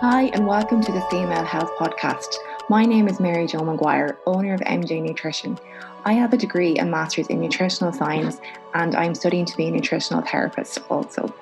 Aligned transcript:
Hi, 0.00 0.26
and 0.26 0.46
welcome 0.46 0.80
to 0.80 0.92
the 0.92 1.00
Female 1.10 1.44
Health 1.44 1.72
Podcast. 1.76 2.36
My 2.68 2.84
name 2.84 3.08
is 3.08 3.18
Mary 3.18 3.48
Jo 3.48 3.58
McGuire, 3.58 4.16
owner 4.26 4.54
of 4.54 4.60
MJ 4.60 5.02
Nutrition. 5.02 5.58
I 6.04 6.12
have 6.12 6.32
a 6.32 6.36
degree 6.36 6.76
and 6.76 6.88
master's 6.88 7.26
in 7.26 7.40
nutritional 7.40 7.92
science, 7.92 8.40
and 8.74 8.94
I'm 8.94 9.12
studying 9.16 9.44
to 9.46 9.56
be 9.56 9.66
a 9.66 9.72
nutritional 9.72 10.22
therapist 10.22 10.78
also. 10.88 11.34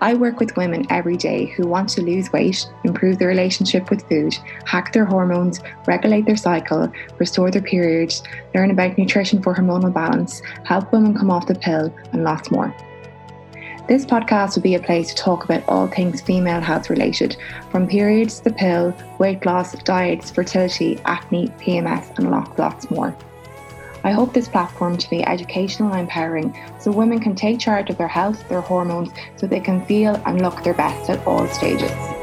I 0.00 0.14
work 0.14 0.40
with 0.40 0.56
women 0.56 0.84
every 0.90 1.16
day 1.16 1.46
who 1.46 1.68
want 1.68 1.88
to 1.90 2.02
lose 2.02 2.32
weight, 2.32 2.68
improve 2.82 3.20
their 3.20 3.28
relationship 3.28 3.88
with 3.88 4.08
food, 4.08 4.34
hack 4.64 4.92
their 4.92 5.04
hormones, 5.04 5.60
regulate 5.86 6.26
their 6.26 6.36
cycle, 6.36 6.92
restore 7.18 7.52
their 7.52 7.62
periods, 7.62 8.20
learn 8.52 8.72
about 8.72 8.98
nutrition 8.98 9.40
for 9.40 9.54
hormonal 9.54 9.94
balance, 9.94 10.42
help 10.64 10.92
women 10.92 11.16
come 11.16 11.30
off 11.30 11.46
the 11.46 11.54
pill, 11.54 11.94
and 12.10 12.24
lots 12.24 12.50
more. 12.50 12.74
This 13.88 14.04
podcast 14.04 14.56
will 14.56 14.64
be 14.64 14.74
a 14.74 14.80
place 14.80 15.10
to 15.10 15.14
talk 15.14 15.44
about 15.44 15.62
all 15.68 15.86
things 15.86 16.20
female 16.20 16.60
health 16.60 16.90
related, 16.90 17.36
from 17.70 17.86
periods, 17.86 18.40
the 18.40 18.50
pill, 18.50 18.92
weight 19.20 19.46
loss, 19.46 19.76
diets, 19.84 20.28
fertility, 20.28 21.00
acne, 21.04 21.50
PMS, 21.60 22.18
and 22.18 22.32
lots, 22.32 22.58
lots 22.58 22.90
more. 22.90 23.16
I 24.02 24.10
hope 24.10 24.34
this 24.34 24.48
platform 24.48 24.96
to 24.96 25.08
be 25.08 25.24
educational 25.24 25.92
and 25.92 26.00
empowering 26.00 26.58
so 26.80 26.90
women 26.90 27.20
can 27.20 27.36
take 27.36 27.60
charge 27.60 27.88
of 27.88 27.96
their 27.96 28.08
health, 28.08 28.48
their 28.48 28.60
hormones, 28.60 29.10
so 29.36 29.46
they 29.46 29.60
can 29.60 29.86
feel 29.86 30.20
and 30.26 30.42
look 30.42 30.64
their 30.64 30.74
best 30.74 31.08
at 31.08 31.24
all 31.24 31.46
stages. 31.46 32.15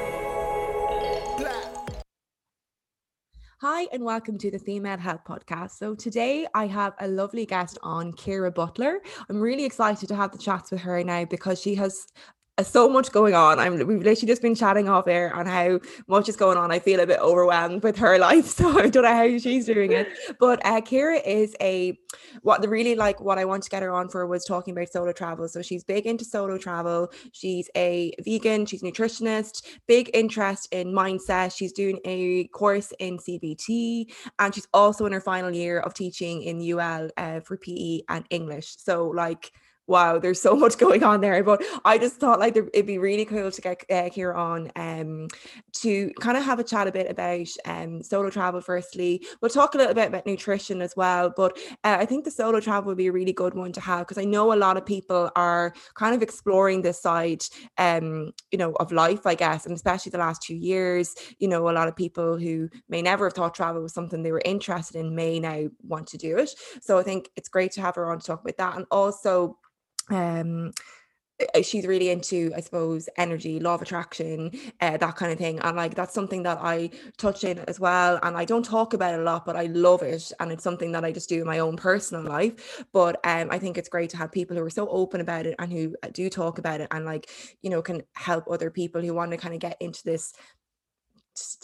Hi, 3.66 3.88
and 3.94 4.04
welcome 4.04 4.38
to 4.40 4.52
the 4.52 4.60
Female 4.60 4.98
Health 4.98 5.22
Podcast. 5.26 5.78
So, 5.78 5.96
today 5.96 6.46
I 6.54 6.68
have 6.68 6.96
a 7.00 7.08
lovely 7.08 7.46
guest 7.46 7.80
on, 7.82 8.14
Ciara 8.14 8.52
Butler. 8.52 9.00
I'm 9.30 9.40
really 9.40 9.64
excited 9.64 10.10
to 10.10 10.16
have 10.18 10.34
the 10.34 10.38
chats 10.38 10.70
with 10.70 10.82
her 10.82 11.02
now 11.02 11.24
because 11.24 11.62
she 11.62 11.74
has 11.76 12.08
so 12.62 12.88
much 12.88 13.12
going 13.12 13.34
on. 13.34 13.58
I'm 13.58 13.74
we've 13.74 14.04
literally 14.04 14.28
just 14.28 14.42
been 14.42 14.54
chatting 14.54 14.88
off 14.88 15.08
air 15.08 15.36
on 15.36 15.48
how 15.48 15.80
much 16.08 16.30
is 16.30 16.36
going 16.36 16.58
on. 16.58 16.72
I 16.72 16.78
feel 16.78 17.00
a 17.00 17.08
bit 17.08 17.20
overwhelmed 17.20 17.82
with 17.82 17.98
her 17.98 18.18
life, 18.20 18.46
so 18.46 18.78
I 18.78 18.90
don't 18.90 19.04
know 19.04 19.16
how 19.16 19.38
she's 19.40 19.66
doing 19.66 19.92
it. 19.92 20.08
But 20.40 20.64
uh, 20.64 20.82
Ciara 20.82 21.18
is 21.18 21.56
a 21.60 21.98
what 22.44 22.62
the 22.62 22.70
really 22.70 22.94
like 22.94 23.20
what 23.20 23.40
I 23.40 23.46
want 23.46 23.64
to 23.64 23.72
get 23.72 23.82
her 23.82 23.92
on 23.92 24.08
for 24.08 24.28
was 24.28 24.46
talking 24.46 24.74
about 24.74 24.92
solo 24.92 25.12
travel. 25.14 25.48
So 25.48 25.64
she's 25.64 25.84
big 25.84 26.06
into 26.06 26.26
solo 26.26 26.60
travel. 26.60 27.12
She's 27.32 27.72
a 27.76 28.14
vegan. 28.24 28.68
She's 28.68 28.84
a 28.84 28.86
nutritionist. 28.86 29.66
Big 29.88 30.12
interest 30.14 30.68
in 30.72 30.94
mindset. 30.94 31.58
She's 31.58 31.74
doing 31.74 32.00
a 32.06 32.48
course 32.50 32.94
in 33.00 33.18
CBT, 33.18 34.14
and 34.38 34.54
she's 34.54 34.68
also 34.76 35.08
in 35.08 35.14
her 35.14 35.22
final 35.22 35.52
year 35.52 35.80
of 35.80 35.96
teaching 35.96 36.44
in 36.44 36.62
UL 36.62 37.10
uh, 37.18 37.40
for 37.40 37.58
PE 37.58 38.02
and 38.10 38.26
English. 38.30 38.76
So 38.78 39.08
like 39.08 39.52
wow, 39.88 40.20
there's 40.20 40.42
so 40.42 40.56
much 40.64 40.78
going 40.78 41.04
on 41.04 41.22
there. 41.22 41.44
But 41.44 41.64
I 41.86 41.98
just 41.98 42.16
thought 42.16 42.40
like 42.40 42.56
it'd 42.56 42.86
be 42.86 42.98
really 42.98 43.26
cool 43.26 43.52
to 43.52 43.62
get 43.62 43.84
uh, 43.90 44.10
here 44.10 44.34
on 44.34 44.72
um, 44.76 45.28
to 45.74 46.12
kind 46.20 46.38
of 46.38 46.44
have 46.44 46.60
a 46.60 46.64
chat 46.64 46.88
a 46.88 46.92
bit 46.92 47.10
about 47.10 47.48
um, 47.66 48.02
solo 48.02 48.30
travel. 48.30 48.62
Firstly, 48.62 49.26
we'll 49.42 49.50
talk 49.50 49.76
a 49.76 49.78
little 49.78 49.94
bit 49.94 50.08
about 50.08 50.26
nutrition 50.26 50.82
as 50.82 50.96
well. 50.96 51.34
But 51.36 51.58
uh, 51.84 51.98
I 52.00 52.06
think 52.06 52.26
the 52.26 52.32
solo 52.32 52.60
travel 52.60 52.90
would 52.90 52.98
be 52.98 53.08
a 53.08 53.12
really 53.12 53.34
good 53.34 53.54
one 53.54 53.72
to 53.74 53.82
have 53.82 54.08
because 54.08 54.18
I 54.18 54.26
know 54.26 54.54
a 54.54 54.56
lot 54.56 54.78
of 54.78 54.86
people 54.86 55.30
are 55.36 55.74
kind 55.96 56.16
of 56.16 56.22
exploring 56.22 56.82
this 56.82 57.02
side, 57.02 57.44
um, 57.78 58.32
you 58.52 58.58
know, 58.58 58.74
of 58.74 58.92
life, 58.92 59.26
I 59.26 59.36
guess, 59.36 59.66
and 59.66 59.76
especially 59.76 60.12
the 60.12 60.18
last 60.18 60.42
two 60.42 60.56
years. 60.56 61.16
You 61.40 61.48
know, 61.48 61.70
a 61.70 61.72
lot 61.72 61.88
of 61.88 61.96
people 61.96 62.38
who 62.38 62.70
may 62.90 63.02
never 63.02 63.26
have 63.26 63.34
thought 63.34 63.56
travel 63.56 63.82
was 63.82 63.94
something 63.94 64.24
they 64.24 64.32
were 64.32 64.42
interested 64.46 64.98
in 64.98 65.16
may 65.16 65.40
now 65.40 65.68
want 65.84 66.08
to 66.08 66.18
do 66.18 66.38
it. 66.38 66.52
So 66.82 66.98
I 66.98 67.04
think 67.04 67.30
it's 67.36 67.50
great 67.50 67.72
to 67.74 67.82
have 67.82 67.96
her 67.96 68.12
on 68.12 68.20
to 68.20 68.26
talk 68.26 68.42
about 68.42 68.58
that, 68.58 68.78
and 68.78 68.86
also 68.92 69.58
um 70.10 70.72
she's 71.64 71.88
really 71.88 72.10
into 72.10 72.52
i 72.56 72.62
suppose 72.62 73.10
energy 73.18 73.60
law 73.60 73.74
of 73.74 73.82
attraction 73.82 74.52
uh, 74.82 74.98
that 74.98 75.16
kind 75.16 75.32
of 75.32 75.38
thing 75.38 75.60
and 75.60 75.76
like 75.76 75.96
that's 75.96 76.14
something 76.14 76.44
that 76.44 76.58
i 76.62 76.90
touch 77.18 77.44
in 77.44 77.58
as 77.68 77.80
well 77.80 78.20
and 78.24 78.38
i 78.38 78.46
don't 78.46 78.64
talk 78.64 78.94
about 78.94 79.14
it 79.14 79.20
a 79.20 79.24
lot 79.24 79.46
but 79.46 79.56
i 79.56 79.66
love 79.66 80.04
it 80.04 80.32
and 80.40 80.52
it's 80.52 80.64
something 80.64 80.92
that 80.92 81.04
i 81.04 81.12
just 81.12 81.30
do 81.30 81.42
in 81.42 81.48
my 81.48 81.60
own 81.60 81.76
personal 81.76 82.24
life 82.24 82.86
but 82.94 83.16
um 83.26 83.48
i 83.52 83.58
think 83.58 83.78
it's 83.78 83.90
great 83.90 84.10
to 84.10 84.18
have 84.18 84.32
people 84.32 84.56
who 84.56 84.64
are 84.64 84.70
so 84.70 84.88
open 84.90 85.22
about 85.22 85.46
it 85.46 85.56
and 85.60 85.72
who 85.72 85.96
uh, 86.04 86.10
do 86.14 86.30
talk 86.30 86.60
about 86.60 86.80
it 86.80 86.88
and 86.92 87.04
like 87.04 87.30
you 87.62 87.70
know 87.70 87.82
can 87.82 88.02
help 88.14 88.46
other 88.50 88.70
people 88.70 89.02
who 89.02 89.14
want 89.14 89.32
to 89.32 89.38
kind 89.38 89.54
of 89.54 89.60
get 89.60 89.78
into 89.82 90.04
this 90.04 90.34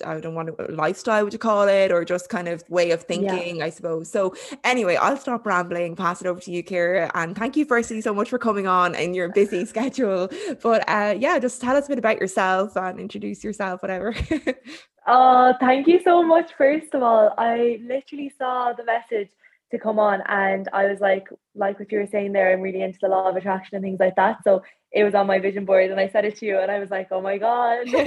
I 0.05 0.19
don't 0.19 0.35
want 0.35 0.55
to 0.57 0.71
lifestyle, 0.71 1.23
would 1.23 1.33
you 1.33 1.39
call 1.39 1.67
it, 1.67 1.91
or 1.91 2.03
just 2.03 2.29
kind 2.29 2.47
of 2.47 2.67
way 2.69 2.91
of 2.91 3.03
thinking, 3.03 3.57
yeah. 3.57 3.65
I 3.65 3.69
suppose. 3.69 4.09
So 4.09 4.35
anyway, 4.63 4.95
I'll 4.95 5.17
stop 5.17 5.45
rambling, 5.45 5.95
pass 5.95 6.21
it 6.21 6.27
over 6.27 6.39
to 6.39 6.51
you, 6.51 6.63
Ciara, 6.63 7.11
and 7.13 7.35
thank 7.35 7.55
you 7.55 7.65
firstly 7.65 8.01
so 8.01 8.13
much 8.13 8.29
for 8.29 8.39
coming 8.39 8.67
on 8.67 8.95
in 8.95 9.13
your 9.13 9.29
busy 9.29 9.65
schedule. 9.73 10.29
But 10.61 10.87
uh, 10.89 11.15
yeah, 11.17 11.37
just 11.39 11.61
tell 11.61 11.75
us 11.75 11.85
a 11.85 11.89
bit 11.89 11.99
about 11.99 12.19
yourself 12.19 12.75
and 12.75 12.99
introduce 12.99 13.43
yourself, 13.43 13.81
whatever. 13.81 14.15
oh, 15.07 15.53
thank 15.59 15.87
you 15.87 16.01
so 16.03 16.23
much. 16.23 16.51
First 16.57 16.93
of 16.93 17.03
all, 17.03 17.33
I 17.37 17.79
literally 17.83 18.33
saw 18.37 18.73
the 18.73 18.85
message 18.85 19.29
to 19.71 19.77
come 19.77 19.99
on, 19.99 20.21
and 20.27 20.67
I 20.73 20.85
was 20.85 20.99
like, 20.99 21.27
like 21.53 21.77
what 21.77 21.91
you 21.91 21.99
were 21.99 22.07
saying 22.07 22.33
there, 22.33 22.51
I'm 22.51 22.61
really 22.61 22.81
into 22.81 22.99
the 23.01 23.09
law 23.09 23.29
of 23.29 23.35
attraction 23.35 23.75
and 23.75 23.83
things 23.83 23.99
like 23.99 24.15
that. 24.15 24.43
So 24.43 24.63
it 24.91 25.03
was 25.03 25.13
on 25.13 25.27
my 25.27 25.37
vision 25.37 25.65
board, 25.65 25.91
and 25.91 25.99
I 25.99 26.09
said 26.09 26.25
it 26.25 26.37
to 26.37 26.45
you, 26.47 26.57
and 26.57 26.71
I 26.71 26.79
was 26.79 26.89
like, 26.89 27.09
oh 27.11 27.21
my 27.21 27.37
god. 27.37 27.87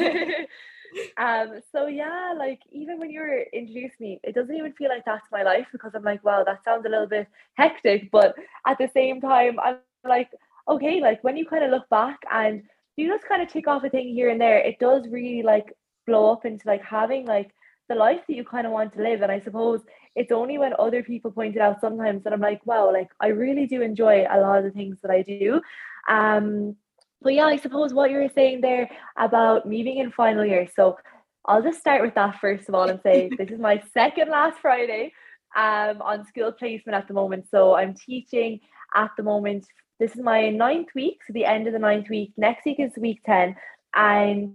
um 1.18 1.60
so 1.70 1.86
yeah 1.86 2.34
like 2.36 2.60
even 2.70 2.98
when 2.98 3.10
you 3.10 3.20
were 3.20 3.44
introduced 3.52 3.98
me 4.00 4.20
it 4.22 4.34
doesn't 4.34 4.56
even 4.56 4.72
feel 4.72 4.88
like 4.88 5.04
that's 5.04 5.26
my 5.32 5.42
life 5.42 5.66
because 5.72 5.92
i'm 5.94 6.02
like 6.02 6.22
wow 6.24 6.42
that 6.44 6.62
sounds 6.64 6.84
a 6.86 6.88
little 6.88 7.06
bit 7.06 7.26
hectic 7.54 8.10
but 8.10 8.34
at 8.66 8.78
the 8.78 8.90
same 8.92 9.20
time 9.20 9.58
i'm 9.60 9.76
like 10.04 10.30
okay 10.68 11.00
like 11.00 11.22
when 11.24 11.36
you 11.36 11.46
kind 11.46 11.64
of 11.64 11.70
look 11.70 11.88
back 11.88 12.18
and 12.32 12.62
you 12.96 13.08
just 13.08 13.26
kind 13.26 13.42
of 13.42 13.48
tick 13.48 13.66
off 13.66 13.84
a 13.84 13.90
thing 13.90 14.08
here 14.08 14.28
and 14.28 14.40
there 14.40 14.58
it 14.58 14.78
does 14.78 15.06
really 15.08 15.42
like 15.42 15.72
blow 16.06 16.32
up 16.32 16.44
into 16.44 16.66
like 16.66 16.82
having 16.84 17.26
like 17.26 17.50
the 17.88 17.94
life 17.94 18.20
that 18.26 18.34
you 18.34 18.44
kind 18.44 18.66
of 18.66 18.72
want 18.72 18.92
to 18.94 19.02
live. 19.02 19.22
And 19.22 19.32
i 19.32 19.40
suppose 19.40 19.80
it's 20.14 20.32
only 20.32 20.58
when 20.58 20.72
other 20.78 21.02
people 21.02 21.30
point 21.30 21.56
it 21.56 21.62
out 21.62 21.80
sometimes 21.80 22.22
that 22.24 22.32
i'm 22.32 22.40
like 22.40 22.64
wow 22.66 22.92
like 22.92 23.08
i 23.20 23.28
really 23.28 23.66
do 23.66 23.80
enjoy 23.82 24.26
a 24.30 24.40
lot 24.40 24.58
of 24.58 24.64
the 24.64 24.70
things 24.70 24.98
that 25.02 25.10
i 25.10 25.22
do. 25.22 25.60
Um 26.08 26.76
but 27.22 27.34
yeah, 27.34 27.46
I 27.46 27.56
suppose 27.56 27.94
what 27.94 28.10
you 28.10 28.18
were 28.18 28.30
saying 28.34 28.60
there 28.60 28.90
about 29.16 29.66
me 29.66 29.82
being 29.82 29.98
in 29.98 30.10
final 30.10 30.44
year. 30.44 30.68
So 30.74 30.98
I'll 31.44 31.62
just 31.62 31.80
start 31.80 32.02
with 32.02 32.14
that 32.14 32.38
first 32.40 32.68
of 32.68 32.74
all 32.74 32.88
and 32.88 33.00
say 33.02 33.30
this 33.36 33.50
is 33.50 33.58
my 33.58 33.82
second 33.92 34.28
last 34.30 34.58
Friday 34.60 35.12
um, 35.56 36.00
on 36.02 36.26
school 36.26 36.52
placement 36.52 36.96
at 36.96 37.08
the 37.08 37.14
moment. 37.14 37.46
So 37.50 37.74
I'm 37.74 37.94
teaching 37.94 38.60
at 38.94 39.10
the 39.16 39.22
moment. 39.22 39.66
This 39.98 40.14
is 40.14 40.22
my 40.22 40.50
ninth 40.50 40.88
week, 40.94 41.20
so 41.26 41.32
the 41.32 41.44
end 41.44 41.66
of 41.66 41.72
the 41.72 41.78
ninth 41.78 42.08
week. 42.08 42.32
Next 42.36 42.64
week 42.64 42.80
is 42.80 42.92
week 42.96 43.20
10. 43.24 43.56
And 43.94 44.54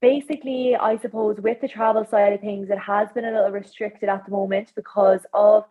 basically, 0.00 0.76
I 0.76 0.98
suppose 0.98 1.38
with 1.38 1.60
the 1.60 1.68
travel 1.68 2.04
side 2.04 2.32
of 2.32 2.40
things, 2.40 2.70
it 2.70 2.78
has 2.78 3.08
been 3.12 3.24
a 3.24 3.32
little 3.32 3.50
restricted 3.50 4.08
at 4.08 4.24
the 4.24 4.32
moment 4.32 4.72
because 4.74 5.20
of 5.32 5.64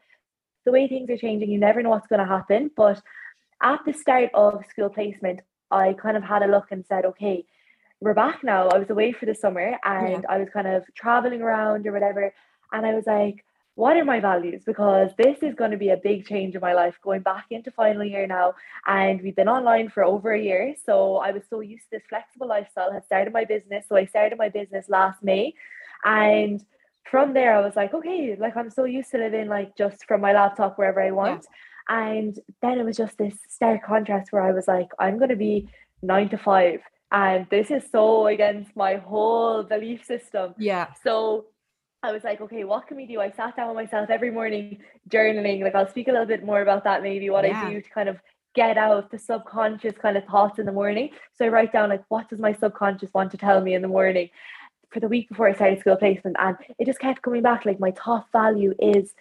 the 0.66 0.72
way 0.72 0.88
things 0.88 1.10
are 1.10 1.18
changing. 1.18 1.52
You 1.52 1.60
never 1.60 1.82
know 1.82 1.90
what's 1.90 2.08
going 2.08 2.20
to 2.20 2.26
happen. 2.26 2.72
But 2.76 3.02
at 3.62 3.80
the 3.86 3.94
start 3.94 4.30
of 4.34 4.64
school 4.70 4.90
placement, 4.90 5.42
I 5.72 5.94
kind 5.94 6.18
of 6.18 6.24
had 6.24 6.44
a 6.44 6.48
look 6.48 6.68
and 6.72 6.86
said, 6.88 7.06
okay, 7.06 7.46
we're 8.00 8.14
back 8.14 8.44
now. 8.44 8.68
I 8.70 8.78
was 8.78 8.90
away 8.90 9.12
for 9.12 9.26
the 9.26 9.36
summer 9.36 9.78
and 9.84 10.24
yeah. 10.24 10.30
I 10.30 10.38
was 10.38 10.50
kind 10.54 10.68
of 10.68 10.84
traveling 10.96 11.42
around 11.42 11.88
or 11.88 11.92
whatever. 11.92 12.34
And 12.72 12.86
I 12.86 12.94
was 12.94 13.06
like, 13.06 13.46
what 13.76 13.98
are 13.98 14.06
my 14.06 14.20
values? 14.20 14.64
Because 14.66 15.12
this 15.18 15.44
is 15.44 15.54
going 15.54 15.72
to 15.72 15.78
be 15.78 15.90
a 15.90 15.98
big 15.98 16.26
change 16.26 16.56
in 16.56 16.62
my 16.62 16.74
life 16.74 16.98
going 17.04 17.22
back 17.22 17.46
into 17.52 17.72
final 17.72 18.06
year 18.06 18.26
now. 18.26 18.54
And 18.88 19.22
we've 19.22 19.36
been 19.36 19.50
online 19.50 19.90
for 19.90 20.04
over 20.04 20.32
a 20.32 20.42
year. 20.42 20.76
So 20.86 21.18
I 21.18 21.32
was 21.32 21.44
so 21.50 21.60
used 21.60 21.84
to 21.86 21.98
this 21.98 22.08
flexible 22.08 22.48
lifestyle, 22.48 22.92
had 22.92 23.06
started 23.06 23.34
my 23.34 23.44
business. 23.44 23.86
So 23.90 23.98
I 23.98 24.06
started 24.06 24.38
my 24.38 24.50
business 24.50 24.86
last 24.88 25.22
May. 25.24 25.54
And 26.06 26.64
from 27.04 27.34
there, 27.34 27.56
I 27.56 27.62
was 27.62 27.76
like, 27.76 27.94
okay, 27.94 28.36
like 28.40 28.56
I'm 28.56 28.70
so 28.70 28.86
used 28.86 29.12
to 29.12 29.18
living 29.18 29.48
like 29.50 29.76
just 29.76 30.06
from 30.06 30.22
my 30.22 30.32
laptop 30.32 30.78
wherever 30.78 31.02
I 31.02 31.12
want. 31.12 31.44
Yeah. 31.44 31.50
And 31.88 32.38
then 32.62 32.80
it 32.80 32.86
was 32.86 32.98
just 32.98 33.18
this 33.18 33.36
stark 33.48 33.86
contrast 33.86 34.32
where 34.32 34.42
I 34.42 34.52
was 34.52 34.68
like, 34.68 34.90
I'm 35.00 35.18
going 35.18 35.30
to 35.30 35.36
be 35.36 35.70
nine 36.02 36.30
to 36.30 36.38
five. 36.38 36.82
And 37.12 37.48
this 37.50 37.70
is 37.72 37.84
so 37.92 38.28
against 38.28 38.76
my 38.76 38.96
whole 38.96 39.64
belief 39.64 40.04
system. 40.06 40.56
Yeah. 40.58 40.88
So 41.04 41.46
I 42.02 42.12
was 42.12 42.24
like, 42.24 42.42
okay, 42.42 42.64
what 42.64 42.88
can 42.88 42.98
we 42.98 43.06
do? 43.06 43.22
I 43.22 43.32
sat 43.32 43.56
down 43.56 43.68
with 43.68 43.76
myself 43.76 44.10
every 44.10 44.32
morning 44.32 44.80
journaling. 45.10 45.64
Like, 45.64 45.76
I'll 45.76 45.90
speak 45.90 46.08
a 46.08 46.12
little 46.12 46.28
bit 46.28 46.44
more 46.44 46.62
about 46.62 46.84
that, 46.84 47.04
maybe 47.04 47.30
what 47.30 47.48
yeah. 47.48 47.64
I 47.66 47.70
do 47.70 47.82
to 47.82 47.90
kind 47.90 48.10
of 48.10 48.18
get 48.54 48.78
out 48.78 49.12
the 49.12 49.20
subconscious 49.20 49.96
kind 49.98 50.18
of 50.18 50.26
thoughts 50.26 50.60
in 50.60 50.66
the 50.66 50.72
morning. 50.72 51.10
So 51.38 51.46
I 51.46 51.50
write 51.50 51.74
down, 51.74 51.90
like, 51.90 52.04
what 52.10 52.30
does 52.30 52.40
my 52.40 52.54
subconscious 52.54 53.10
want 53.14 53.32
to 53.32 53.38
tell 53.38 53.62
me 53.62 53.74
in 53.74 53.82
the 53.82 53.88
morning? 53.88 54.30
For 54.92 55.00
the 55.00 55.08
week 55.08 55.30
before 55.30 55.48
I 55.48 55.54
started 55.54 55.80
school 55.80 55.98
placement, 55.98 56.38
and 56.40 56.56
it 56.80 56.86
just 56.86 57.00
kept 57.00 57.22
coming 57.22 57.42
back. 57.42 57.66
Like, 57.66 57.80
my 57.80 57.92
top 57.92 58.32
value 58.32 58.74
is 58.80 59.14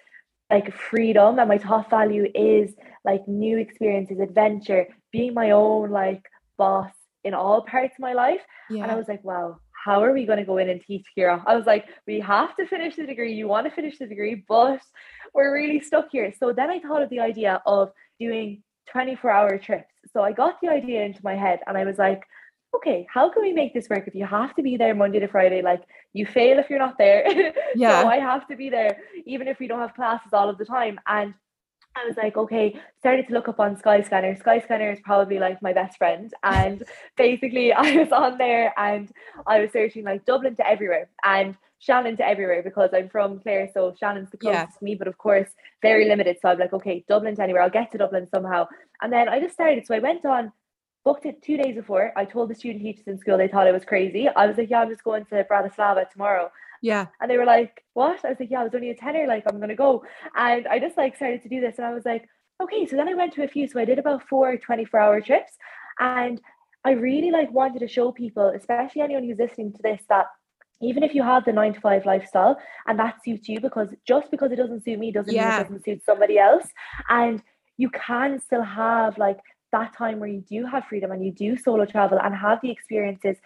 like 0.51 0.75
freedom 0.75 1.39
and 1.39 1.49
my 1.49 1.59
top 1.59 1.91
value 1.91 2.27
is 2.35 2.75
like 3.05 3.27
new 3.27 3.59
experiences 3.59 4.21
adventure 4.21 4.87
being 5.11 5.35
my 5.35 5.51
own 5.51 5.91
like 5.91 6.23
boss 6.59 6.91
in 7.25 7.35
all 7.35 7.63
parts 7.63 7.95
of 7.97 8.01
my 8.01 8.13
life 8.13 8.41
yeah. 8.71 8.83
and 8.83 8.93
i 8.93 8.95
was 8.95 9.09
like 9.09 9.25
wow 9.25 9.59
how 9.85 10.03
are 10.03 10.13
we 10.13 10.25
going 10.25 10.39
to 10.39 10.45
go 10.47 10.57
in 10.57 10.71
and 10.71 10.81
teach 10.81 11.05
Ciara? 11.15 11.45
I 11.47 11.55
was 11.57 11.67
like, 11.67 11.85
we 12.07 12.19
have 12.21 12.57
to 12.57 12.67
finish 12.67 12.97
the 12.97 13.05
degree. 13.05 13.35
You 13.35 13.49
want 13.49 13.67
to 13.67 13.71
finish 13.71 13.99
the 13.99 14.07
degree, 14.07 14.43
but 14.49 14.81
we're 15.35 15.53
really 15.53 15.79
stuck 15.81 16.07
here. 16.11 16.33
So 16.41 16.55
then 16.55 16.71
I 16.71 16.81
thought 16.81 17.03
of 17.03 17.11
the 17.11 17.21
idea 17.21 17.61
of 17.67 17.93
doing 18.19 18.63
24 18.91 19.31
hour 19.31 19.59
trips. 19.59 19.93
So 20.11 20.23
I 20.23 20.33
got 20.33 20.59
the 20.63 20.69
idea 20.69 21.03
into 21.03 21.21
my 21.23 21.35
head 21.35 21.61
and 21.67 21.77
I 21.77 21.85
was 21.85 21.99
like, 21.99 22.23
okay, 22.77 23.07
how 23.13 23.29
can 23.31 23.43
we 23.43 23.53
make 23.53 23.73
this 23.75 23.89
work? 23.89 24.05
If 24.07 24.15
you 24.15 24.27
have 24.27 24.55
to 24.57 24.63
be 24.63 24.77
there 24.77 24.95
Monday 24.95 25.21
to 25.21 25.29
Friday, 25.29 25.63
like 25.63 25.83
you 26.13 26.27
fail 26.27 26.59
if 26.59 26.69
you're 26.71 26.79
not 26.79 26.99
there. 26.99 27.25
Yeah. 27.77 28.03
so 28.03 28.09
I 28.09 28.19
have 28.19 28.47
to 28.49 28.57
be 28.57 28.71
there, 28.71 28.99
even 29.27 29.49
if 29.49 29.59
we 29.59 29.67
don't 29.67 29.81
have 29.81 29.95
classes 29.95 30.33
all 30.33 30.49
of 30.49 30.59
the 30.59 30.65
time. 30.65 31.01
And 31.07 31.35
I 31.97 32.07
was 32.07 32.17
like, 32.17 32.37
okay, 32.37 32.77
started 32.99 33.27
to 33.29 33.33
look 33.35 33.49
up 33.49 33.59
on 33.61 33.77
Skyscanner. 33.77 34.41
Skyscanner 34.41 34.93
is 34.93 35.01
probably 35.05 35.39
like 35.39 35.61
my 35.63 35.73
best 35.73 35.97
friend. 35.99 36.33
And 36.43 36.83
basically, 37.17 37.73
I 37.73 37.97
was 37.97 38.13
on 38.13 38.39
there 38.39 38.73
and 38.77 39.11
I 39.47 39.61
was 39.61 39.71
searching 39.73 40.05
like 40.05 40.25
Dublin 40.25 40.57
to 40.57 40.67
everywhere 40.69 41.09
and 41.25 41.57
Shannon 41.79 42.17
to 42.17 42.27
everywhere 42.27 42.63
because 42.63 42.91
I'm 42.95 43.09
from 43.09 43.41
Clare. 43.41 43.69
So 43.75 43.95
Shannon's 43.99 44.31
the 44.31 44.39
closest 44.39 44.61
Yeah. 44.73 44.79
to 44.79 44.85
me, 44.85 44.95
but 44.95 45.07
of 45.09 45.19
course, 45.19 45.51
very 45.83 46.07
limited. 46.09 46.39
So 46.41 46.49
I'm 46.49 46.59
like, 46.59 46.73
okay, 46.73 47.05
Dublin 47.09 47.37
to 47.37 47.43
anywhere. 47.43 47.63
I'll 47.63 47.71
get 47.71 47.93
to 47.93 47.99
Dublin 47.99 48.27
somehow. 48.33 48.67
And 49.03 49.13
then 49.13 49.29
I 49.29 49.39
just 49.41 49.55
started. 49.55 49.87
So 49.87 49.95
I 49.95 49.99
went 49.99 50.25
on, 50.25 50.53
booked 51.05 51.27
it 51.27 51.43
two 51.43 51.57
days 51.57 51.75
before. 51.75 52.13
I 52.17 52.25
told 52.25 52.51
the 52.51 52.55
student 52.55 52.83
teachers 52.83 53.07
in 53.07 53.19
school 53.19 53.37
they 53.37 53.49
thought 53.49 53.67
I 53.67 53.73
was 53.73 53.85
crazy. 53.85 54.29
I 54.29 54.47
was 54.47 54.57
like, 54.57 54.71
yeah, 54.71 54.81
I'm 54.81 54.89
just 54.89 55.05
going 55.05 55.25
to 55.27 55.45
Bratislava 55.45 56.11
tomorrow. 56.11 56.51
Yeah. 56.83 57.07
And 57.21 57.31
they 57.31 57.39
were 57.39 57.47
like, 57.47 57.85
What? 57.95 58.25
I 58.25 58.31
was 58.31 58.41
like, 58.41 58.51
Yeah, 58.51 58.61
I 58.61 58.65
was 58.65 58.75
only 58.75 58.91
a 58.91 58.97
tenner, 58.97 59.27
like 59.27 59.45
I'm 59.49 59.61
gonna 59.61 59.75
go. 59.75 60.05
And 60.37 60.67
I 60.67 60.79
just 60.79 60.97
like 60.97 61.17
started 61.17 61.43
to 61.43 61.49
do 61.49 61.61
this 61.61 61.77
and 61.79 61.87
I 61.87 61.95
was 61.95 62.05
like, 62.05 62.29
okay, 62.63 62.87
so 62.87 62.97
then 62.97 63.09
I 63.09 63.15
went 63.15 63.33
to 63.35 63.45
a 63.45 63.49
few. 63.49 63.67
So 63.69 63.81
I 63.81 63.85
did 63.85 63.99
about 63.99 64.29
four 64.29 64.57
24 64.57 65.01
hour 65.01 65.21
trips. 65.21 65.53
And 65.99 66.41
I 66.85 66.93
really 66.93 67.31
like 67.31 67.51
wanted 67.51 67.81
to 67.81 67.89
show 67.89 68.13
people, 68.13 68.53
especially 68.55 69.03
anyone 69.03 69.25
who's 69.25 69.39
listening 69.39 69.73
to 69.73 69.83
this, 69.83 70.03
that 70.09 70.27
even 70.83 71.03
if 71.03 71.15
you 71.15 71.23
have 71.23 71.45
the 71.45 71.53
nine 71.53 71.73
to 71.73 71.81
five 71.81 72.05
lifestyle 72.05 72.59
and 72.87 72.99
that 72.99 73.25
suits 73.25 73.49
you, 73.49 73.61
because 73.61 73.89
just 74.07 74.31
because 74.31 74.53
it 74.53 74.57
doesn't 74.57 74.85
suit 74.85 74.99
me 74.99 75.11
doesn't 75.11 75.33
mean 75.33 75.43
it 75.43 75.63
doesn't 75.63 75.85
suit 75.85 76.05
somebody 76.05 76.39
else. 76.39 76.67
And 77.09 77.43
you 77.77 77.91
can 77.91 78.39
still 78.41 78.63
have 78.63 79.17
like 79.19 79.39
that 79.77 79.91
time 80.03 80.17
where 80.21 80.35
you 80.37 80.43
do 80.55 80.61
have 80.73 80.83
freedom 80.91 81.11
and 81.13 81.25
you 81.27 81.33
do 81.45 81.51
solo 81.67 81.85
travel 81.95 82.19
and 82.25 82.33
have 82.47 82.59
the 82.63 82.71
experiences 82.77 83.37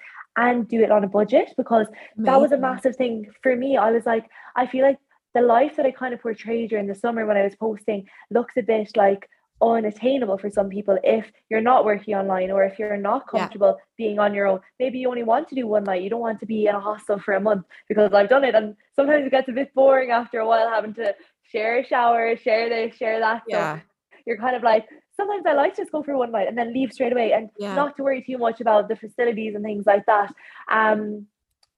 and 0.44 0.56
do 0.74 0.78
it 0.86 0.92
on 0.96 1.02
a 1.08 1.12
budget 1.18 1.48
because 1.56 1.86
that 2.26 2.40
was 2.44 2.52
a 2.52 2.64
massive 2.68 2.94
thing 3.00 3.16
for 3.42 3.52
me. 3.62 3.70
I 3.86 3.90
was 3.96 4.04
like, 4.12 4.26
I 4.62 4.64
feel 4.72 4.84
like 4.88 4.98
the 5.36 5.40
life 5.56 5.74
that 5.76 5.86
I 5.86 5.92
kind 6.02 6.12
of 6.14 6.20
portrayed 6.26 6.70
during 6.70 6.86
the 6.88 6.94
summer 7.04 7.22
when 7.26 7.36
I 7.40 7.44
was 7.48 7.56
posting 7.66 8.00
looks 8.36 8.54
a 8.56 8.62
bit 8.74 8.90
like 9.04 9.22
unattainable 9.60 10.38
for 10.38 10.50
some 10.58 10.68
people 10.76 10.96
if 11.16 11.24
you're 11.50 11.68
not 11.72 11.84
working 11.90 12.14
online 12.20 12.50
or 12.54 12.60
if 12.70 12.74
you're 12.78 12.96
not 13.10 13.22
Yeah. 13.22 13.32
comfortable 13.32 13.74
being 14.02 14.18
on 14.24 14.30
your 14.36 14.46
own. 14.50 14.60
Maybe 14.82 14.96
you 15.00 15.08
only 15.12 15.26
want 15.32 15.44
to 15.48 15.56
do 15.60 15.66
one 15.66 15.84
night, 15.90 16.02
you 16.04 16.10
don't 16.12 16.26
want 16.28 16.40
to 16.40 16.46
be 16.54 16.60
in 16.68 16.74
a 16.80 16.84
hostel 16.88 17.18
for 17.24 17.34
a 17.34 17.44
month 17.48 17.64
because 17.88 18.12
I've 18.18 18.32
done 18.34 18.44
it 18.48 18.54
and 18.58 18.66
sometimes 18.98 19.26
it 19.26 19.34
gets 19.36 19.48
a 19.48 19.56
bit 19.60 19.74
boring 19.74 20.10
after 20.20 20.38
a 20.40 20.46
while 20.50 20.68
having 20.76 20.94
to 21.00 21.06
share 21.52 21.74
a 21.80 21.84
shower, 21.92 22.36
share 22.46 22.66
this, 22.74 22.96
share 23.00 23.18
that. 23.26 23.42
So 23.50 23.56
Yeah. 23.58 23.80
you're 24.26 24.42
kind 24.46 24.56
of 24.58 24.62
like, 24.72 24.86
sometimes 25.18 25.44
I 25.46 25.52
like 25.52 25.74
to 25.74 25.82
just 25.82 25.92
go 25.92 26.02
for 26.02 26.16
one 26.16 26.32
night 26.32 26.48
and 26.48 26.56
then 26.56 26.72
leave 26.72 26.92
straight 26.92 27.12
away 27.12 27.32
and 27.32 27.50
Yeah. 27.58 27.74
not 27.74 27.96
to 27.96 28.02
worry 28.04 28.22
too 28.22 28.38
much 28.38 28.60
about 28.60 28.88
the 28.88 28.96
facilities 28.96 29.54
and 29.54 29.64
things 29.64 29.84
like 29.86 30.06
that. 30.06 30.32
Um, 30.68 31.26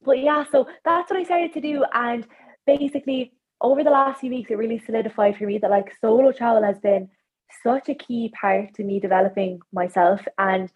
but 0.03 0.19
yeah, 0.19 0.45
so 0.53 0.69
that's 0.85 1.11
what 1.11 1.19
I 1.21 1.25
started 1.25 1.53
to 1.55 1.61
do. 1.61 1.85
And 1.93 2.27
basically, 2.67 3.33
over 3.61 3.83
the 3.85 3.91
last 3.91 4.21
few 4.21 4.31
weeks, 4.31 4.51
it 4.51 4.59
really 4.59 4.79
solidified 4.79 5.37
for 5.37 5.45
me 5.45 5.59
that 5.59 5.71
like 5.71 5.93
solo 6.01 6.33
travel 6.33 6.63
has 6.63 6.79
been 6.79 7.09
such 7.63 7.89
a 7.89 7.95
key 7.95 8.33
part 8.41 8.75
to 8.75 8.85
me 8.85 9.01
developing 9.01 9.61
myself. 9.73 10.21
And 10.39 10.71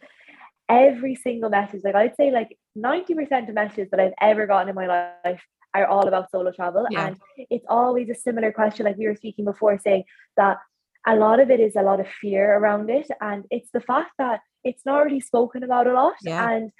every 0.68 1.14
single 1.14 1.50
message, 1.50 1.82
like 1.84 1.94
I'd 1.94 2.16
say, 2.16 2.30
like 2.30 2.58
90% 2.76 3.48
of 3.48 3.54
messages 3.54 3.88
that 3.90 4.00
I've 4.00 4.14
ever 4.20 4.46
gotten 4.46 4.68
in 4.70 4.74
my 4.74 4.86
life 4.86 5.42
are 5.74 5.86
all 5.86 6.06
about 6.08 6.30
solo 6.30 6.50
travel. 6.52 6.86
Yeah. 6.90 7.08
And 7.08 7.16
it's 7.50 7.66
always 7.68 8.08
a 8.10 8.14
similar 8.14 8.52
question, 8.52 8.86
like 8.86 8.96
we 8.96 9.06
were 9.06 9.16
speaking 9.16 9.44
before, 9.44 9.78
saying 9.78 10.04
that 10.36 10.58
a 11.06 11.16
lot 11.16 11.40
of 11.40 11.50
it 11.50 11.60
is 11.60 11.76
a 11.76 11.82
lot 11.82 12.00
of 12.00 12.06
fear 12.20 12.56
around 12.56 12.90
it. 12.90 13.08
And 13.20 13.44
it's 13.50 13.70
the 13.72 13.80
fact 13.80 14.12
that 14.18 14.40
it's 14.62 14.84
not 14.86 15.04
really 15.04 15.20
spoken 15.20 15.62
about 15.62 15.86
a 15.86 15.92
lot. 15.92 16.14
Yeah. 16.22 16.50
And 16.50 16.70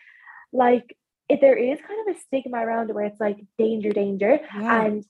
like 0.53 0.97
it, 1.29 1.41
there 1.41 1.56
is 1.56 1.79
kind 1.87 2.09
of 2.09 2.17
a 2.17 2.21
stigma 2.21 2.59
around 2.59 2.91
it 2.91 2.94
where 2.94 3.05
it's 3.05 3.21
like 3.21 3.38
danger, 3.59 3.91
danger. 3.91 4.41
Yeah. 4.59 4.85
And 4.85 5.05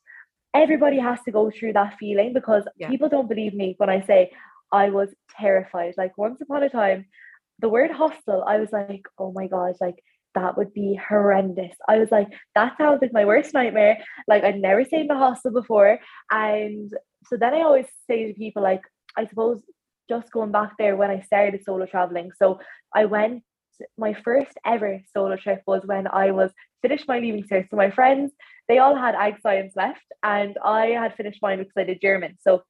everybody 0.53 0.99
has 0.99 1.21
to 1.25 1.33
go 1.33 1.51
through 1.51 1.75
that 1.75 1.97
feeling 1.99 2.33
because 2.33 2.65
Yeah. 2.77 2.89
people 2.89 3.09
don't 3.09 3.29
believe 3.29 3.55
me 3.55 3.75
when 3.79 3.91
I 3.91 4.01
say 4.03 4.33
I 4.73 4.91
was 4.91 5.11
terrified. 5.39 5.95
Like 5.97 6.17
once 6.19 6.41
upon 6.41 6.63
a 6.63 6.69
time, 6.69 7.07
the 7.61 7.69
word 7.69 7.91
hostel, 7.93 8.45
I 8.47 8.59
was 8.59 8.73
like, 8.73 9.03
oh 9.19 9.33
my 9.33 9.47
gosh, 9.47 9.77
like 9.81 10.03
that 10.35 10.57
would 10.57 10.75
be 10.75 10.99
horrendous. 11.09 11.77
I 11.89 11.99
was 11.99 12.11
like, 12.11 12.29
that 12.57 12.77
sounds 12.77 13.01
like 13.01 13.13
my 13.13 13.25
worst 13.25 13.55
nightmare. 13.55 13.99
Like 14.27 14.43
I'd 14.43 14.61
never 14.61 14.85
stayed 14.85 15.05
in 15.05 15.11
a 15.13 15.19
hostel 15.19 15.53
before. 15.53 16.01
And 16.33 16.93
so 17.27 17.37
then 17.37 17.55
I 17.55 17.61
always 17.61 17.87
say 18.09 18.27
to 18.27 18.35
people, 18.35 18.63
like, 18.63 18.83
I 19.17 19.27
suppose 19.27 19.63
just 20.09 20.31
going 20.33 20.53
back 20.53 20.73
there 20.79 20.97
when 20.97 21.11
I 21.11 21.21
started 21.21 21.63
solo 21.65 21.87
traveling. 21.87 22.31
So 22.39 22.61
I 22.95 23.07
went, 23.07 23.43
my 23.97 24.15
first 24.25 24.53
ever 24.65 25.01
solo 25.13 25.37
trip 25.37 25.63
was 25.67 25.83
when 25.85 26.07
I 26.07 26.31
was 26.31 26.51
finished 26.83 27.09
my 27.09 27.19
leaving 27.19 27.45
cert. 27.45 27.71
So 27.71 27.77
my 27.77 27.91
friends, 27.91 28.33
they 28.69 28.79
all 28.79 28.95
had 28.95 29.15
ag 29.15 29.41
science 29.43 29.75
left, 29.75 30.05
and 30.23 30.57
I 30.63 30.87
had 30.89 31.17
finished 31.17 31.41
mine 31.43 31.59
because 31.59 31.75
I 31.77 31.85
did 31.85 32.01
German. 32.01 32.37
So 32.41 32.63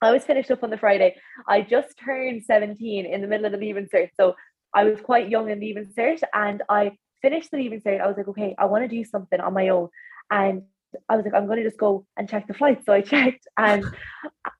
I 0.00 0.12
was 0.12 0.24
finished 0.24 0.50
up 0.50 0.62
on 0.62 0.70
the 0.70 0.78
Friday. 0.78 1.16
I 1.48 1.62
just 1.62 1.98
turned 1.98 2.44
17 2.44 3.06
in 3.06 3.20
the 3.20 3.26
middle 3.26 3.46
of 3.46 3.52
the 3.52 3.58
leaving 3.58 3.88
cert. 3.92 4.10
So 4.16 4.36
I 4.74 4.84
was 4.84 5.00
quite 5.00 5.30
young 5.30 5.50
in 5.50 5.60
leaving 5.60 5.86
cert 5.86 6.20
and 6.34 6.62
I 6.68 6.92
finished 7.22 7.50
the 7.50 7.56
leaving 7.56 7.80
cert. 7.80 8.00
I 8.00 8.06
was 8.06 8.16
like, 8.16 8.28
okay, 8.28 8.54
I 8.58 8.66
want 8.66 8.84
to 8.84 8.88
do 8.88 9.04
something 9.04 9.40
on 9.40 9.54
my 9.54 9.70
own. 9.70 9.88
And 10.30 10.62
I 11.08 11.16
was 11.16 11.24
like, 11.24 11.34
I'm 11.34 11.46
going 11.46 11.58
to 11.58 11.64
just 11.64 11.78
go 11.78 12.06
and 12.16 12.28
check 12.28 12.46
the 12.46 12.54
flights. 12.54 12.84
So 12.84 12.92
I 12.92 13.00
checked 13.12 13.48
and 13.56 13.84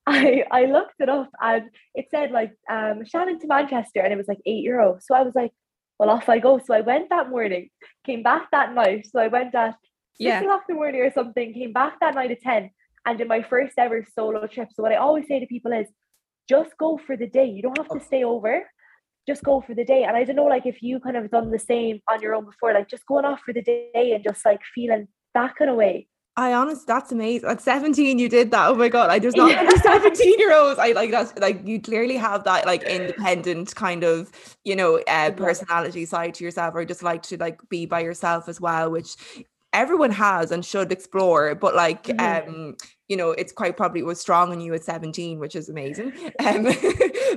I 0.07 0.45
I 0.51 0.67
looked 0.67 0.95
it 1.01 1.09
up 1.09 1.31
and 1.41 1.65
it 1.95 2.07
said 2.11 2.31
like 2.31 2.53
um 2.71 3.05
Shannon 3.05 3.39
to 3.41 3.47
Manchester 3.47 4.01
and 4.01 4.13
it 4.13 4.17
was 4.17 4.29
like 4.29 4.41
eight 4.47 4.63
euro. 4.65 4.99
So 5.01 5.15
I 5.15 5.23
was 5.23 5.35
like, 5.35 5.53
well, 5.99 6.11
off 6.11 6.29
I 6.29 6.39
go. 6.39 6.59
So 6.59 6.75
I 6.75 6.81
went 6.83 7.09
that 7.11 7.31
morning, 7.31 7.71
came 8.05 8.23
back 8.23 8.51
that 8.53 8.75
night. 8.75 9.07
So 9.11 9.19
I 9.19 9.29
went 9.29 9.55
at 9.55 9.75
six 10.15 10.27
Yeah. 10.27 10.41
o'clock 10.41 10.63
in 10.69 10.75
the 10.75 10.81
morning 10.81 11.01
or 11.01 11.13
something, 11.13 11.53
came 11.55 11.73
back 11.73 11.99
that 12.01 12.15
night 12.15 12.31
at 12.31 12.41
10 12.43 12.71
and 13.07 13.19
did 13.19 13.29
my 13.29 13.43
first 13.43 13.75
ever 13.79 14.05
solo 14.15 14.47
trip. 14.47 14.69
So 14.73 14.83
what 14.83 14.93
I 14.93 14.97
always 14.97 15.27
say 15.27 15.41
to 15.41 15.47
people 15.47 15.73
is 15.73 15.89
just 16.49 16.77
go 16.79 16.99
for 17.07 17.17
the 17.17 17.27
day. 17.27 17.47
You 17.47 17.63
don't 17.63 17.79
have 17.79 17.89
to 17.89 18.01
stay 18.01 18.23
over. 18.25 18.65
Just 19.27 19.43
go 19.43 19.61
for 19.61 19.75
the 19.75 19.85
day. 19.85 20.05
And 20.05 20.17
I 20.17 20.23
don't 20.25 20.37
know, 20.37 20.45
like 20.45 20.67
if 20.67 20.83
you 20.83 21.01
kind 21.01 21.17
of 21.17 21.31
done 21.31 21.51
the 21.51 21.59
same 21.59 22.01
on 22.09 22.23
your 22.23 22.35
own 22.35 22.45
before, 22.45 22.73
like 22.73 22.89
just 22.89 23.07
going 23.07 23.25
off 23.25 23.41
for 23.45 23.53
the 23.53 23.63
day 23.63 24.13
and 24.15 24.23
just 24.23 24.45
like 24.45 24.61
feeling 24.75 25.09
that 25.35 25.57
kind 25.57 25.71
of 25.71 25.77
way. 25.77 26.07
I 26.39 26.53
honest, 26.53 26.87
that's 26.87 27.13
amazing. 27.13 27.49
At 27.49 27.63
17, 27.63 28.19
you 28.19 28.29
did 28.29 28.51
that. 28.51 28.69
Oh 28.69 28.75
my 28.75 28.89
god, 28.89 29.09
I 29.09 29.19
just 29.19 29.37
not 29.39 29.57
Yeah. 29.63 29.71
17 29.83 30.39
year 30.39 30.53
olds. 30.55 30.79
I 30.79 30.93
like 30.93 31.11
that's 31.11 31.33
like 31.39 31.67
you 31.67 31.81
clearly 31.81 32.17
have 32.19 32.45
that 32.45 32.67
like 32.67 32.83
independent 32.85 33.75
kind 33.75 34.05
of 34.05 34.31
you 34.63 34.77
know 34.77 35.01
uh, 35.09 35.31
personality 35.31 36.05
side 36.05 36.35
to 36.35 36.45
yourself, 36.45 36.75
or 36.75 36.85
just 36.85 37.03
like 37.03 37.23
to 37.25 37.39
like 37.39 37.67
be 37.71 37.87
by 37.87 38.01
yourself 38.01 38.49
as 38.51 38.61
well, 38.61 38.91
which 38.91 39.17
everyone 39.73 40.11
has 40.11 40.51
and 40.51 40.65
should 40.65 40.93
explore. 40.93 41.55
But 41.55 41.75
like 41.75 42.05
Mhm. 42.05 42.47
um, 42.49 42.77
you 43.09 43.17
know, 43.17 43.31
it's 43.31 43.53
quite 43.53 43.77
probably 43.77 44.03
was 44.03 44.21
strong 44.21 44.53
in 44.53 44.61
you 44.61 44.75
at 44.75 44.85
17, 44.85 45.39
which 45.39 45.55
is 45.57 45.69
amazing. 45.69 46.13
Um, 46.45 46.65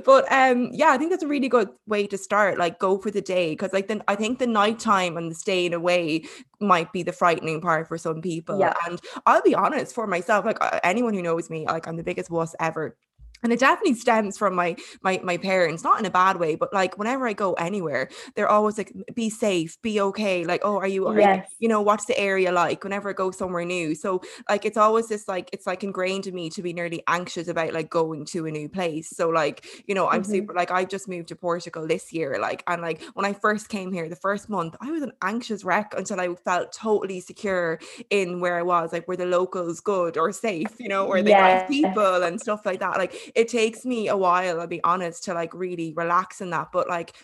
but 0.06 0.32
um, 0.32 0.70
yeah, 0.72 0.90
I 0.90 0.98
think 0.98 1.12
that's 1.12 1.24
a 1.24 1.28
really 1.28 1.50
good 1.50 1.70
way 1.88 2.08
to 2.08 2.18
start. 2.18 2.58
Like 2.58 2.80
go 2.80 2.98
for 3.00 3.12
the 3.12 3.22
day 3.22 3.52
because 3.52 3.74
like 3.74 3.88
then 3.88 4.04
I 4.08 4.16
think 4.16 4.40
the 4.40 4.48
nighttime 4.48 5.18
and 5.18 5.30
the 5.32 5.36
staying 5.36 5.74
away 5.74 6.24
might 6.60 6.92
be 6.94 7.04
the 7.04 7.12
frightening 7.14 7.62
part 7.62 7.88
for 7.88 7.98
some 7.98 8.22
people. 8.22 8.60
Yeah. 8.60 8.74
And 8.88 9.00
I'll 9.26 9.42
be 9.42 9.56
honest 9.56 9.94
for 9.94 10.08
myself, 10.08 10.46
like 10.46 10.58
uh, 10.62 10.80
anyone 10.84 11.14
who 11.14 11.22
knows 11.22 11.50
me, 11.50 11.66
like 11.68 11.88
I'm 11.88 11.98
the 11.98 12.04
biggest 12.04 12.30
wuss 12.30 12.56
ever. 12.60 12.98
And 13.44 13.54
it 13.54 13.60
definitely 13.60 13.94
stems 13.96 14.38
from 14.38 14.56
my 14.56 14.76
my 15.02 15.20
my 15.24 15.38
parents, 15.38 15.84
not 15.84 16.00
in 16.00 16.06
a 16.06 16.10
bad 16.12 16.38
way, 16.38 16.56
but 16.56 16.74
like 16.74 16.98
whenever 16.98 17.28
I 17.28 17.34
go 17.34 17.54
anywhere, 17.54 18.10
they're 18.36 18.50
always 18.50 18.78
like, 18.78 18.92
"Be 19.16 19.30
safe, 19.30 19.82
be 19.82 20.00
okay." 20.02 20.46
Like, 20.46 20.62
"Oh, 20.64 20.78
are 20.78 20.88
you? 20.88 21.08
Are 21.08 21.22
you 21.22 21.28
Yes. 21.30 21.60
you 21.60 21.68
know, 21.70 21.82
what's 21.82 22.06
the 22.06 22.18
area 22.20 22.52
like?" 22.52 22.84
Whenever 22.84 23.10
I 23.10 23.14
go 23.14 23.32
somewhere 23.32 23.66
new, 23.66 23.96
so 23.96 24.22
like 24.50 24.66
it's 24.66 24.78
always 24.78 25.08
this 25.08 25.28
like 25.28 25.50
it's 25.54 25.66
like 25.68 25.84
ingrained 25.84 26.28
in 26.28 26.36
me 26.36 26.50
to 26.52 26.62
be 26.62 26.74
nearly 26.74 27.04
anxious 27.08 27.48
about 27.48 27.74
like 27.74 27.90
going 27.90 28.26
to 28.26 28.46
a 28.46 28.52
new 28.52 28.68
place. 28.70 29.10
So 29.10 29.30
like 29.30 29.66
you 29.88 29.96
know, 29.96 30.08
I'm 30.10 30.24
Mhm. 30.24 30.24
super 30.24 30.54
like 30.54 30.72
I 30.72 30.86
just 30.86 31.08
moved 31.08 31.30
to 31.30 31.36
Portugal 31.36 31.88
this 31.88 32.12
year, 32.14 32.38
like 32.40 32.64
and 32.68 32.82
like 32.82 33.02
when 33.14 33.26
I 33.26 33.34
first 33.34 33.70
came 33.70 33.92
here, 33.94 34.10
the 34.10 34.16
first 34.16 34.50
month, 34.50 34.76
I 34.82 34.92
was 34.92 35.02
an 35.04 35.14
anxious 35.22 35.64
wreck 35.64 35.94
until 35.98 36.20
I 36.20 36.36
felt 36.36 36.72
totally 36.74 37.20
secure 37.22 37.80
in 38.10 38.40
where 38.40 38.58
I 38.58 38.64
was, 38.64 38.94
like 38.94 39.08
were 39.08 39.18
the 39.18 39.26
locals 39.26 39.80
good 39.80 40.18
or 40.18 40.32
safe, 40.32 40.76
you 40.80 40.90
know, 40.90 41.08
were 41.08 41.22
they 41.22 41.36
nice 41.36 41.64
people 41.64 42.24
and 42.24 42.40
stuff 42.42 42.66
like 42.66 42.80
that. 42.80 42.98
Like 42.98 43.29
it 43.36 43.48
takes 43.48 43.86
me 43.86 44.08
a 44.08 44.18
while, 44.18 44.60
I'll 44.60 44.68
be 44.68 44.84
honest, 44.84 45.24
to 45.26 45.34
like 45.34 45.54
really 45.54 45.94
relax 45.96 46.42
in 46.42 46.50
that. 46.52 46.70
But 46.72 46.88
like 46.90 47.16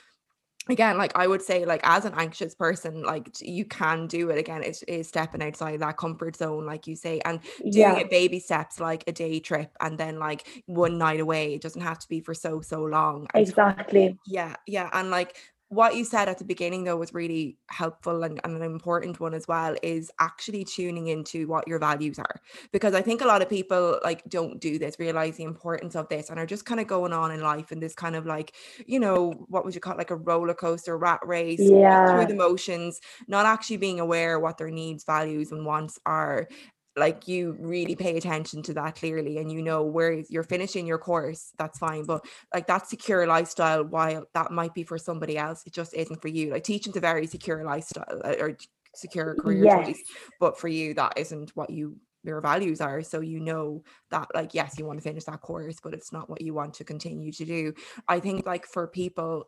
again, 0.67 0.97
like 0.97 1.11
I 1.15 1.27
would 1.27 1.41
say, 1.41 1.63
like 1.65 1.81
as 1.83 2.05
an 2.05 2.13
anxious 2.15 2.55
person, 2.55 3.03
like 3.03 3.29
you 3.41 3.65
can 3.65 4.07
do 4.07 4.29
it 4.31 4.37
again. 4.39 4.63
It's 4.63 5.07
stepping 5.07 5.43
outside 5.43 5.79
that 5.79 5.97
comfort 5.97 6.35
zone, 6.35 6.65
like 6.65 6.87
you 6.87 6.95
say, 6.95 7.19
and 7.23 7.39
doing 7.59 7.73
Yeah. 7.73 7.97
it 7.97 8.09
baby 8.09 8.39
steps, 8.39 8.79
like 8.79 9.03
a 9.07 9.11
day 9.11 9.39
trip 9.39 9.69
and 9.79 9.97
then 9.97 10.17
like 10.19 10.47
one 10.65 10.97
night 10.97 11.19
away. 11.19 11.53
It 11.53 11.61
doesn't 11.61 11.81
have 11.81 11.99
to 11.99 12.07
be 12.07 12.19
for 12.19 12.33
so 12.33 12.61
so 12.61 12.83
long. 12.83 13.27
And 13.33 13.47
Exactly. 13.47 14.17
yeah, 14.25 14.55
yeah. 14.65 14.89
And 14.93 15.11
like 15.11 15.37
what 15.69 15.95
you 15.95 16.05
said 16.05 16.29
at 16.29 16.37
the 16.37 16.43
beginning 16.43 16.83
though 16.83 16.95
was 16.95 17.13
really 17.13 17.57
helpful 17.69 18.23
and, 18.23 18.39
and, 18.43 18.55
an 18.55 18.61
important 18.61 19.19
one 19.19 19.33
as 19.33 19.47
well 19.47 19.75
is 19.81 20.11
actually 20.19 20.63
tuning 20.63 21.07
into 21.07 21.47
what 21.47 21.67
your 21.67 21.79
values 21.79 22.19
are 22.19 22.39
because 22.71 22.93
i 22.93 23.01
think 23.01 23.21
a 23.21 23.25
lot 23.25 23.41
of 23.41 23.49
people 23.49 23.99
like 24.03 24.23
don't 24.29 24.61
do 24.61 24.77
this 24.77 24.99
realize 24.99 25.37
the 25.37 25.43
importance 25.43 25.95
of 25.95 26.07
this 26.07 26.29
and 26.29 26.39
are 26.39 26.45
just 26.45 26.65
kind 26.65 26.79
of 26.79 26.87
going 26.87 27.11
on 27.11 27.31
in 27.31 27.41
life 27.41 27.71
in 27.71 27.79
this 27.79 27.95
kind 27.95 28.15
of 28.15 28.25
like 28.25 28.55
you 28.85 28.99
know 28.99 29.31
what 29.49 29.65
would 29.65 29.73
you 29.73 29.81
call 29.81 29.93
it 29.93 29.97
like 29.97 30.11
a 30.11 30.15
roller 30.15 30.53
coaster 30.53 30.97
rat 30.97 31.19
race 31.25 31.59
yeah. 31.59 32.07
through 32.07 32.27
the 32.27 32.35
motions 32.35 33.01
not 33.27 33.45
actually 33.45 33.77
being 33.77 33.99
aware 33.99 34.39
what 34.39 34.57
their 34.57 34.71
needs 34.71 35.03
values 35.03 35.51
and 35.51 35.65
wants 35.65 35.99
are 36.05 36.47
like 36.97 37.27
you 37.27 37.55
really 37.59 37.95
pay 37.95 38.17
attention 38.17 38.61
to 38.63 38.73
that 38.73 38.95
clearly 38.95 39.37
and 39.37 39.51
you 39.51 39.61
know 39.61 39.83
where 39.83 40.23
you're 40.29 40.43
finishing 40.43 40.87
your 40.87 40.97
course 40.97 41.51
that's 41.57 41.77
fine 41.77 42.05
but 42.05 42.25
like 42.53 42.67
that 42.67 42.87
secure 42.87 43.27
lifestyle 43.27 43.83
while 43.83 44.25
that 44.33 44.51
might 44.51 44.73
be 44.73 44.83
for 44.83 44.97
somebody 44.97 45.37
else 45.37 45.63
it 45.65 45.73
just 45.73 45.93
isn't 45.93 46.21
for 46.21 46.29
you 46.29 46.51
like 46.51 46.63
teaching's 46.63 46.95
a 46.95 47.01
very 47.01 47.27
secure 47.27 47.63
lifestyle 47.63 48.21
uh, 48.23 48.35
or 48.39 48.57
secure 48.93 49.35
career 49.35 49.65
yes. 49.65 49.87
choice 49.87 50.03
but 50.39 50.57
for 50.57 50.69
you 50.69 50.93
that 50.93 51.13
isn't 51.17 51.51
what 51.55 51.69
you 51.69 51.97
your 52.23 52.41
values 52.41 52.81
are 52.81 53.03
so 53.03 53.19
you 53.19 53.39
know 53.39 53.83
that 54.09 54.27
like 54.33 54.53
yes 54.53 54.75
you 54.79 54.85
want 54.85 54.97
to 54.97 55.03
finish 55.03 55.25
that 55.25 55.41
course 55.41 55.77
but 55.83 55.93
it's 55.93 56.11
not 56.11 56.29
what 56.29 56.41
you 56.41 56.53
want 56.53 56.73
to 56.73 56.83
continue 56.83 57.31
to 57.31 57.45
do 57.45 57.73
i 58.07 58.19
think 58.19 58.45
like 58.45 58.65
for 58.65 58.87
people 58.87 59.47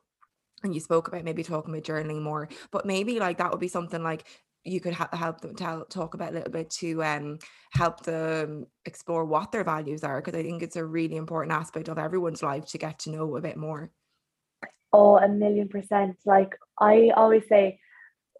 and 0.63 0.73
you 0.73 0.79
spoke 0.79 1.07
about 1.07 1.23
maybe 1.23 1.43
talking 1.43 1.73
about 1.73 1.83
journaling 1.83 2.21
more 2.21 2.47
but 2.71 2.85
maybe 2.85 3.19
like 3.19 3.37
that 3.37 3.51
would 3.51 3.59
be 3.59 3.67
something 3.67 4.03
like 4.03 4.25
you 4.67 4.79
could 4.79 4.93
ha- 4.93 5.09
help 5.13 5.41
them 5.41 5.55
tell 5.55 5.85
talk 5.85 6.13
about 6.13 6.31
a 6.31 6.35
little 6.35 6.51
bit 6.51 6.69
to 6.69 7.03
um 7.03 7.39
help 7.71 8.03
them 8.03 8.65
explore 8.85 9.25
what 9.25 9.51
their 9.51 9.63
values 9.63 10.03
are 10.03 10.21
because 10.21 10.37
I 10.37 10.43
think 10.43 10.61
it's 10.61 10.75
a 10.75 10.85
really 10.85 11.15
important 11.15 11.53
aspect 11.53 11.87
of 11.87 11.97
everyone's 11.97 12.43
life 12.43 12.65
to 12.67 12.77
get 12.77 12.99
to 12.99 13.11
know 13.11 13.35
a 13.35 13.41
bit 13.41 13.57
more. 13.57 13.91
Oh, 14.93 15.17
a 15.17 15.27
million 15.27 15.67
percent. 15.69 16.17
Like 16.25 16.57
I 16.79 17.11
always 17.15 17.43
say, 17.47 17.79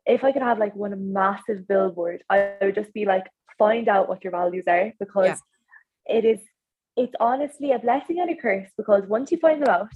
if 0.06 0.24
I 0.24 0.32
could 0.32 0.42
have 0.42 0.60
like 0.60 0.76
one 0.76 1.14
massive 1.14 1.68
billboard, 1.68 2.24
I 2.30 2.54
would 2.62 2.76
just 2.76 2.94
be 2.94 3.06
like, 3.06 3.26
find 3.58 3.88
out 3.88 4.08
what 4.08 4.24
your 4.24 4.32
values 4.32 4.66
are 4.68 4.94
because 5.00 5.26
yeah. 5.26 6.18
it 6.18 6.26
is 6.26 6.40
it's 6.96 7.14
honestly 7.20 7.72
a 7.72 7.80
blessing 7.80 8.20
and 8.20 8.30
a 8.32 8.36
curse 8.36 8.70
because 8.76 9.04
once 9.08 9.32
you 9.32 9.38
find 9.38 9.62
them 9.62 9.70
out, 9.70 9.94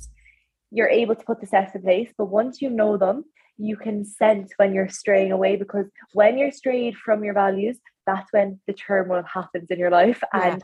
you're 0.72 0.90
able 0.90 1.16
to 1.16 1.26
put 1.26 1.42
the 1.42 1.48
steps 1.48 1.76
in 1.76 1.82
place. 1.82 2.12
But 2.18 2.26
once 2.26 2.62
you 2.62 2.70
know 2.70 2.98
them, 2.98 3.26
you 3.58 3.78
can 3.78 4.04
sense 4.04 4.52
when 4.58 4.74
you're 4.74 4.90
straying 4.90 5.32
away 5.32 5.56
because 5.56 5.86
when 6.14 6.38
you're 6.38 6.52
strayed 6.52 6.98
from 6.98 7.24
your 7.24 7.34
values, 7.34 7.78
that's 8.08 8.32
when 8.32 8.60
the 8.66 8.74
turmoil 8.74 9.24
happens 9.32 9.68
in 9.70 9.78
your 9.78 9.92
life. 9.92 10.22
Yeah. 10.34 10.54
And 10.54 10.64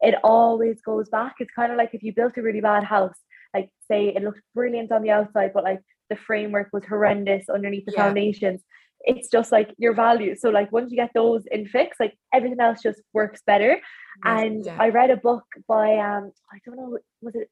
it 0.00 0.14
always 0.24 0.80
goes 0.80 1.08
back. 1.10 1.34
It's 1.40 1.52
kind 1.52 1.72
of 1.72 1.78
like 1.78 1.90
if 1.92 2.02
you 2.02 2.14
built 2.14 2.38
a 2.38 2.42
really 2.42 2.60
bad 2.60 2.84
house, 2.84 3.18
like 3.52 3.70
say 3.90 4.08
it 4.08 4.22
looked 4.22 4.40
brilliant 4.54 4.92
on 4.92 5.02
the 5.02 5.10
outside, 5.10 5.52
but 5.52 5.64
like 5.64 5.80
the 6.08 6.16
framework 6.16 6.68
was 6.72 6.84
horrendous 6.84 7.48
underneath 7.48 7.84
the 7.84 7.92
yeah. 7.92 8.04
foundations. 8.04 8.62
It's 9.00 9.30
just 9.30 9.52
like 9.52 9.74
your 9.78 9.94
values. 9.94 10.40
So 10.40 10.50
like 10.50 10.72
once 10.72 10.90
you 10.90 10.96
get 10.96 11.10
those 11.14 11.44
in 11.50 11.66
fix, 11.66 11.98
like 12.00 12.14
everything 12.32 12.60
else 12.60 12.82
just 12.82 13.00
works 13.12 13.42
better. 13.46 13.80
Yes, 13.80 13.80
and 14.24 14.66
yeah. 14.66 14.76
I 14.80 14.88
read 14.88 15.10
a 15.10 15.16
book 15.16 15.44
by 15.68 15.98
um 15.98 16.32
I 16.52 16.58
don't 16.64 16.76
know 16.76 16.98
was 17.20 17.34
it 17.34 17.48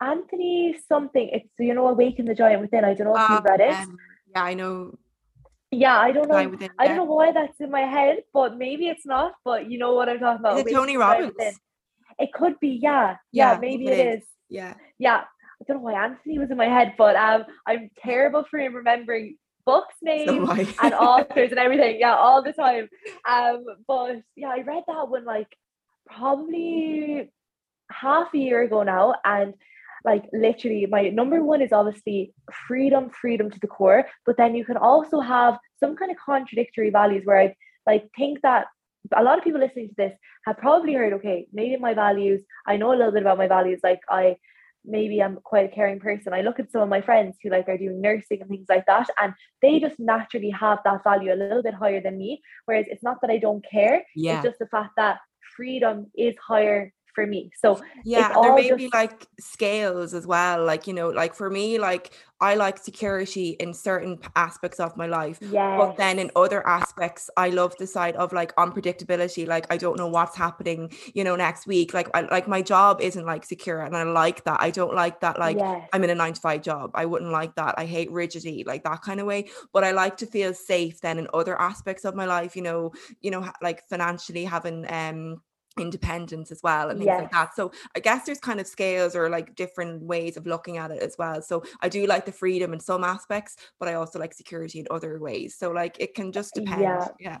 Anthony 0.00 0.76
something. 0.88 1.28
It's 1.32 1.48
you 1.58 1.74
know 1.74 1.88
Awaken 1.88 2.26
the 2.26 2.34
Giant 2.34 2.62
Within. 2.62 2.84
I 2.84 2.94
don't 2.94 3.06
know 3.06 3.16
if 3.16 3.30
um, 3.30 3.36
you've 3.36 3.44
read 3.44 3.60
it. 3.60 3.74
Um, 3.74 3.98
yeah, 4.34 4.42
I 4.42 4.54
know. 4.54 4.98
Yeah, 5.72 5.98
I 5.98 6.10
don't 6.10 6.28
know. 6.28 6.34
I 6.78 6.86
don't 6.88 6.96
know 6.96 7.04
why 7.04 7.32
that's 7.32 7.60
in 7.60 7.70
my 7.70 7.82
head, 7.82 8.24
but 8.32 8.58
maybe 8.58 8.88
it's 8.88 9.06
not. 9.06 9.34
But 9.44 9.70
you 9.70 9.78
know 9.78 9.94
what 9.94 10.08
I'm 10.08 10.18
talking 10.18 10.40
about. 10.40 10.58
Is 10.58 10.66
it 10.66 10.72
Tony 10.72 10.96
Robbins? 10.96 11.34
It 12.18 12.32
could 12.32 12.58
be, 12.60 12.78
yeah. 12.82 13.16
Yeah, 13.32 13.52
yeah 13.52 13.58
maybe 13.58 13.86
it 13.86 14.14
is. 14.14 14.22
is. 14.22 14.28
Yeah. 14.48 14.74
Yeah. 14.98 15.22
I 15.60 15.64
don't 15.66 15.78
know 15.78 15.82
why 15.82 16.04
Anthony 16.04 16.38
was 16.38 16.50
in 16.50 16.56
my 16.56 16.66
head, 16.66 16.94
but 16.98 17.16
um 17.16 17.44
I'm 17.66 17.90
terrible 18.02 18.44
for 18.50 18.58
remembering 18.58 19.36
books 19.64 19.94
names 20.02 20.48
so 20.48 20.66
and 20.82 20.94
authors 21.08 21.50
and 21.50 21.58
everything. 21.58 21.98
Yeah, 22.00 22.14
all 22.14 22.42
the 22.42 22.52
time. 22.52 22.88
Um, 23.28 23.64
but 23.86 24.22
yeah, 24.36 24.48
I 24.48 24.62
read 24.62 24.84
that 24.86 25.08
one 25.08 25.24
like 25.24 25.56
probably 26.06 27.30
half 27.90 28.34
a 28.34 28.38
year 28.38 28.62
ago 28.62 28.82
now, 28.82 29.14
and 29.24 29.54
like 30.04 30.24
literally 30.32 30.86
my 30.86 31.08
number 31.08 31.42
one 31.42 31.62
is 31.62 31.72
obviously 31.72 32.32
freedom 32.66 33.10
freedom 33.10 33.50
to 33.50 33.58
the 33.60 33.66
core 33.66 34.06
but 34.26 34.36
then 34.36 34.54
you 34.54 34.64
can 34.64 34.76
also 34.76 35.20
have 35.20 35.58
some 35.78 35.96
kind 35.96 36.10
of 36.10 36.16
contradictory 36.16 36.90
values 36.90 37.24
where 37.24 37.40
i 37.40 37.54
like 37.86 38.08
think 38.16 38.40
that 38.42 38.66
a 39.16 39.22
lot 39.22 39.38
of 39.38 39.44
people 39.44 39.60
listening 39.60 39.88
to 39.88 39.94
this 39.96 40.12
have 40.44 40.58
probably 40.58 40.94
heard 40.94 41.12
okay 41.12 41.46
maybe 41.52 41.76
my 41.76 41.94
values 41.94 42.42
i 42.66 42.76
know 42.76 42.92
a 42.92 42.96
little 42.96 43.12
bit 43.12 43.22
about 43.22 43.38
my 43.38 43.48
values 43.48 43.80
like 43.82 44.00
i 44.08 44.36
maybe 44.84 45.22
i'm 45.22 45.36
quite 45.44 45.66
a 45.70 45.74
caring 45.74 46.00
person 46.00 46.32
i 46.32 46.40
look 46.40 46.58
at 46.58 46.70
some 46.72 46.82
of 46.82 46.88
my 46.88 47.00
friends 47.00 47.36
who 47.42 47.50
like 47.50 47.68
are 47.68 47.76
doing 47.76 48.00
nursing 48.00 48.40
and 48.40 48.48
things 48.48 48.66
like 48.68 48.86
that 48.86 49.08
and 49.20 49.34
they 49.60 49.78
just 49.78 49.98
naturally 49.98 50.50
have 50.50 50.78
that 50.84 51.04
value 51.04 51.32
a 51.32 51.36
little 51.36 51.62
bit 51.62 51.74
higher 51.74 52.00
than 52.00 52.16
me 52.16 52.40
whereas 52.64 52.86
it's 52.88 53.02
not 53.02 53.20
that 53.20 53.30
i 53.30 53.36
don't 53.36 53.64
care 53.70 54.02
yeah. 54.16 54.36
it's 54.36 54.44
just 54.44 54.58
the 54.58 54.66
fact 54.66 54.92
that 54.96 55.18
freedom 55.54 56.06
is 56.16 56.34
higher 56.38 56.92
for 57.14 57.26
me. 57.26 57.50
So 57.60 57.80
yeah, 58.04 58.32
there 58.40 58.54
may 58.54 58.68
just... 58.68 58.78
be 58.78 58.90
like 58.92 59.26
scales 59.38 60.14
as 60.14 60.26
well. 60.26 60.64
Like, 60.64 60.86
you 60.86 60.94
know, 60.94 61.08
like 61.08 61.34
for 61.34 61.50
me, 61.50 61.78
like 61.78 62.12
I 62.42 62.54
like 62.54 62.78
security 62.78 63.50
in 63.60 63.74
certain 63.74 64.18
aspects 64.34 64.80
of 64.80 64.96
my 64.96 65.06
life. 65.06 65.38
Yeah. 65.42 65.76
But 65.76 65.98
then 65.98 66.18
in 66.18 66.30
other 66.34 66.66
aspects, 66.66 67.28
I 67.36 67.50
love 67.50 67.76
the 67.78 67.86
side 67.86 68.16
of 68.16 68.32
like 68.32 68.54
unpredictability. 68.56 69.46
Like 69.46 69.66
I 69.70 69.76
don't 69.76 69.98
know 69.98 70.06
what's 70.06 70.36
happening, 70.36 70.90
you 71.12 71.22
know, 71.22 71.36
next 71.36 71.66
week. 71.66 71.92
Like 71.92 72.08
I 72.14 72.22
like 72.22 72.48
my 72.48 72.62
job 72.62 73.00
isn't 73.02 73.26
like 73.26 73.44
secure 73.44 73.82
and 73.82 73.94
I 73.94 74.04
like 74.04 74.44
that. 74.44 74.60
I 74.60 74.70
don't 74.70 74.94
like 74.94 75.20
that 75.20 75.38
like 75.38 75.58
yes. 75.58 75.86
I'm 75.92 76.02
in 76.02 76.10
a 76.10 76.14
nine 76.14 76.32
to 76.32 76.40
five 76.40 76.62
job. 76.62 76.92
I 76.94 77.04
wouldn't 77.04 77.30
like 77.30 77.54
that. 77.56 77.74
I 77.76 77.84
hate 77.84 78.10
rigidity, 78.10 78.64
like 78.64 78.84
that 78.84 79.02
kind 79.02 79.20
of 79.20 79.26
way. 79.26 79.50
But 79.74 79.84
I 79.84 79.90
like 79.90 80.16
to 80.18 80.26
feel 80.26 80.54
safe 80.54 81.00
then 81.02 81.18
in 81.18 81.28
other 81.34 81.60
aspects 81.60 82.06
of 82.06 82.14
my 82.14 82.24
life, 82.24 82.56
you 82.56 82.62
know, 82.62 82.92
you 83.20 83.30
know, 83.30 83.50
like 83.60 83.86
financially 83.88 84.44
having 84.44 84.86
um 84.90 85.42
independence 85.78 86.50
as 86.50 86.62
well 86.62 86.90
and 86.90 86.98
things 86.98 87.06
yes. 87.06 87.22
like 87.22 87.32
that. 87.32 87.54
So 87.54 87.72
i 87.94 88.00
guess 88.00 88.24
there's 88.24 88.40
kind 88.40 88.60
of 88.60 88.66
scales 88.66 89.14
or 89.14 89.28
like 89.28 89.54
different 89.54 90.02
ways 90.02 90.36
of 90.36 90.46
looking 90.46 90.78
at 90.78 90.90
it 90.90 91.02
as 91.02 91.16
well. 91.18 91.40
So 91.42 91.62
i 91.80 91.88
do 91.88 92.06
like 92.06 92.26
the 92.26 92.32
freedom 92.32 92.72
in 92.72 92.80
some 92.80 93.04
aspects 93.04 93.56
but 93.78 93.88
i 93.88 93.94
also 93.94 94.18
like 94.18 94.34
security 94.34 94.80
in 94.80 94.86
other 94.90 95.18
ways. 95.18 95.56
So 95.56 95.70
like 95.70 95.96
it 96.00 96.14
can 96.14 96.32
just 96.32 96.54
depend. 96.54 96.82
Yeah. 96.82 97.08
Yeah. 97.18 97.38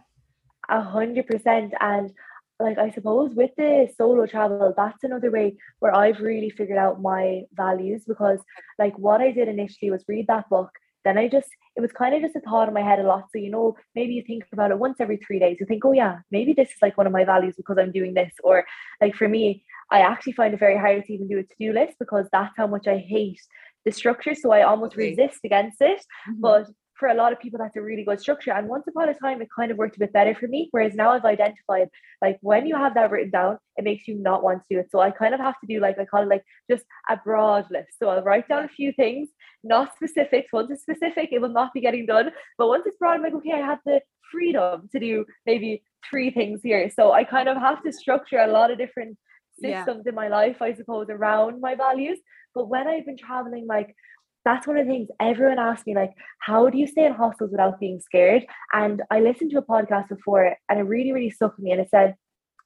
A 0.68 0.82
hundred 0.82 1.26
percent 1.26 1.74
and 1.80 2.12
like 2.60 2.78
i 2.78 2.90
suppose 2.90 3.34
with 3.34 3.50
the 3.56 3.88
solo 3.96 4.26
travel 4.26 4.72
that's 4.76 5.02
another 5.02 5.30
way 5.30 5.56
where 5.78 5.94
i've 5.94 6.20
really 6.20 6.50
figured 6.50 6.78
out 6.78 7.00
my 7.00 7.42
values 7.54 8.04
because 8.06 8.38
like 8.78 8.96
what 8.98 9.20
i 9.20 9.30
did 9.32 9.48
initially 9.48 9.90
was 9.90 10.04
read 10.08 10.26
that 10.26 10.48
book 10.50 10.70
then 11.04 11.18
I 11.18 11.28
just 11.28 11.48
it 11.76 11.80
was 11.80 11.92
kind 11.92 12.14
of 12.14 12.22
just 12.22 12.36
a 12.36 12.40
thought 12.40 12.68
in 12.68 12.74
my 12.74 12.82
head 12.82 12.98
a 12.98 13.04
lot. 13.04 13.24
So 13.32 13.38
you 13.38 13.50
know, 13.50 13.76
maybe 13.94 14.14
you 14.14 14.22
think 14.26 14.44
about 14.52 14.70
it 14.70 14.78
once 14.78 14.96
every 15.00 15.18
three 15.18 15.38
days. 15.38 15.58
You 15.60 15.66
think, 15.66 15.84
oh 15.84 15.92
yeah, 15.92 16.18
maybe 16.30 16.52
this 16.52 16.70
is 16.70 16.82
like 16.82 16.96
one 16.98 17.06
of 17.06 17.12
my 17.12 17.24
values 17.24 17.54
because 17.56 17.78
I'm 17.78 17.92
doing 17.92 18.14
this. 18.14 18.32
Or 18.42 18.64
like 19.00 19.14
for 19.14 19.28
me, 19.28 19.64
I 19.90 20.00
actually 20.00 20.32
find 20.32 20.54
it 20.54 20.60
very 20.60 20.76
hard 20.76 21.04
to 21.04 21.12
even 21.12 21.28
do 21.28 21.38
a 21.38 21.42
to-do 21.42 21.72
list 21.72 21.96
because 21.98 22.26
that's 22.32 22.56
how 22.56 22.66
much 22.66 22.86
I 22.86 22.98
hate 22.98 23.40
the 23.84 23.92
structure. 23.92 24.34
So 24.34 24.52
I 24.52 24.62
almost 24.62 24.96
resist 24.96 25.40
against 25.44 25.80
it. 25.80 26.00
Mm-hmm. 26.28 26.40
But 26.40 26.66
for 27.00 27.08
a 27.08 27.14
lot 27.14 27.32
of 27.32 27.40
people 27.40 27.58
that's 27.58 27.76
a 27.76 27.82
really 27.82 28.04
good 28.04 28.20
structure. 28.20 28.52
And 28.52 28.68
once 28.68 28.86
upon 28.86 29.08
a 29.08 29.14
time 29.14 29.40
it 29.40 29.48
kind 29.54 29.70
of 29.72 29.78
worked 29.78 29.96
a 29.96 29.98
bit 29.98 30.12
better 30.12 30.34
for 30.34 30.46
me 30.46 30.68
whereas 30.70 30.94
now 30.94 31.10
i've 31.10 31.24
identified 31.24 31.88
like 32.22 32.38
when 32.42 32.66
you 32.66 32.76
have 32.76 32.94
that 32.94 33.10
written 33.10 33.30
down 33.30 33.58
it 33.76 33.84
makes 33.84 34.06
you 34.06 34.14
not 34.14 34.42
want 34.44 34.60
to 34.60 34.66
do 34.70 34.78
it. 34.78 34.90
So 34.92 35.00
i 35.00 35.10
kind 35.10 35.34
of 35.34 35.40
have 35.40 35.58
to 35.60 35.66
do 35.66 35.80
like 35.80 35.98
i 35.98 36.04
call 36.04 36.22
it 36.22 36.28
like 36.28 36.44
just 36.70 36.84
a 37.08 37.16
broad 37.16 37.66
list. 37.70 37.98
So 37.98 38.10
i'll 38.10 38.22
write 38.22 38.46
down 38.48 38.64
a 38.64 38.68
few 38.68 38.92
things 38.92 39.28
not 39.64 39.94
specifics 39.96 40.52
once 40.52 40.70
it's 40.70 40.82
specific 40.82 41.30
it 41.32 41.40
will 41.40 41.56
not 41.60 41.72
be 41.72 41.80
getting 41.80 42.06
done. 42.06 42.30
But 42.58 42.68
once 42.68 42.84
it's 42.86 42.98
broad 42.98 43.14
i'm 43.14 43.22
like 43.22 43.34
okay 43.34 43.52
i 43.52 43.64
have 43.72 43.80
the 43.86 44.00
freedom 44.30 44.88
to 44.92 45.00
do 45.00 45.24
maybe 45.46 45.82
three 46.08 46.30
things 46.30 46.60
here. 46.62 46.90
So 46.94 47.12
i 47.12 47.24
kind 47.24 47.48
of 47.48 47.56
have 47.56 47.82
to 47.82 47.92
structure 47.92 48.38
a 48.38 48.52
lot 48.58 48.70
of 48.70 48.78
different 48.78 49.16
systems 49.54 50.02
yeah. 50.04 50.10
in 50.10 50.14
my 50.14 50.28
life 50.28 50.62
i 50.62 50.72
suppose 50.74 51.08
around 51.08 51.60
my 51.60 51.74
values. 51.74 52.18
But 52.54 52.68
when 52.68 52.86
i've 52.86 53.06
been 53.06 53.16
traveling 53.16 53.66
like 53.66 53.94
that's 54.44 54.66
one 54.66 54.78
of 54.78 54.86
the 54.86 54.92
things 54.92 55.08
everyone 55.20 55.58
asks 55.58 55.86
me 55.86 55.94
like 55.94 56.12
how 56.38 56.70
do 56.70 56.78
you 56.78 56.86
stay 56.86 57.04
in 57.04 57.12
hostels 57.12 57.50
without 57.50 57.80
being 57.80 58.00
scared? 58.00 58.44
And 58.72 59.02
i 59.10 59.20
listened 59.20 59.50
to 59.52 59.58
a 59.58 59.62
podcast 59.62 60.08
before 60.08 60.56
and 60.68 60.78
it 60.78 60.82
really 60.82 61.12
really 61.12 61.30
stuck 61.30 61.56
with 61.56 61.64
me. 61.64 61.72
And 61.72 61.80
it 61.80 61.90
said 61.90 62.14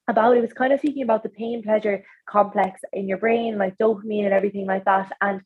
about 0.08 0.36
it 0.36 0.40
was 0.40 0.52
kind 0.52 0.72
of 0.72 0.80
speaking 0.80 1.02
about 1.02 1.22
the 1.22 1.28
pain 1.30 1.62
pleasure 1.62 2.04
complex 2.28 2.80
in 2.92 3.08
your 3.08 3.18
brain 3.18 3.58
like 3.58 3.76
dopamine 3.78 4.24
and 4.24 4.34
everything 4.34 4.66
like 4.66 4.84
that. 4.84 5.10
And 5.20 5.40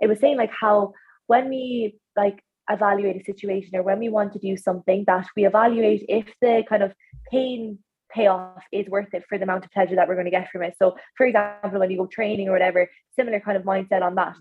it 0.00 0.08
was 0.08 0.20
saying 0.20 0.36
like 0.36 0.52
how 0.52 0.92
when 1.26 1.48
we 1.48 1.98
like 2.16 2.40
evaluate 2.70 3.20
a 3.20 3.24
situation 3.24 3.76
or 3.76 3.82
when 3.82 3.98
we 3.98 4.08
want 4.08 4.32
to 4.32 4.38
do 4.38 4.56
something 4.56 5.04
that 5.06 5.26
we 5.36 5.46
evaluate 5.46 6.04
if 6.08 6.26
the 6.40 6.64
kind 6.68 6.82
of 6.82 6.92
pain 7.30 7.78
payoff 8.10 8.62
is 8.72 8.88
worth 8.88 9.12
it 9.12 9.24
for 9.28 9.38
the 9.38 9.44
amount 9.44 9.64
of 9.64 9.72
pleasure 9.72 9.96
that 9.96 10.06
we're 10.06 10.14
going 10.14 10.24
to 10.24 10.30
get 10.30 10.50
from 10.50 10.62
it. 10.62 10.74
So 10.78 10.96
for 11.16 11.26
example 11.26 11.80
when 11.80 11.90
you 11.90 11.98
go 11.98 12.06
training 12.06 12.48
or 12.48 12.52
whatever 12.52 12.88
similar 13.16 13.40
kind 13.40 13.56
of 13.56 13.64
mindset 13.64 14.02
on 14.02 14.14
that. 14.14 14.36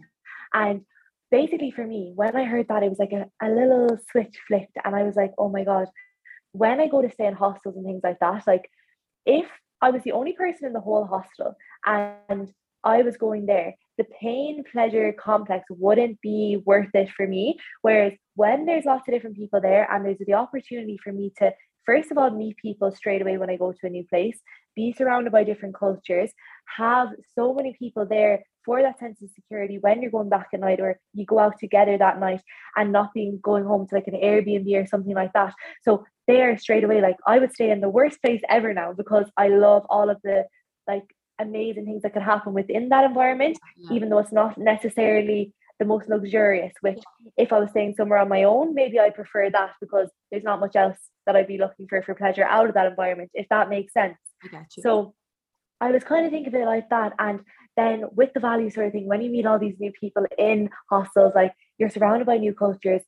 And 0.54 0.82
basically 1.34 1.72
for 1.72 1.86
me, 1.86 2.12
when 2.14 2.36
I 2.36 2.44
heard 2.44 2.68
that, 2.68 2.84
it 2.84 2.90
was 2.90 3.00
like 3.00 3.12
a, 3.12 3.26
a 3.42 3.50
little 3.50 3.98
switch 4.12 4.36
flipped, 4.48 4.78
and 4.86 4.96
I 4.96 5.02
was 5.02 5.16
like, 5.16 5.32
oh 5.40 5.50
my 5.50 5.64
God, 5.64 5.88
when 6.52 6.80
I 6.80 6.88
go 6.88 7.02
to 7.02 7.10
stay 7.10 7.26
in 7.26 7.34
hostels 7.34 7.76
and 7.76 7.84
things 7.84 8.02
like 8.04 8.20
that, 8.20 8.46
like 8.46 8.70
if 9.26 9.48
I 9.82 9.90
was 9.90 10.04
the 10.04 10.12
only 10.12 10.34
person 10.34 10.68
in 10.68 10.74
the 10.74 10.80
whole 10.80 11.06
hostel 11.06 11.56
and 11.88 12.52
I 12.84 13.02
was 13.02 13.18
going 13.18 13.48
there, 13.48 13.74
the 13.98 14.06
pain 14.22 14.64
pleasure 14.72 15.12
complex 15.12 15.66
wouldn't 15.72 16.22
be 16.22 16.62
worth 16.68 16.94
it 16.94 17.10
for 17.18 17.26
me. 17.26 17.58
Whereas 17.82 18.14
when 18.36 18.68
there's 18.68 18.86
lots 18.86 19.08
of 19.08 19.14
different 19.16 19.36
people 19.36 19.60
there 19.60 19.92
and 19.92 20.06
there's 20.06 20.20
the 20.20 20.36
opportunity 20.36 21.00
for 21.04 21.12
me 21.12 21.34
to 21.40 21.52
first 21.84 22.12
of 22.12 22.18
all 22.20 22.30
meet 22.30 22.58
people 22.58 22.92
straight 22.92 23.24
away 23.24 23.38
when 23.38 23.50
I 23.50 23.58
go 23.58 23.72
to 23.72 23.88
a 23.88 23.90
new 23.90 24.06
place, 24.08 24.40
be 24.76 24.94
surrounded 24.96 25.32
by 25.32 25.44
different 25.44 25.76
cultures, 25.76 26.32
have 26.78 27.10
so 27.34 27.56
many 27.56 27.76
people 27.80 28.06
there 28.06 28.44
for 28.66 28.82
that 28.82 29.00
sense 29.00 29.22
of 29.22 29.30
security 29.32 29.78
when 29.80 30.02
you're 30.02 30.12
going 30.12 30.30
back 30.30 30.48
at 30.54 30.60
night 30.60 30.80
or 30.80 31.00
you 31.14 31.26
go 31.26 31.40
out 31.40 31.60
together 31.60 31.98
that 31.98 32.20
night 32.20 32.42
and 32.76 32.92
not 32.92 33.14
being 33.14 33.40
going 33.42 33.66
home 33.66 33.88
to 33.88 33.96
like 33.96 34.08
an 34.08 34.20
Airbnb 34.22 34.82
or 34.82 34.88
something 34.88 35.16
like 35.16 35.34
that. 35.34 35.54
So 35.84 36.06
there 36.28 36.58
straight 36.58 36.84
away, 36.84 37.02
like 37.02 37.18
I 37.28 37.40
would 37.40 37.54
stay 37.54 37.72
in 37.72 37.82
the 37.82 37.90
worst 37.90 38.22
place 38.22 38.42
ever 38.50 38.74
now 38.74 38.94
because 38.94 39.26
I 39.38 39.50
love 39.50 39.86
all 39.90 40.10
of 40.10 40.18
the 40.24 40.46
like 40.88 41.04
amazing 41.40 41.86
things 41.86 42.02
that 42.04 42.14
could 42.14 42.22
happen 42.22 42.54
within 42.54 42.90
that 42.90 43.06
environment, 43.06 43.58
yeah. 43.78 43.96
even 43.96 44.10
though 44.10 44.20
it's 44.20 44.32
not 44.32 44.58
necessarily 44.58 45.54
the 45.80 45.86
most 45.86 46.10
luxurious. 46.10 46.74
Which, 46.82 47.00
if 47.38 47.52
I 47.52 47.60
was 47.60 47.70
staying 47.72 47.96
somewhere 47.96 48.20
on 48.20 48.30
my 48.30 48.44
own, 48.44 48.74
maybe 48.74 49.00
I'd 49.00 49.16
prefer 49.16 49.50
that 49.50 49.72
because 49.82 50.10
there's 50.32 50.44
not 50.44 50.60
much 50.60 50.76
else 50.76 50.98
that 51.26 51.36
I'd 51.36 51.48
be 51.48 51.58
looking 51.58 51.88
for 51.88 52.02
for 52.02 52.16
pleasure 52.16 52.44
out 52.44 52.68
of 52.68 52.76
that 52.76 52.88
environment, 52.88 53.32
if 53.34 53.48
that 53.50 53.70
makes 53.70 53.94
sense. 53.94 54.18
I 54.44 54.48
So 54.70 55.14
I 55.80 55.92
was 55.92 56.04
kind 56.04 56.26
of 56.26 56.32
thinking 56.32 56.54
of 56.54 56.62
it 56.62 56.66
like 56.66 56.90
that. 56.90 57.14
And 57.20 57.42
then 57.76 58.06
with 58.12 58.34
the 58.34 58.40
value 58.40 58.70
sort 58.70 58.88
of 58.88 58.94
thing, 58.94 59.08
when 59.08 59.22
you 59.22 59.30
meet 59.32 59.46
all 59.46 59.60
these 59.60 59.80
new 59.80 59.92
people 59.92 60.26
in 60.38 60.70
hostels, 60.90 61.34
like 61.36 61.54
you're 61.78 61.90
surrounded 61.90 62.26
by 62.26 62.38
new 62.38 62.54
cultures, 62.54 63.02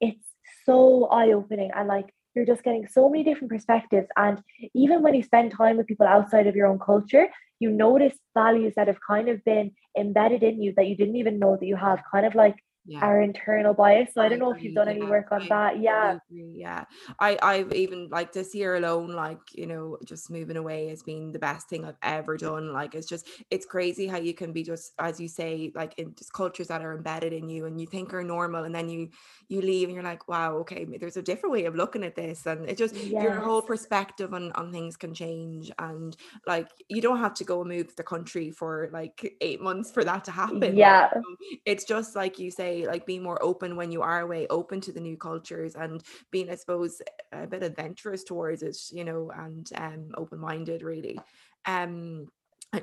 it's 0.00 0.26
so 0.64 1.06
eye-opening 1.06 1.70
and 1.74 1.88
like 1.88 2.06
you're 2.34 2.46
just 2.46 2.62
getting 2.62 2.86
so 2.86 3.08
many 3.08 3.24
different 3.24 3.50
perspectives. 3.50 4.08
And 4.16 4.42
even 4.74 5.02
when 5.02 5.14
you 5.14 5.22
spend 5.22 5.52
time 5.52 5.76
with 5.76 5.86
people 5.86 6.06
outside 6.06 6.46
of 6.46 6.56
your 6.56 6.66
own 6.66 6.78
culture, 6.78 7.28
you 7.60 7.70
notice 7.70 8.14
values 8.34 8.72
that 8.76 8.88
have 8.88 8.98
kind 9.06 9.28
of 9.28 9.44
been 9.44 9.72
embedded 9.98 10.42
in 10.42 10.60
you 10.60 10.72
that 10.76 10.88
you 10.88 10.96
didn't 10.96 11.16
even 11.16 11.38
know 11.38 11.56
that 11.56 11.66
you 11.66 11.76
have, 11.76 12.02
kind 12.10 12.26
of 12.26 12.34
like 12.34 12.56
yeah. 12.84 13.00
our 13.00 13.20
internal 13.20 13.74
bias. 13.74 14.10
So 14.14 14.20
I, 14.20 14.26
I 14.26 14.28
don't 14.28 14.38
know 14.38 14.50
agree, 14.50 14.60
if 14.60 14.64
you've 14.64 14.74
done 14.74 14.88
yeah, 14.88 14.94
any 14.94 15.06
work 15.06 15.30
on 15.30 15.42
I, 15.42 15.48
that. 15.48 15.80
Yeah. 15.80 16.18
yeah. 16.30 16.84
I, 17.20 17.38
I've 17.42 17.72
even 17.72 18.08
like 18.10 18.32
this 18.32 18.54
year 18.54 18.76
alone, 18.76 19.12
like, 19.12 19.38
you 19.52 19.66
know, 19.66 19.98
just 20.04 20.30
moving 20.30 20.56
away 20.56 20.88
has 20.88 21.02
been 21.02 21.32
the 21.32 21.38
best 21.38 21.68
thing 21.68 21.84
I've 21.84 21.96
ever 22.02 22.36
done. 22.36 22.72
Like 22.72 22.94
it's 22.94 23.06
just 23.06 23.28
it's 23.50 23.66
crazy 23.66 24.06
how 24.06 24.18
you 24.18 24.34
can 24.34 24.52
be 24.52 24.62
just 24.62 24.92
as 24.98 25.20
you 25.20 25.28
say, 25.28 25.72
like 25.74 25.94
in 25.98 26.14
just 26.16 26.32
cultures 26.32 26.68
that 26.68 26.82
are 26.82 26.96
embedded 26.96 27.32
in 27.32 27.48
you 27.48 27.66
and 27.66 27.80
you 27.80 27.86
think 27.86 28.12
are 28.12 28.24
normal 28.24 28.64
and 28.64 28.74
then 28.74 28.88
you 28.88 29.10
you 29.48 29.60
leave 29.60 29.88
and 29.88 29.94
you're 29.94 30.02
like, 30.02 30.26
wow, 30.28 30.56
okay, 30.56 30.84
there's 30.84 31.16
a 31.16 31.22
different 31.22 31.52
way 31.52 31.66
of 31.66 31.76
looking 31.76 32.02
at 32.02 32.16
this. 32.16 32.46
And 32.46 32.68
it 32.68 32.76
just 32.76 32.96
yes. 32.96 33.22
your 33.22 33.34
whole 33.34 33.62
perspective 33.62 34.34
on, 34.34 34.50
on 34.52 34.72
things 34.72 34.96
can 34.96 35.14
change. 35.14 35.70
And 35.78 36.16
like 36.46 36.68
you 36.88 37.00
don't 37.00 37.18
have 37.18 37.34
to 37.34 37.44
go 37.44 37.60
and 37.60 37.70
move 37.70 37.94
the 37.96 38.02
country 38.02 38.50
for 38.50 38.90
like 38.92 39.36
eight 39.40 39.60
months 39.60 39.92
for 39.92 40.02
that 40.04 40.24
to 40.24 40.30
happen. 40.30 40.76
Yeah. 40.76 41.08
Like, 41.14 41.24
it's 41.64 41.84
just 41.84 42.16
like 42.16 42.38
you 42.38 42.50
say 42.50 42.71
like 42.80 43.06
being 43.06 43.22
more 43.22 43.42
open 43.42 43.76
when 43.76 43.92
you 43.92 44.02
are 44.02 44.20
away 44.20 44.46
open 44.48 44.80
to 44.80 44.92
the 44.92 45.00
new 45.00 45.16
cultures 45.16 45.74
and 45.74 46.02
being 46.30 46.50
i 46.50 46.54
suppose 46.54 47.00
a 47.32 47.46
bit 47.46 47.62
adventurous 47.62 48.24
towards 48.24 48.62
it 48.62 48.76
you 48.90 49.04
know 49.04 49.30
and 49.36 49.70
um 49.76 50.10
open-minded 50.16 50.82
really 50.82 51.18
um 51.66 52.26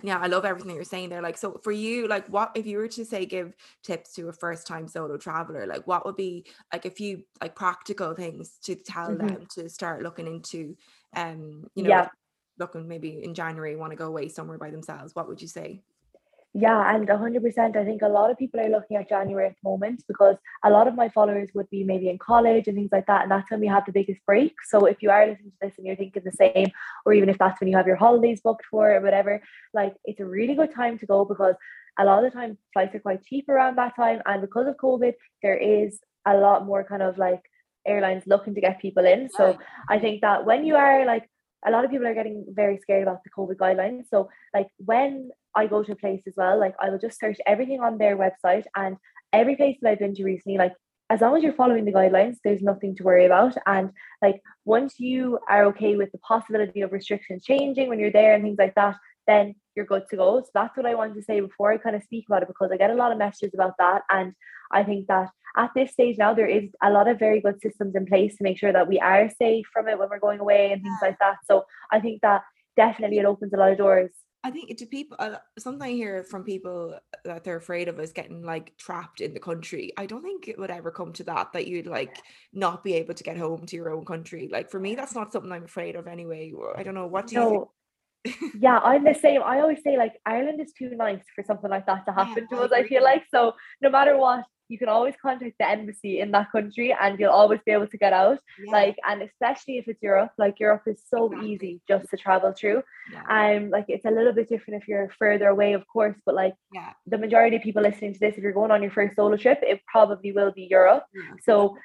yeah 0.03 0.19
i 0.19 0.27
love 0.27 0.45
everything 0.45 0.75
you're 0.75 0.83
saying 0.83 1.09
there 1.09 1.21
like 1.21 1.37
so 1.37 1.59
for 1.63 1.71
you 1.71 2.07
like 2.07 2.27
what 2.27 2.51
if 2.55 2.65
you 2.67 2.77
were 2.77 2.87
to 2.87 3.03
say 3.03 3.25
give 3.25 3.55
tips 3.83 4.13
to 4.13 4.29
a 4.29 4.33
first 4.33 4.67
time 4.67 4.87
solo 4.87 5.17
traveler 5.17 5.65
like 5.65 5.85
what 5.87 6.05
would 6.05 6.15
be 6.15 6.45
like 6.71 6.85
a 6.85 6.91
few 6.91 7.23
like 7.41 7.55
practical 7.55 8.13
things 8.13 8.57
to 8.63 8.75
tell 8.75 9.09
mm-hmm. 9.09 9.27
them 9.27 9.47
to 9.49 9.67
start 9.67 10.03
looking 10.03 10.27
into 10.27 10.75
um 11.15 11.65
you 11.73 11.83
know 11.83 11.89
yeah. 11.89 12.07
looking 12.59 12.87
maybe 12.87 13.21
in 13.23 13.33
january 13.33 13.75
want 13.75 13.91
to 13.91 13.97
go 13.97 14.07
away 14.07 14.27
somewhere 14.27 14.59
by 14.59 14.69
themselves 14.69 15.15
what 15.15 15.27
would 15.27 15.41
you 15.41 15.47
say 15.47 15.81
yeah, 16.53 16.95
and 16.95 17.07
100%. 17.07 17.75
I 17.75 17.85
think 17.85 18.01
a 18.01 18.07
lot 18.07 18.31
of 18.31 18.37
people 18.37 18.59
are 18.59 18.69
looking 18.69 18.97
at 18.97 19.07
January 19.07 19.47
at 19.47 19.55
the 19.61 19.69
moment 19.69 20.03
because 20.07 20.35
a 20.63 20.69
lot 20.71 20.87
of 20.87 20.95
my 20.95 21.07
followers 21.09 21.49
would 21.53 21.69
be 21.69 21.83
maybe 21.83 22.09
in 22.09 22.17
college 22.17 22.67
and 22.67 22.75
things 22.75 22.89
like 22.91 23.05
that. 23.05 23.21
And 23.21 23.31
that's 23.31 23.51
when 23.51 23.59
we 23.59 23.67
have 23.67 23.85
the 23.85 23.91
biggest 23.91 24.25
break. 24.25 24.55
So 24.67 24.85
if 24.85 24.97
you 25.01 25.11
are 25.11 25.27
listening 25.27 25.51
to 25.51 25.57
this 25.61 25.77
and 25.77 25.85
you're 25.85 25.95
thinking 25.95 26.23
the 26.25 26.31
same, 26.31 26.71
or 27.05 27.13
even 27.13 27.29
if 27.29 27.37
that's 27.37 27.59
when 27.59 27.69
you 27.69 27.77
have 27.77 27.85
your 27.85 27.97
holidays 27.97 28.41
booked 28.41 28.65
for 28.65 28.95
or 28.95 29.01
whatever, 29.01 29.43
like 29.75 29.93
it's 30.05 30.19
a 30.19 30.25
really 30.25 30.55
good 30.55 30.73
time 30.73 30.97
to 30.97 31.05
go 31.05 31.23
because 31.23 31.53
a 31.99 32.05
lot 32.05 32.23
of 32.23 32.31
the 32.31 32.39
time 32.39 32.57
flights 32.73 32.95
are 32.95 32.99
quite 32.99 33.23
cheap 33.23 33.47
around 33.47 33.77
that 33.77 33.95
time. 33.95 34.21
And 34.25 34.41
because 34.41 34.65
of 34.67 34.75
COVID, 34.77 35.13
there 35.43 35.57
is 35.57 35.99
a 36.25 36.35
lot 36.35 36.65
more 36.65 36.83
kind 36.83 37.03
of 37.03 37.19
like 37.19 37.43
airlines 37.85 38.23
looking 38.25 38.55
to 38.55 38.61
get 38.61 38.81
people 38.81 39.05
in. 39.05 39.29
So 39.29 39.59
I 39.87 39.99
think 39.99 40.21
that 40.21 40.45
when 40.45 40.65
you 40.65 40.75
are 40.75 41.05
like, 41.05 41.29
a 41.65 41.71
lot 41.71 41.83
of 41.83 41.91
people 41.91 42.07
are 42.07 42.13
getting 42.13 42.45
very 42.49 42.77
scared 42.77 43.03
about 43.03 43.23
the 43.23 43.29
COVID 43.29 43.57
guidelines. 43.57 44.03
So, 44.09 44.29
like, 44.53 44.69
when 44.77 45.29
I 45.59 45.67
go 45.67 45.83
to 45.83 45.91
a 45.91 46.01
place 46.03 46.23
as 46.27 46.35
well, 46.37 46.59
like 46.59 46.75
I 46.81 46.89
will 46.89 46.99
just 46.99 47.19
search 47.19 47.37
everything 47.45 47.81
on 47.81 47.97
their 47.97 48.17
website 48.17 48.65
and 48.75 48.97
every 49.33 49.55
place 49.55 49.77
that 49.81 49.89
I've 49.89 49.99
been 49.99 50.15
to 50.15 50.23
recently, 50.23 50.57
like 50.57 50.73
as 51.09 51.21
long 51.21 51.35
as 51.35 51.43
you're 51.43 51.61
following 51.61 51.85
the 51.85 51.91
guidelines, 51.91 52.37
there's 52.43 52.61
nothing 52.61 52.95
to 52.95 53.03
worry 53.03 53.25
about. 53.25 53.55
And 53.65 53.91
like 54.21 54.41
once 54.65 54.99
you 54.99 55.39
are 55.49 55.65
okay 55.65 55.95
with 55.95 56.11
the 56.11 56.19
possibility 56.19 56.81
of 56.81 56.91
restrictions 56.91 57.43
changing 57.43 57.89
when 57.89 57.99
you're 57.99 58.11
there 58.19 58.33
and 58.33 58.43
things 58.43 58.59
like 58.59 58.75
that, 58.75 58.95
then 59.27 59.55
you're 59.75 59.85
good 59.85 60.03
to 60.09 60.17
go. 60.17 60.39
So 60.41 60.49
that's 60.53 60.77
what 60.77 60.85
I 60.85 60.95
wanted 60.95 61.15
to 61.15 61.23
say 61.23 61.39
before 61.39 61.71
I 61.71 61.77
kind 61.77 61.95
of 61.95 62.03
speak 62.03 62.25
about 62.27 62.43
it 62.43 62.47
because 62.47 62.69
I 62.71 62.77
get 62.77 62.91
a 62.91 63.01
lot 63.01 63.11
of 63.11 63.17
messages 63.17 63.53
about 63.53 63.73
that. 63.79 64.03
And 64.09 64.33
I 64.71 64.83
think 64.83 65.07
that 65.07 65.29
at 65.57 65.71
this 65.75 65.91
stage 65.91 66.17
now 66.17 66.33
there 66.33 66.47
is 66.47 66.69
a 66.83 66.91
lot 66.91 67.09
of 67.09 67.19
very 67.19 67.41
good 67.41 67.59
systems 67.61 67.95
in 67.95 68.05
place 68.05 68.37
to 68.37 68.43
make 68.43 68.59
sure 68.59 68.71
that 68.71 68.87
we 68.87 68.99
are 68.99 69.29
safe 69.41 69.65
from 69.73 69.87
it 69.87 69.97
when 69.97 70.09
we're 70.09 70.19
going 70.19 70.39
away 70.39 70.71
and 70.71 70.81
things 70.83 70.99
like 71.01 71.17
that. 71.19 71.37
So 71.49 71.65
I 71.91 71.99
think 71.99 72.21
that 72.21 72.43
definitely 72.77 73.17
it 73.17 73.25
opens 73.25 73.53
a 73.53 73.57
lot 73.57 73.71
of 73.71 73.77
doors 73.77 74.11
I 74.43 74.51
think 74.51 74.77
to 74.77 74.85
people, 74.85 75.17
uh, 75.19 75.35
something 75.57 75.81
I 75.81 75.91
hear 75.91 76.23
from 76.23 76.43
people 76.43 76.97
that 77.25 77.43
they're 77.43 77.57
afraid 77.57 77.89
of 77.89 77.99
is 77.99 78.13
getting 78.13 78.41
like 78.41 78.77
trapped 78.77 79.19
in 79.19 79.33
the 79.33 79.39
country. 79.39 79.91
I 79.97 80.05
don't 80.05 80.23
think 80.23 80.47
it 80.47 80.57
would 80.57 80.71
ever 80.71 80.91
come 80.91 81.11
to 81.13 81.23
that, 81.25 81.51
that 81.53 81.67
you'd 81.67 81.87
like 81.87 82.21
not 82.53 82.83
be 82.83 82.93
able 82.95 83.15
to 83.15 83.23
get 83.23 83.37
home 83.37 83.65
to 83.65 83.75
your 83.75 83.91
own 83.91 84.05
country. 84.05 84.47
Like 84.49 84.71
for 84.71 84.79
me, 84.79 84.95
that's 84.95 85.13
not 85.13 85.33
something 85.33 85.51
I'm 85.51 85.65
afraid 85.65 85.95
of 85.95 86.07
anyway. 86.07 86.53
I 86.75 86.83
don't 86.83 86.95
know. 86.95 87.07
What 87.07 87.27
do 87.27 87.35
no. 87.35 87.51
you 87.51 87.69
yeah, 88.59 88.79
I'm 88.79 89.03
the 89.03 89.13
same. 89.13 89.41
I 89.43 89.61
always 89.61 89.81
say 89.83 89.97
like 89.97 90.19
Ireland 90.25 90.59
is 90.59 90.73
too 90.73 90.89
nice 90.89 91.23
for 91.35 91.43
something 91.43 91.69
like 91.69 91.85
that 91.85 92.05
to 92.05 92.11
happen 92.13 92.47
yeah, 92.51 92.57
to 92.57 92.63
us. 92.63 92.71
I 92.71 92.83
feel 92.83 93.03
like 93.03 93.23
so 93.33 93.53
no 93.81 93.89
matter 93.89 94.17
what, 94.17 94.45
you 94.69 94.77
can 94.77 94.87
always 94.87 95.15
contact 95.21 95.55
the 95.59 95.67
embassy 95.67 96.19
in 96.19 96.31
that 96.31 96.51
country 96.51 96.95
and 97.01 97.19
you'll 97.19 97.31
always 97.31 97.59
be 97.65 97.71
able 97.71 97.87
to 97.87 97.97
get 97.97 98.13
out 98.13 98.39
yeah. 98.63 98.71
like 98.71 98.97
and 99.07 99.21
especially 99.21 99.77
if 99.79 99.87
it's 99.87 100.01
europe 100.01 100.31
like 100.37 100.59
europe 100.59 100.83
is 100.85 101.01
so 101.09 101.25
exactly. 101.25 101.51
easy 101.51 101.81
just 101.87 102.09
to 102.09 102.15
travel 102.15 102.53
through 102.53 102.81
yeah. 103.11 103.55
um 103.55 103.69
like 103.71 103.85
it's 103.87 104.05
a 104.05 104.11
little 104.11 104.31
bit 104.31 104.47
different 104.47 104.81
if 104.81 104.87
you're 104.87 105.09
further 105.17 105.47
away 105.47 105.73
of 105.73 105.85
course 105.87 106.15
but 106.25 106.35
like 106.35 106.53
yeah 106.71 106.93
the 107.07 107.17
majority 107.17 107.57
of 107.57 107.63
people 107.63 107.81
listening 107.81 108.13
to 108.13 108.19
this 108.19 108.35
if 108.37 108.43
you're 108.43 108.53
going 108.53 108.71
on 108.71 108.81
your 108.81 108.91
first 108.91 109.15
solo 109.15 109.35
trip 109.35 109.59
it 109.63 109.81
probably 109.91 110.31
will 110.31 110.51
be 110.51 110.67
europe 110.69 111.03
yeah. 111.13 111.33
so 111.43 111.75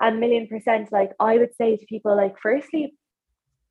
a 0.00 0.12
million 0.12 0.46
percent 0.46 0.92
like 0.92 1.12
i 1.18 1.38
would 1.38 1.54
say 1.56 1.76
to 1.76 1.86
people 1.86 2.14
like 2.14 2.36
firstly 2.40 2.94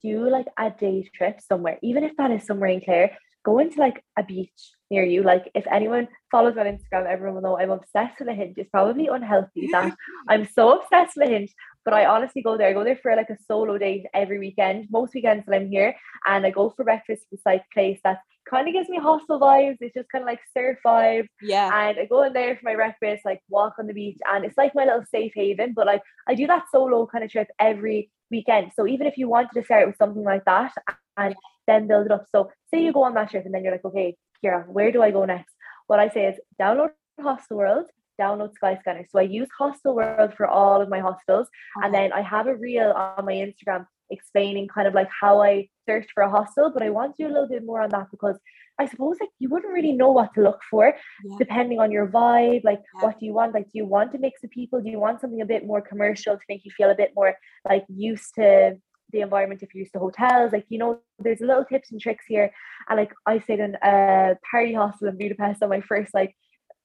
do 0.01 0.29
like 0.29 0.47
a 0.57 0.71
day 0.71 1.07
trip 1.15 1.39
somewhere 1.39 1.77
even 1.81 2.03
if 2.03 2.15
that 2.17 2.31
is 2.31 2.43
somewhere 2.45 2.69
in 2.69 2.81
clare 2.81 3.15
go 3.43 3.59
into 3.59 3.79
like 3.79 4.03
a 4.17 4.23
beach 4.23 4.74
near 4.91 5.03
you. 5.03 5.23
Like 5.23 5.49
if 5.55 5.65
anyone 5.71 6.07
follows 6.31 6.55
me 6.55 6.61
on 6.61 6.67
Instagram, 6.67 7.07
everyone 7.07 7.35
will 7.35 7.41
know 7.41 7.59
I'm 7.59 7.71
obsessed 7.71 8.19
with 8.19 8.29
Lahinch. 8.29 8.57
It's 8.57 8.69
probably 8.69 9.07
unhealthy 9.07 9.69
that 9.71 9.95
I'm 10.29 10.47
so 10.53 10.79
obsessed 10.79 11.17
with 11.17 11.29
Lahinch. 11.29 11.51
But 11.83 11.93
I 11.93 12.05
honestly 12.05 12.41
go 12.41 12.57
there. 12.57 12.69
I 12.69 12.73
go 12.73 12.83
there 12.83 12.99
for 13.01 13.15
like 13.15 13.29
a 13.29 13.37
solo 13.47 13.77
date 13.77 14.05
every 14.13 14.39
weekend, 14.39 14.87
most 14.89 15.13
weekends 15.13 15.45
that 15.45 15.55
I'm 15.55 15.69
here, 15.69 15.95
and 16.25 16.45
I 16.45 16.49
go 16.49 16.71
for 16.75 16.83
breakfast 16.83 17.23
to 17.29 17.37
like 17.45 17.63
place 17.71 17.99
that 18.03 18.19
kind 18.49 18.67
of 18.67 18.73
gives 18.73 18.89
me 18.89 18.97
hostel 18.97 19.39
vibes. 19.39 19.77
It's 19.81 19.93
just 19.93 20.09
kind 20.09 20.23
of 20.23 20.27
like 20.27 20.39
surf 20.55 20.77
vibes. 20.85 21.27
Yeah. 21.41 21.67
And 21.67 21.99
I 21.99 22.05
go 22.05 22.23
in 22.23 22.33
there 22.33 22.55
for 22.55 22.61
my 22.63 22.75
breakfast, 22.75 23.25
like 23.25 23.41
walk 23.49 23.75
on 23.79 23.87
the 23.87 23.93
beach, 23.93 24.17
and 24.31 24.45
it's 24.45 24.57
like 24.57 24.73
my 24.75 24.85
little 24.85 25.05
safe 25.11 25.33
haven. 25.35 25.73
But 25.75 25.87
like 25.87 26.01
I 26.27 26.35
do 26.35 26.47
that 26.47 26.65
solo 26.71 27.05
kind 27.05 27.23
of 27.23 27.31
trip 27.31 27.49
every 27.59 28.11
weekend. 28.31 28.71
So 28.75 28.87
even 28.87 29.07
if 29.07 29.17
you 29.17 29.27
wanted 29.27 29.51
to 29.53 29.63
start 29.63 29.87
with 29.87 29.97
something 29.97 30.23
like 30.23 30.45
that 30.45 30.73
and 31.17 31.35
then 31.67 31.87
build 31.87 32.07
it 32.07 32.11
up. 32.11 32.25
So 32.31 32.51
say 32.71 32.83
you 32.83 32.93
go 32.93 33.03
on 33.03 33.13
that 33.15 33.31
trip 33.31 33.45
and 33.45 33.53
then 33.53 33.63
you're 33.63 33.73
like, 33.73 33.85
okay, 33.85 34.15
Ciara, 34.43 34.63
where 34.67 34.91
do 34.91 35.01
I 35.01 35.11
go 35.11 35.25
next? 35.25 35.53
What 35.87 35.99
I 35.99 36.09
say 36.09 36.25
is 36.25 36.35
download 36.59 36.89
Hostel 37.19 37.57
World, 37.57 37.85
download 38.19 38.53
Skyscanner. 38.61 39.05
So 39.09 39.19
I 39.19 39.23
use 39.23 39.47
Hostel 39.57 39.95
World 39.95 40.33
for 40.35 40.47
all 40.47 40.81
of 40.81 40.89
my 40.89 40.99
hostels. 40.99 41.47
And 41.81 41.93
then 41.93 42.11
I 42.13 42.21
have 42.21 42.47
a 42.47 42.55
reel 42.55 42.91
on 42.91 43.25
my 43.25 43.33
Instagram 43.33 43.85
explaining 44.11 44.67
kind 44.67 44.87
of 44.87 44.93
like 44.93 45.09
how 45.09 45.41
I 45.41 45.67
searched 45.87 46.11
for 46.13 46.23
a 46.23 46.29
hostel, 46.29 46.71
but 46.71 46.83
I 46.83 46.89
want 46.89 47.15
to 47.15 47.23
do 47.23 47.29
a 47.29 47.33
little 47.33 47.49
bit 47.49 47.65
more 47.65 47.81
on 47.81 47.89
that 47.89 48.07
because 48.11 48.37
I 48.79 48.87
suppose 48.87 49.17
like 49.19 49.29
you 49.39 49.49
wouldn't 49.49 49.73
really 49.73 49.93
know 49.93 50.11
what 50.11 50.33
to 50.33 50.41
look 50.41 50.59
for 50.69 50.93
yeah. 51.23 51.35
depending 51.39 51.79
on 51.79 51.91
your 51.91 52.07
vibe. 52.07 52.63
Like, 52.63 52.81
yeah. 52.95 53.05
what 53.05 53.19
do 53.19 53.25
you 53.25 53.33
want? 53.33 53.53
Like, 53.53 53.65
do 53.65 53.71
you 53.73 53.85
want 53.85 54.13
a 54.13 54.17
mix 54.17 54.43
of 54.43 54.49
people? 54.49 54.81
Do 54.81 54.89
you 54.89 54.99
want 54.99 55.21
something 55.21 55.41
a 55.41 55.45
bit 55.45 55.65
more 55.65 55.81
commercial 55.81 56.35
to 56.35 56.43
make 56.49 56.65
you 56.65 56.71
feel 56.75 56.89
a 56.89 56.95
bit 56.95 57.13
more 57.15 57.35
like 57.67 57.85
used 57.87 58.35
to 58.35 58.77
the 59.11 59.21
environment 59.21 59.63
if 59.63 59.73
you're 59.73 59.81
used 59.81 59.93
to 59.93 59.99
hotels? 59.99 60.51
Like, 60.51 60.65
you 60.69 60.77
know, 60.77 60.99
there's 61.19 61.41
little 61.41 61.65
tips 61.65 61.91
and 61.91 61.99
tricks 61.99 62.25
here. 62.27 62.51
And 62.89 62.97
like, 62.97 63.13
I 63.25 63.39
stayed 63.39 63.59
in 63.59 63.75
a 63.81 64.35
party 64.49 64.73
hostel 64.73 65.07
in 65.07 65.17
Budapest 65.17 65.63
on 65.63 65.69
my 65.69 65.81
first 65.81 66.13
like 66.13 66.35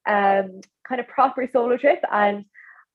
um 0.09 0.61
kind 0.89 1.01
of 1.01 1.09
proper 1.09 1.47
solo 1.53 1.77
trip, 1.77 2.01
and 2.11 2.45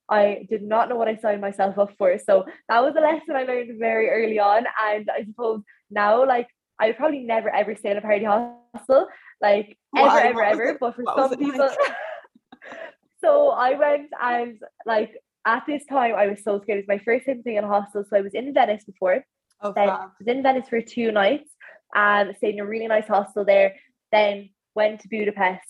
I 0.08 0.46
did 0.48 0.62
not 0.62 0.88
know 0.88 0.96
what 0.96 1.08
I 1.08 1.16
signed 1.16 1.40
myself 1.40 1.78
up 1.78 1.90
for. 1.98 2.18
So 2.18 2.44
that 2.68 2.82
was 2.82 2.94
a 2.96 3.00
lesson 3.00 3.34
I 3.34 3.42
learned 3.42 3.78
very 3.78 4.08
early 4.08 4.38
on. 4.38 4.64
And 4.82 5.08
I 5.10 5.24
suppose 5.24 5.62
now, 5.90 6.26
like 6.26 6.48
I 6.78 6.88
would 6.88 6.96
probably 6.96 7.20
never 7.20 7.48
ever 7.54 7.74
stay 7.74 7.90
in 7.90 7.96
a 7.96 8.00
party 8.00 8.24
hostel, 8.24 9.08
like 9.40 9.76
Why? 9.90 10.22
ever, 10.22 10.42
ever, 10.42 10.64
ever. 10.64 10.78
But 10.80 10.96
for 10.96 11.02
what 11.02 11.30
some 11.30 11.38
people, 11.38 11.58
like? 11.58 11.78
so 13.20 13.50
I 13.50 13.74
went 13.74 14.10
and 14.20 14.58
like 14.84 15.12
at 15.46 15.64
this 15.66 15.84
time 15.86 16.14
I 16.14 16.26
was 16.26 16.42
so 16.42 16.60
scared. 16.60 16.78
It 16.80 16.86
was 16.88 16.96
my 16.98 17.02
first 17.04 17.26
time 17.26 17.40
staying 17.40 17.56
in 17.56 17.64
a 17.64 17.68
hostel. 17.68 18.04
So 18.08 18.16
I 18.16 18.20
was 18.20 18.34
in 18.34 18.52
Venice 18.52 18.84
before. 18.84 19.24
Oh, 19.62 19.72
Then. 19.72 19.88
I 19.88 20.08
was 20.18 20.26
in 20.26 20.42
Venice 20.42 20.68
for 20.68 20.82
two 20.82 21.12
nights 21.12 21.50
and 21.94 22.36
stayed 22.36 22.54
in 22.54 22.60
a 22.60 22.66
really 22.66 22.88
nice 22.88 23.06
hostel 23.06 23.44
there. 23.44 23.76
Then 24.12 24.50
went 24.74 25.00
to 25.00 25.08
Budapest. 25.08 25.62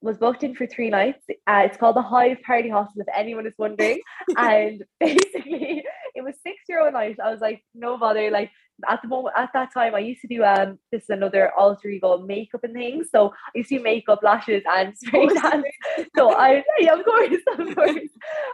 Was 0.00 0.18
booked 0.18 0.42
in 0.42 0.54
for 0.54 0.66
three 0.66 0.90
nights. 0.90 1.24
Uh, 1.46 1.62
it's 1.64 1.78
called 1.78 1.96
the 1.96 2.02
Hive 2.02 2.42
Party 2.42 2.68
Hostel, 2.68 3.00
if 3.00 3.06
anyone 3.16 3.46
is 3.46 3.54
wondering. 3.56 4.00
and 4.36 4.84
basically, 5.00 5.82
it 6.14 6.22
was 6.22 6.34
six 6.42 6.56
euro 6.68 6.88
a 6.88 6.90
night. 6.90 7.16
I 7.24 7.30
was 7.30 7.40
like, 7.40 7.64
no 7.74 7.96
bother. 7.96 8.30
Like 8.30 8.50
at 8.88 9.02
the 9.02 9.08
moment, 9.08 9.34
at 9.36 9.50
that 9.52 9.72
time, 9.72 9.94
I 9.94 10.00
used 10.00 10.20
to 10.22 10.28
do 10.28 10.42
um 10.44 10.78
this 10.90 11.04
is 11.04 11.10
another 11.10 11.52
alter 11.56 11.88
ego 11.88 12.18
makeup 12.18 12.64
and 12.64 12.74
things. 12.74 13.08
So 13.10 13.30
I 13.30 13.58
used 13.58 13.68
to 13.68 13.78
do 13.78 13.84
makeup, 13.84 14.20
lashes, 14.22 14.62
and 14.68 14.96
spray 14.98 15.28
tan. 15.28 15.64
So 16.16 16.34
I, 16.34 16.64
yeah, 16.78 16.94
of 16.94 17.04
course, 17.04 17.42
of 17.58 17.74
course. 17.74 18.10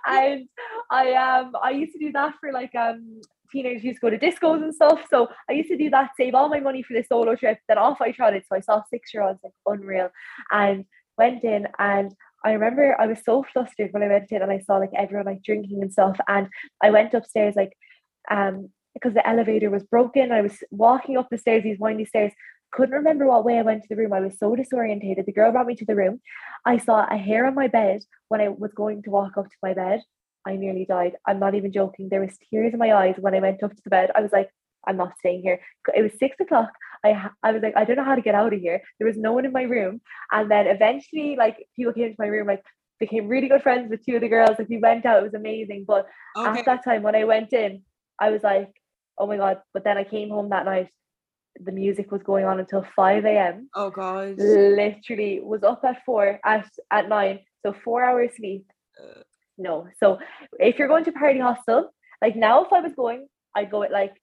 And 0.07 0.49
I 0.91 1.15
um 1.15 1.53
I 1.63 1.71
used 1.71 1.93
to 1.93 1.99
do 1.99 2.13
that 2.13 2.35
for 2.41 2.53
like 2.53 2.75
um 2.75 3.21
teenagers 3.51 3.83
used 3.83 4.01
to 4.01 4.11
go 4.11 4.11
to 4.11 4.19
discos 4.19 4.63
and 4.63 4.75
stuff. 4.75 5.01
So 5.11 5.29
I 5.49 5.55
used 5.55 5.71
to 5.71 5.77
do 5.77 5.91
that, 5.91 6.11
save 6.17 6.35
all 6.35 6.49
my 6.49 6.61
money 6.61 6.83
for 6.83 6.95
the 6.95 7.03
solo 7.03 7.35
trip. 7.35 7.59
Then 7.67 7.79
off 7.79 8.01
I 8.01 8.13
trotted. 8.13 8.45
So 8.49 8.57
I 8.57 8.61
saw 8.61 8.83
six 8.91 9.13
year 9.15 9.23
olds 9.23 9.41
like 9.43 9.55
unreal, 9.67 10.11
and 10.51 10.85
went 11.19 11.45
in 11.45 11.67
and. 11.79 12.15
I 12.43 12.53
remember 12.53 12.97
I 12.99 13.07
was 13.07 13.19
so 13.23 13.45
flustered 13.53 13.93
when 13.93 14.03
I 14.03 14.09
went 14.09 14.33
in 14.33 14.41
and 14.41 14.51
I 14.51 14.61
saw 14.61 14.79
like 14.79 14.93
everyone 14.97 15.27
like 15.27 15.43
drinking 15.43 15.83
and 15.83 15.93
stuff. 15.93 16.17
And 16.27 16.49
I 16.83 16.89
went 16.89 17.13
upstairs 17.13 17.55
like 17.55 17.77
um 18.31 18.71
because 18.95 19.15
the 19.15 19.27
elevator 19.29 19.71
was 19.71 19.85
broken. 19.85 20.33
I 20.33 20.41
was 20.43 20.63
walking 20.71 21.17
up 21.17 21.29
the 21.31 21.39
stairs, 21.39 21.63
these 21.63 21.79
windy 21.79 22.05
stairs, 22.05 22.33
couldn't 22.73 22.95
remember 22.95 23.27
what 23.27 23.45
way 23.45 23.59
I 23.59 23.63
went 23.63 23.83
to 23.83 23.89
the 23.89 23.97
room. 23.97 24.13
I 24.13 24.21
was 24.21 24.39
so 24.39 24.55
disorientated. 24.55 25.27
The 25.27 25.33
girl 25.33 25.53
brought 25.53 25.67
me 25.67 25.75
to 25.77 25.85
the 25.85 25.97
room. 25.97 26.21
I 26.65 26.79
saw 26.79 27.07
a 27.11 27.17
hair 27.17 27.47
on 27.47 27.55
my 27.55 27.69
bed 27.69 28.03
when 28.29 28.41
I 28.41 28.49
was 28.49 28.73
going 28.75 29.03
to 29.03 29.11
walk 29.11 29.37
up 29.37 29.47
to 29.47 29.57
my 29.63 29.75
bed. 29.75 30.03
I 30.47 30.57
nearly 30.57 30.85
died. 30.87 31.17
I'm 31.27 31.39
not 31.39 31.55
even 31.55 31.73
joking. 31.73 32.09
There 32.09 32.21
was 32.21 32.37
tears 32.49 32.73
in 32.73 32.79
my 32.79 32.95
eyes 32.95 33.17
when 33.19 33.35
I 33.35 33.41
went 33.41 33.63
up 33.63 33.75
to 33.75 33.83
the 33.83 33.91
bed. 33.91 34.11
I 34.15 34.21
was 34.21 34.33
like, 34.33 34.49
I'm 34.87 34.97
not 34.97 35.19
staying 35.19 35.43
here. 35.43 35.61
It 35.95 36.03
was 36.03 36.13
six 36.19 36.37
o'clock. 36.41 36.71
I 37.05 37.29
I 37.43 37.53
was 37.53 37.63
like, 37.63 37.77
I 37.77 37.85
don't 37.85 37.97
know 37.97 38.05
how 38.05 38.15
to 38.15 38.23
get 38.23 38.35
out 38.35 38.55
of 38.55 38.61
here. 38.61 38.81
There 38.99 39.07
was 39.07 39.19
no 39.19 39.33
one 39.33 39.45
in 39.45 39.53
my 39.53 39.63
room. 39.65 40.01
And 40.33 40.51
then 40.51 40.67
eventually, 40.67 41.37
like 41.37 41.67
people 41.77 41.93
came 41.93 42.11
to 42.11 42.17
my 42.19 42.27
room, 42.29 42.47
like 42.47 42.63
became 42.99 43.29
really 43.29 43.49
good 43.49 43.63
friends 43.63 43.91
with 43.91 44.05
two 44.05 44.15
of 44.17 44.23
the 44.23 44.29
girls. 44.29 44.59
Like 44.59 44.69
we 44.69 44.79
went 44.79 45.05
out. 45.05 45.19
It 45.21 45.25
was 45.25 45.35
amazing. 45.35 45.85
But 45.87 46.07
Okay. 46.37 46.61
at 46.61 46.65
that 46.67 46.85
time 46.85 47.03
when 47.03 47.15
I 47.15 47.25
went 47.25 47.53
in, 47.53 47.83
I 48.19 48.31
was 48.31 48.43
like, 48.43 48.73
oh 49.19 49.27
my 49.27 49.37
god. 49.37 49.61
But 49.75 49.85
then 49.85 49.97
I 49.99 50.05
came 50.05 50.31
home 50.31 50.51
that 50.51 50.65
night. 50.65 50.89
The 51.61 51.73
music 51.73 52.13
was 52.13 52.23
going 52.23 52.45
on 52.45 52.61
until 52.61 52.87
5 52.95 53.25
a.m. 53.25 53.69
Oh 53.75 53.91
god. 53.91 54.39
Literally 54.39 55.41
was 55.43 55.63
up 55.63 55.83
at 55.85 56.05
four 56.05 56.39
at 56.45 56.69
at 56.91 57.09
nine. 57.09 57.41
So 57.65 57.75
four 57.85 58.05
hours 58.05 58.31
sleep. 58.37 58.67
Uh. 58.99 59.23
No. 59.59 59.89
So 59.99 60.19
if 60.59 60.79
you're 60.79 60.89
going 60.89 61.05
to 61.05 61.13
party 61.13 61.41
hostel, 61.41 61.93
like 62.23 62.37
now 62.37 62.65
if 62.65 62.73
I 62.73 62.81
was 62.81 62.95
going, 62.95 63.27
I'd 63.55 63.71
go 63.71 63.81
with 63.81 63.91
like 63.91 64.15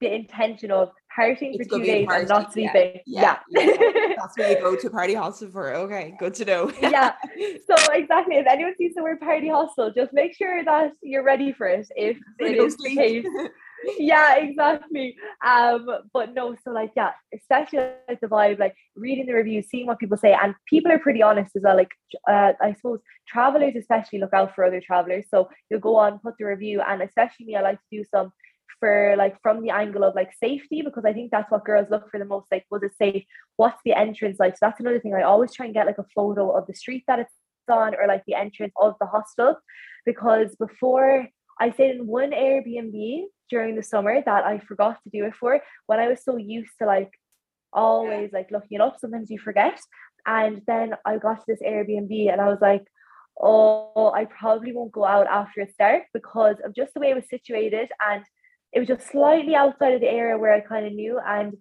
the 0.00 0.12
intention 0.12 0.70
of 0.70 0.90
partying 1.16 1.56
for 1.56 1.64
two 1.64 1.84
days 1.84 2.08
and 2.10 2.28
not 2.28 2.46
party, 2.46 2.62
yeah, 2.62 2.72
sleeping. 2.72 3.00
yeah, 3.06 3.38
Yeah. 3.48 3.66
That's 4.18 4.36
what 4.36 4.50
you 4.50 4.60
go 4.60 4.76
to 4.76 4.90
party 4.90 5.14
hostel 5.14 5.50
for. 5.50 5.72
Okay, 5.74 6.14
good 6.18 6.34
to 6.34 6.44
know. 6.44 6.72
yeah. 6.82 7.12
So 7.66 7.74
exactly. 7.92 8.36
If 8.36 8.46
anyone 8.46 8.74
sees 8.76 8.94
the 8.94 9.02
word 9.02 9.20
party 9.20 9.48
hostel, 9.48 9.92
just 9.92 10.12
make 10.12 10.36
sure 10.36 10.64
that 10.64 10.92
you're 11.02 11.22
ready 11.22 11.52
for 11.52 11.68
it 11.68 11.86
if 11.96 12.18
it 12.40 12.56
is 12.58 12.76
the 12.76 12.94
case. 12.94 13.26
Yeah 13.98 14.36
exactly. 14.36 15.16
Um 15.44 15.88
but 16.12 16.34
no 16.34 16.54
so 16.64 16.70
like 16.70 16.92
yeah 16.96 17.12
especially 17.34 17.78
like 18.08 18.20
the 18.20 18.26
vibe 18.26 18.58
like 18.58 18.74
reading 18.96 19.26
the 19.26 19.32
reviews 19.32 19.68
seeing 19.68 19.86
what 19.86 19.98
people 19.98 20.16
say 20.16 20.36
and 20.40 20.54
people 20.66 20.92
are 20.92 20.98
pretty 20.98 21.22
honest 21.22 21.56
as 21.56 21.62
well 21.62 21.76
like 21.76 21.90
uh, 22.28 22.52
i 22.60 22.72
suppose 22.74 23.00
travelers 23.28 23.74
especially 23.76 24.18
look 24.18 24.32
out 24.34 24.54
for 24.54 24.64
other 24.64 24.80
travelers 24.80 25.24
so 25.30 25.48
you'll 25.70 25.80
go 25.80 25.96
on 25.96 26.18
put 26.18 26.34
the 26.38 26.44
review 26.44 26.80
and 26.80 27.02
especially 27.02 27.46
me 27.46 27.56
i 27.56 27.62
like 27.62 27.78
to 27.78 27.98
do 27.98 28.04
some 28.10 28.30
for 28.78 29.14
like 29.16 29.36
from 29.42 29.62
the 29.62 29.70
angle 29.70 30.04
of 30.04 30.14
like 30.14 30.32
safety 30.38 30.82
because 30.82 31.04
i 31.04 31.12
think 31.12 31.30
that's 31.30 31.50
what 31.50 31.64
girls 31.64 31.88
look 31.90 32.10
for 32.10 32.18
the 32.18 32.24
most 32.24 32.46
like 32.50 32.64
was 32.70 32.82
it 32.82 32.92
safe? 32.96 33.24
What's 33.56 33.80
the 33.84 33.92
entrance 33.92 34.38
like? 34.40 34.54
So 34.54 34.66
that's 34.66 34.80
another 34.80 34.98
thing 34.98 35.14
i 35.14 35.22
always 35.22 35.52
try 35.54 35.66
and 35.66 35.74
get 35.74 35.86
like 35.86 35.98
a 35.98 36.06
photo 36.14 36.50
of 36.50 36.66
the 36.66 36.74
street 36.74 37.04
that 37.06 37.20
it's 37.20 37.32
on 37.70 37.94
or 37.94 38.06
like 38.06 38.24
the 38.26 38.34
entrance 38.34 38.72
of 38.80 38.94
the 39.00 39.06
hostel 39.06 39.56
because 40.04 40.54
before 40.56 41.28
I 41.60 41.70
stayed 41.70 41.96
in 41.96 42.06
one 42.06 42.32
Airbnb 42.32 43.24
during 43.52 43.76
the 43.76 43.82
summer 43.92 44.14
that 44.24 44.44
I 44.52 44.54
forgot 44.70 44.96
to 45.02 45.10
do 45.16 45.26
it 45.26 45.34
for 45.40 45.60
when 45.88 46.00
I 46.00 46.08
was 46.08 46.20
so 46.24 46.36
used 46.36 46.74
to 46.78 46.86
like 46.86 47.12
always 47.72 48.30
like 48.32 48.50
looking 48.50 48.76
it 48.76 48.80
up. 48.80 48.94
Sometimes 48.98 49.30
you 49.30 49.38
forget. 49.38 49.78
And 50.26 50.62
then 50.66 50.94
I 51.04 51.18
got 51.18 51.38
to 51.40 51.44
this 51.46 51.60
Airbnb 51.60 52.14
and 52.32 52.40
I 52.40 52.48
was 52.48 52.62
like, 52.62 52.86
oh, 53.40 54.10
I 54.14 54.24
probably 54.24 54.72
won't 54.72 54.98
go 54.98 55.04
out 55.04 55.26
after 55.26 55.60
it's 55.60 55.74
dark 55.78 56.04
because 56.14 56.56
of 56.64 56.74
just 56.74 56.94
the 56.94 57.00
way 57.00 57.10
it 57.10 57.20
was 57.20 57.28
situated. 57.28 57.88
And 58.10 58.22
it 58.72 58.78
was 58.78 58.88
just 58.88 59.10
slightly 59.10 59.54
outside 59.54 59.94
of 59.94 60.00
the 60.00 60.14
area 60.20 60.38
where 60.38 60.54
I 60.54 60.60
kind 60.60 60.86
of 60.86 60.94
knew. 60.94 61.18
And 61.18 61.56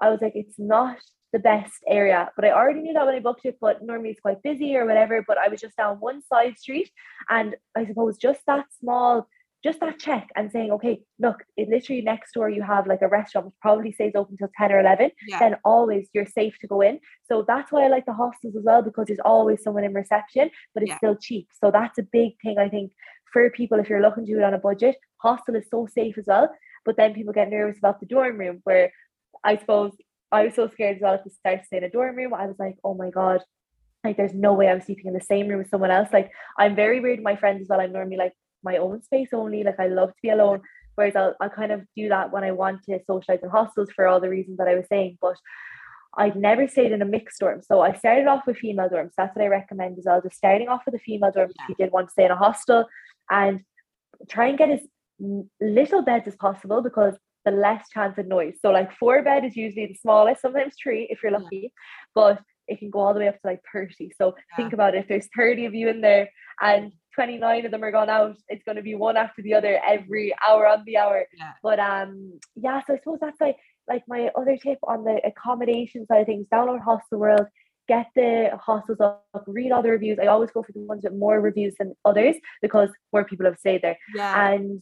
I 0.00 0.10
was 0.10 0.20
like, 0.20 0.32
it's 0.34 0.58
not 0.58 0.98
the 1.32 1.38
best 1.38 1.78
area. 1.86 2.30
But 2.34 2.46
I 2.46 2.50
already 2.50 2.80
knew 2.80 2.94
that 2.94 3.06
when 3.06 3.14
I 3.14 3.20
booked 3.20 3.44
it, 3.44 3.58
but 3.60 3.84
normally 3.84 4.10
it's 4.10 4.26
quite 4.28 4.42
busy 4.42 4.76
or 4.76 4.86
whatever. 4.86 5.24
But 5.28 5.38
I 5.38 5.48
was 5.48 5.60
just 5.60 5.76
down 5.76 5.98
one 6.08 6.20
side 6.22 6.58
street. 6.58 6.90
And 7.28 7.54
I 7.76 7.86
suppose 7.86 8.16
just 8.16 8.40
that 8.46 8.66
small, 8.80 9.28
just 9.64 9.80
that 9.80 9.98
check 9.98 10.28
and 10.36 10.52
saying, 10.52 10.70
okay, 10.70 11.00
look, 11.18 11.42
it 11.56 11.68
literally 11.68 12.00
next 12.02 12.32
door 12.32 12.48
you 12.48 12.62
have 12.62 12.86
like 12.86 13.02
a 13.02 13.08
restaurant 13.08 13.46
which 13.46 13.54
probably 13.60 13.90
stays 13.92 14.12
open 14.14 14.36
till 14.36 14.50
10 14.56 14.72
or 14.72 14.80
11. 14.80 15.10
Yeah. 15.26 15.38
Then 15.40 15.56
always 15.64 16.08
you're 16.12 16.26
safe 16.26 16.56
to 16.60 16.68
go 16.68 16.80
in. 16.80 17.00
So 17.28 17.44
that's 17.46 17.72
why 17.72 17.84
I 17.84 17.88
like 17.88 18.06
the 18.06 18.12
hostels 18.12 18.54
as 18.56 18.62
well, 18.64 18.82
because 18.82 19.06
there's 19.08 19.18
always 19.24 19.62
someone 19.62 19.84
in 19.84 19.92
reception, 19.92 20.50
but 20.74 20.82
it's 20.84 20.90
Yeah. 20.90 20.98
still 20.98 21.16
cheap. 21.16 21.48
So 21.60 21.70
that's 21.70 21.98
a 21.98 22.04
big 22.04 22.34
thing, 22.42 22.58
I 22.58 22.68
think, 22.68 22.92
for 23.32 23.50
people 23.50 23.78
if 23.80 23.88
you're 23.88 24.00
looking 24.00 24.24
to 24.26 24.32
do 24.32 24.38
it 24.38 24.44
on 24.44 24.54
a 24.54 24.58
budget. 24.58 24.96
Hostel 25.18 25.56
is 25.56 25.68
so 25.68 25.86
safe 25.86 26.16
as 26.18 26.26
well. 26.26 26.54
But 26.84 26.96
then 26.96 27.12
people 27.12 27.32
get 27.32 27.50
nervous 27.50 27.78
about 27.78 28.00
the 28.00 28.06
dorm 28.06 28.38
room 28.38 28.60
where 28.64 28.92
I 29.42 29.56
suppose 29.56 29.92
I 30.30 30.44
was 30.44 30.54
so 30.54 30.68
scared 30.68 30.96
as 30.96 31.02
well 31.02 31.18
to 31.22 31.30
start 31.30 31.60
to 31.60 31.66
stay 31.66 31.78
in 31.78 31.84
a 31.84 31.90
dorm 31.90 32.16
room. 32.16 32.32
I 32.32 32.46
was 32.46 32.58
like, 32.58 32.76
oh 32.84 32.94
my 32.94 33.10
God, 33.10 33.42
like 34.04 34.16
there's 34.16 34.34
no 34.34 34.52
way 34.54 34.68
I'm 34.68 34.80
sleeping 34.80 35.06
in 35.06 35.14
the 35.14 35.20
same 35.20 35.48
room 35.48 35.58
with 35.58 35.70
someone 35.70 35.90
else. 35.90 36.10
Like 36.12 36.30
I'm 36.56 36.76
very 36.76 37.00
weird 37.00 37.18
with 37.18 37.24
my 37.24 37.36
friends 37.36 37.60
as 37.62 37.68
well. 37.68 37.80
I'm 37.80 37.92
normally 37.92 38.16
like 38.16 38.34
my 38.62 38.76
own 38.76 39.02
space 39.02 39.28
only. 39.32 39.62
Like 39.64 39.78
I 39.80 39.88
love 39.88 40.10
to 40.10 40.22
be 40.22 40.30
alone. 40.30 40.62
Whereas 40.94 41.14
I'll, 41.14 41.34
I'll 41.40 41.50
kind 41.50 41.70
of 41.70 41.82
do 41.96 42.08
that 42.08 42.32
when 42.32 42.42
I 42.42 42.50
want 42.52 42.82
to 42.84 42.98
socialize 43.06 43.40
in 43.42 43.50
hostels 43.50 43.90
for 43.94 44.06
all 44.08 44.20
the 44.20 44.28
reasons 44.28 44.58
that 44.58 44.66
I 44.68 44.74
was 44.74 44.86
saying. 44.88 45.18
But 45.20 45.36
I'd 46.16 46.34
never 46.36 46.66
stayed 46.66 46.90
in 46.90 47.02
a 47.02 47.04
mixed 47.04 47.38
dorm. 47.38 47.62
So 47.62 47.80
I 47.80 47.92
started 47.94 48.26
off 48.26 48.46
with 48.46 48.56
female 48.56 48.88
dorms. 48.88 49.12
That's 49.16 49.34
what 49.36 49.44
I 49.44 49.48
recommend 49.48 49.98
as 49.98 50.04
well. 50.06 50.20
Just 50.20 50.36
starting 50.36 50.68
off 50.68 50.82
with 50.84 50.96
a 50.96 50.98
female 50.98 51.30
dorm 51.30 51.50
if 51.50 51.68
you 51.68 51.74
did 51.76 51.92
want 51.92 52.08
to 52.08 52.12
stay 52.12 52.24
in 52.24 52.32
a 52.32 52.36
hostel 52.36 52.86
and 53.30 53.60
try 54.28 54.48
and 54.48 54.58
get 54.58 54.70
as 54.70 54.80
little 55.60 56.02
beds 56.02 56.26
as 56.26 56.34
possible 56.36 56.82
because 56.82 57.14
the 57.44 57.50
less 57.52 57.88
chance 57.90 58.18
of 58.18 58.26
noise. 58.26 58.56
So 58.60 58.70
like 58.70 58.90
four 58.96 59.22
bed 59.22 59.44
is 59.44 59.56
usually 59.56 59.86
the 59.86 59.94
smallest, 59.94 60.42
sometimes 60.42 60.74
three 60.82 61.06
if 61.10 61.22
you're 61.22 61.30
Yeah. 61.32 61.38
lucky, 61.38 61.72
but 62.14 62.40
it 62.66 62.78
can 62.80 62.90
go 62.90 62.98
all 63.00 63.14
the 63.14 63.20
way 63.20 63.28
up 63.28 63.40
to 63.40 63.46
like 63.46 63.62
30. 63.72 64.10
So 64.18 64.34
think 64.56 64.72
about 64.72 64.94
it. 64.94 64.98
If 64.98 65.08
there's 65.08 65.28
30 65.36 65.66
of 65.66 65.74
you 65.74 65.88
in 65.88 66.00
there 66.00 66.28
and 66.60 66.92
29 67.18 67.66
of 67.66 67.72
them 67.72 67.82
are 67.82 67.90
gone 67.90 68.08
out, 68.08 68.36
it's 68.48 68.62
going 68.62 68.76
to 68.76 68.82
be 68.82 68.94
one 68.94 69.16
after 69.16 69.42
the 69.42 69.52
other 69.54 69.80
every 69.84 70.32
hour 70.48 70.68
on 70.68 70.84
the 70.84 70.96
hour. 70.96 71.26
Yeah. 71.36 71.52
But 71.64 71.80
um 71.80 72.38
yeah, 72.54 72.80
so 72.86 72.94
I 72.94 72.98
suppose 72.98 73.18
that's 73.20 73.40
like 73.40 73.56
like 73.88 74.04
my 74.06 74.30
other 74.36 74.56
tip 74.56 74.78
on 74.84 75.02
the 75.02 75.20
accommodation 75.24 76.06
side 76.06 76.20
of 76.20 76.26
things, 76.26 76.46
download 76.52 76.80
Hostel 76.80 77.18
World, 77.18 77.46
get 77.88 78.06
the 78.14 78.50
hostels 78.62 79.00
up, 79.00 79.24
read 79.48 79.72
all 79.72 79.82
the 79.82 79.90
reviews. 79.90 80.18
I 80.22 80.26
always 80.26 80.52
go 80.52 80.62
for 80.62 80.70
the 80.70 80.80
ones 80.80 81.02
with 81.02 81.14
more 81.14 81.40
reviews 81.40 81.74
than 81.80 81.94
others 82.04 82.36
because 82.62 82.90
more 83.12 83.24
people 83.24 83.46
have 83.46 83.58
stayed 83.58 83.82
there. 83.82 83.98
Yeah. 84.14 84.52
And 84.52 84.80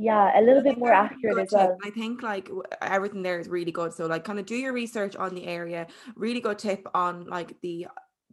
yeah, 0.00 0.36
a 0.36 0.42
little 0.42 0.62
bit 0.62 0.78
more 0.78 0.92
accurate 0.92 1.38
as 1.38 1.52
well. 1.52 1.76
I 1.84 1.90
think 1.90 2.22
like 2.22 2.48
everything 2.80 3.22
there 3.22 3.38
is 3.38 3.48
really 3.48 3.72
good. 3.72 3.92
So 3.92 4.06
like 4.06 4.24
kind 4.24 4.40
of 4.40 4.46
do 4.46 4.56
your 4.56 4.72
research 4.72 5.14
on 5.14 5.34
the 5.34 5.46
area. 5.46 5.86
Really 6.16 6.40
good 6.40 6.58
tip 6.58 6.88
on 6.92 7.26
like 7.26 7.60
the 7.62 7.86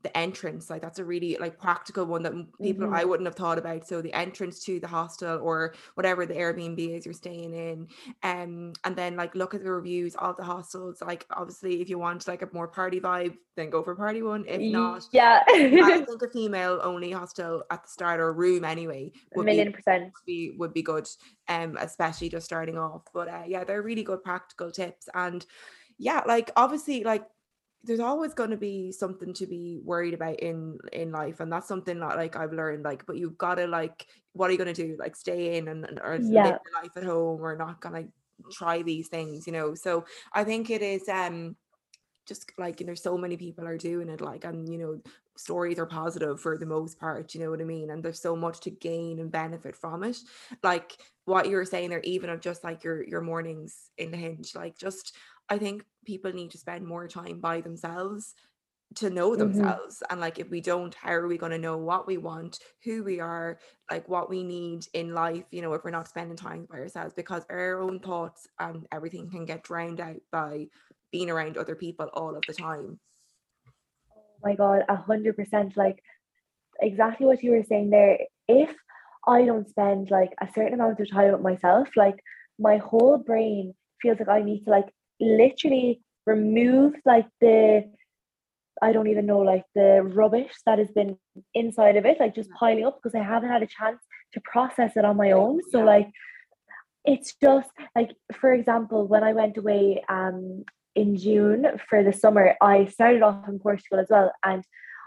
the 0.05 0.17
entrance. 0.17 0.69
Like 0.69 0.81
that's 0.81 0.99
a 0.99 1.03
really 1.05 1.35
like 1.39 1.59
practical 1.59 2.05
one 2.05 2.23
that 2.23 2.33
people 2.61 2.87
Mhm. 2.87 2.95
I 2.95 3.03
wouldn't 3.03 3.27
have 3.27 3.35
thought 3.35 3.57
about. 3.57 3.85
So 3.87 4.01
the 4.01 4.13
entrance 4.13 4.63
to 4.65 4.79
the 4.79 4.87
hostel 4.87 5.39
or 5.41 5.73
whatever 5.95 6.25
the 6.25 6.35
Airbnb 6.35 6.79
is 6.95 7.05
you're 7.05 7.13
staying 7.13 7.53
in. 7.53 7.87
Um 8.23 8.73
and 8.85 8.95
then 8.95 9.17
like 9.17 9.35
look 9.35 9.53
at 9.53 9.63
the 9.63 9.71
reviews 9.71 10.15
of 10.15 10.37
the 10.37 10.43
hostels. 10.43 11.01
Like 11.01 11.25
obviously 11.31 11.81
if 11.81 11.89
you 11.89 11.97
want 11.99 12.27
like 12.27 12.41
a 12.43 12.49
more 12.53 12.67
party 12.67 12.99
vibe, 13.01 13.35
then 13.57 13.69
go 13.69 13.83
for 13.83 13.95
party 13.95 14.21
one. 14.21 14.45
If 14.47 14.61
not, 14.61 15.07
yeah, 15.11 15.43
I 15.47 16.03
think 16.05 16.21
a 16.21 16.29
female 16.29 16.79
only 16.83 17.11
hostel 17.11 17.63
at 17.71 17.83
the 17.83 17.89
start 17.89 18.19
or 18.19 18.31
room 18.33 18.63
anyway 18.63 19.11
a 19.33 19.37
would 19.37 19.45
be 19.45 19.51
million 19.53 19.73
percent. 19.73 20.03
would 20.05 20.25
be 20.25 20.55
would 20.59 20.73
be 20.73 20.81
good 20.83 21.07
um 21.47 21.77
especially 21.79 22.29
just 22.29 22.45
starting 22.45 22.77
off 22.77 23.03
but 23.13 23.27
uh, 23.27 23.43
yeah 23.47 23.63
they're 23.63 23.81
really 23.81 24.03
good 24.03 24.23
practical 24.23 24.71
tips 24.71 25.07
and 25.13 25.45
yeah 25.97 26.21
like 26.27 26.51
obviously 26.55 27.03
like 27.03 27.25
there's 27.85 27.99
always 27.99 28.33
going 28.33 28.49
to 28.49 28.57
be 28.57 28.91
something 28.91 29.33
to 29.33 29.45
be 29.47 29.79
worried 29.83 30.13
about 30.13 30.39
in 30.39 30.77
in 30.93 31.11
life 31.11 31.39
and 31.39 31.51
that's 31.51 31.67
something 31.67 31.99
that 31.99 32.17
like 32.17 32.35
I've 32.35 32.53
learned 32.53 32.83
like 32.83 33.05
but 33.05 33.17
you've 33.17 33.37
got 33.37 33.55
to 33.55 33.67
like 33.67 34.07
what 34.33 34.49
are 34.49 34.51
you 34.51 34.57
going 34.57 34.73
to 34.73 34.87
do? 34.87 34.97
Like 34.99 35.15
stay 35.15 35.57
in 35.57 35.67
and 35.67 35.85
and- 35.85 35.99
or 35.99 36.17
Yeah. 36.17 36.43
live 36.43 36.59
your 36.65 36.81
life 36.83 36.91
at 36.97 37.03
home 37.03 37.41
or 37.41 37.55
not 37.55 37.79
gonna 37.81 38.05
try 38.51 38.81
these 38.81 39.07
things 39.07 39.47
you 39.47 39.53
know? 39.53 39.75
So 39.75 40.05
i 40.33 40.43
think 40.43 40.69
it 40.69 40.81
is 40.81 41.07
um 41.09 41.55
just 42.25 42.51
like 42.57 42.79
you 42.79 42.85
know 42.87 42.95
so 42.95 43.17
many 43.17 43.37
people 43.37 43.67
are 43.67 43.77
doing 43.77 44.09
it 44.09 44.19
like 44.21 44.45
and 44.45 44.67
you 44.71 44.79
know 44.79 44.99
stories 45.37 45.77
are 45.77 45.85
positive 45.85 46.39
for 46.39 46.57
the 46.57 46.65
most 46.65 46.97
part 46.99 47.33
you 47.35 47.41
know 47.41 47.49
what 47.51 47.61
i 47.61 47.65
mean? 47.65 47.89
And 47.91 48.01
there's 48.01 48.21
so 48.21 48.35
much 48.35 48.61
to 48.61 48.71
gain 48.71 49.19
and 49.19 49.31
benefit 49.31 49.75
from 49.75 50.03
it. 50.03 50.17
Like 50.63 50.97
what 51.25 51.47
you 51.49 51.55
were 51.57 51.65
saying 51.65 51.89
there 51.89 52.01
even 52.03 52.29
of 52.29 52.39
just 52.39 52.63
like 52.63 52.83
your 52.83 53.03
your 53.07 53.21
mornings 53.21 53.91
in 53.97 54.11
the 54.11 54.17
hinge 54.17 54.55
like 54.55 54.77
just 54.77 55.15
i 55.49 55.57
think 55.57 55.85
people 56.05 56.31
need 56.31 56.51
to 56.51 56.57
spend 56.57 56.85
more 56.85 57.07
time 57.07 57.39
by 57.39 57.61
themselves 57.61 58.33
to 58.95 59.09
know 59.09 59.31
Mhm. 59.31 59.39
themselves 59.39 60.03
and 60.09 60.21
like 60.21 60.39
if 60.39 60.49
we 60.49 60.61
don't 60.61 60.93
how 60.95 61.11
are 61.11 61.27
we 61.27 61.37
going 61.37 61.51
to 61.51 61.57
know 61.57 61.77
what 61.77 62.07
we 62.07 62.17
want 62.17 62.59
who 62.83 63.03
we 63.03 63.19
are 63.19 63.57
like 63.89 64.07
what 64.07 64.29
we 64.29 64.43
need 64.43 64.85
in 64.93 65.13
life 65.13 65.43
you 65.51 65.61
know 65.61 65.73
if 65.73 65.83
we're 65.83 65.91
not 65.91 66.07
spending 66.07 66.37
time 66.37 66.65
by 66.69 66.77
ourselves 66.77 67.13
because 67.15 67.43
our 67.49 67.81
own 67.81 67.99
thoughts 67.99 68.47
and 68.59 68.87
everything 68.91 69.29
can 69.29 69.45
get 69.45 69.63
drowned 69.63 69.99
out 69.99 70.21
by 70.31 70.67
being 71.11 71.29
around 71.29 71.57
other 71.57 71.75
people 71.75 72.07
all 72.13 72.35
of 72.35 72.43
the 72.47 72.53
time 72.53 72.99
Oh 74.15 74.21
my 74.43 74.55
God, 74.55 74.83
a 74.89 74.95
hundred 74.95 75.35
percent. 75.35 75.75
Like 75.77 76.03
exactly 76.81 77.25
what 77.25 77.43
you 77.43 77.51
were 77.51 77.63
saying 77.63 77.89
there. 77.89 78.19
If 78.47 78.69
I 79.27 79.45
don't 79.45 79.69
spend 79.69 80.11
like 80.11 80.33
a 80.41 80.47
certain 80.53 80.73
amount 80.73 80.99
of 80.99 81.09
time 81.09 81.31
with 81.31 81.41
myself, 81.41 81.87
like 81.95 82.19
my 82.59 82.77
whole 82.77 83.17
brain 83.17 83.73
feels 84.01 84.19
like 84.19 84.29
I 84.29 84.41
need 84.41 84.65
to 84.65 84.69
like 84.69 84.89
literally 85.19 86.01
remove 86.25 86.93
like 87.05 87.27
the 87.41 87.85
I 88.81 88.91
don't 88.91 89.07
even 89.07 89.25
know 89.25 89.39
like 89.39 89.63
the 89.73 90.01
rubbish 90.03 90.51
that 90.65 90.79
has 90.79 90.91
been 90.91 91.17
inside 91.53 91.95
of 91.95 92.05
it, 92.05 92.19
like 92.19 92.35
just 92.35 92.49
piling 92.51 92.85
up 92.85 92.99
because 93.01 93.15
I 93.15 93.23
haven't 93.23 93.49
had 93.49 93.63
a 93.63 93.67
chance 93.67 94.01
to 94.33 94.41
process 94.41 94.97
it 94.97 95.05
on 95.05 95.15
my 95.15 95.31
own. 95.31 95.61
So 95.71 95.79
like 95.79 96.09
it's 97.05 97.35
just 97.41 97.69
like 97.95 98.11
for 98.39 98.53
example, 98.53 99.07
when 99.07 99.23
I 99.23 99.33
went 99.33 99.57
away 99.57 100.03
um 100.09 100.63
in 100.95 101.17
June 101.17 101.65
for 101.89 102.03
the 102.03 102.13
summer, 102.13 102.55
I 102.61 102.85
started 102.85 103.21
off 103.21 103.47
in 103.47 103.59
Portugal 103.59 103.99
as 103.99 104.07
well 104.09 104.31
and 104.43 104.63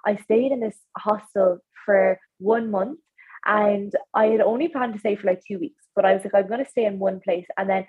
I 0.06 0.16
stayed 0.16 0.52
in 0.52 0.60
this 0.60 0.78
hostel 0.96 1.58
for 1.84 2.18
one 2.38 2.70
month 2.70 3.00
and 3.46 3.92
I 4.14 4.26
had 4.26 4.40
only 4.40 4.68
planned 4.68 4.94
to 4.94 4.98
stay 5.00 5.16
for 5.16 5.26
like 5.26 5.42
two 5.46 5.58
weeks, 5.58 5.84
but 5.94 6.04
I 6.04 6.14
was 6.14 6.24
like, 6.24 6.34
I'm 6.34 6.48
gonna 6.48 6.68
stay 6.68 6.84
in 6.84 6.98
one 6.98 7.20
place 7.20 7.46
and 7.56 7.68
then 7.68 7.86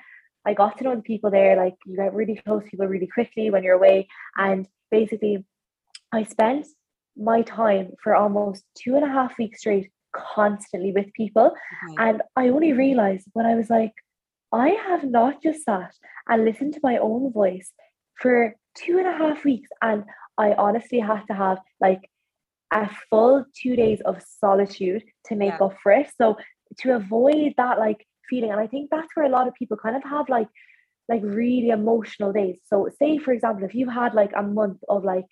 I 0.50 0.54
got 0.62 0.74
to 0.78 0.84
know 0.86 0.96
the 0.96 1.10
people 1.12 1.32
there, 1.32 1.54
like 1.64 1.78
you 1.86 1.96
get 2.02 2.14
really 2.20 2.38
close 2.46 2.64
to 2.64 2.70
people 2.72 2.88
really 2.88 3.12
quickly 3.18 3.46
when 3.52 3.64
you're 3.64 3.80
away. 3.82 3.98
And 4.48 4.60
basically 4.98 5.36
I 6.18 6.22
spent 6.36 6.66
my 7.32 7.40
time 7.44 7.88
for 8.04 8.12
almost 8.24 8.62
two 8.82 8.94
and 8.98 9.06
a 9.10 9.14
half 9.18 9.38
weeks 9.42 9.60
straight 9.60 9.88
constantly 10.36 10.92
with 10.98 11.08
people. 11.22 11.48
okay 11.48 11.96
And 12.06 12.16
I 12.42 12.44
only 12.56 12.74
realized 12.86 13.28
when 13.36 13.46
I 13.52 13.56
was 13.62 13.70
like, 13.70 13.94
I 14.52 14.70
have 14.88 15.04
not 15.20 15.34
just 15.46 15.62
sat 15.68 15.92
and 16.28 16.46
listened 16.46 16.74
to 16.76 16.80
my 16.90 16.96
own 17.10 17.24
voice 17.42 17.70
for 18.22 18.36
two 18.82 18.96
and 19.02 19.08
a 19.14 19.18
half 19.22 19.40
weeks. 19.52 19.70
And 19.90 20.00
I 20.46 20.48
honestly 20.66 21.00
had 21.12 21.24
to 21.30 21.36
have 21.44 21.60
like 21.88 22.04
a 22.72 22.90
full 23.10 23.36
two 23.60 23.76
days 23.84 24.00
of 24.10 24.16
solitude 24.42 25.04
to 25.28 25.36
make 25.36 25.56
Yeah. 25.60 25.66
up 25.66 25.76
for 25.84 25.92
it. 26.00 26.08
So 26.20 26.28
to 26.82 26.88
avoid 27.02 27.50
that 27.62 27.76
like 27.88 28.02
feeling, 28.30 28.52
and 28.52 28.60
I 28.60 28.68
think 28.68 28.90
that's 28.90 29.16
where 29.16 29.26
a 29.26 29.30
lot 29.30 29.48
of 29.48 29.54
people 29.56 29.78
kind 29.78 29.96
of 29.96 30.04
have 30.04 30.30
like 30.30 30.48
like 31.08 31.22
really 31.24 31.70
emotional 31.70 32.32
days. 32.32 32.58
So 32.68 32.88
say 33.00 33.18
for 33.18 33.34
example, 33.34 33.66
if 33.66 33.74
you 33.74 33.90
had 33.90 34.14
like 34.14 34.32
a 34.38 34.44
month 34.44 34.80
of 34.88 35.04
like 35.04 35.26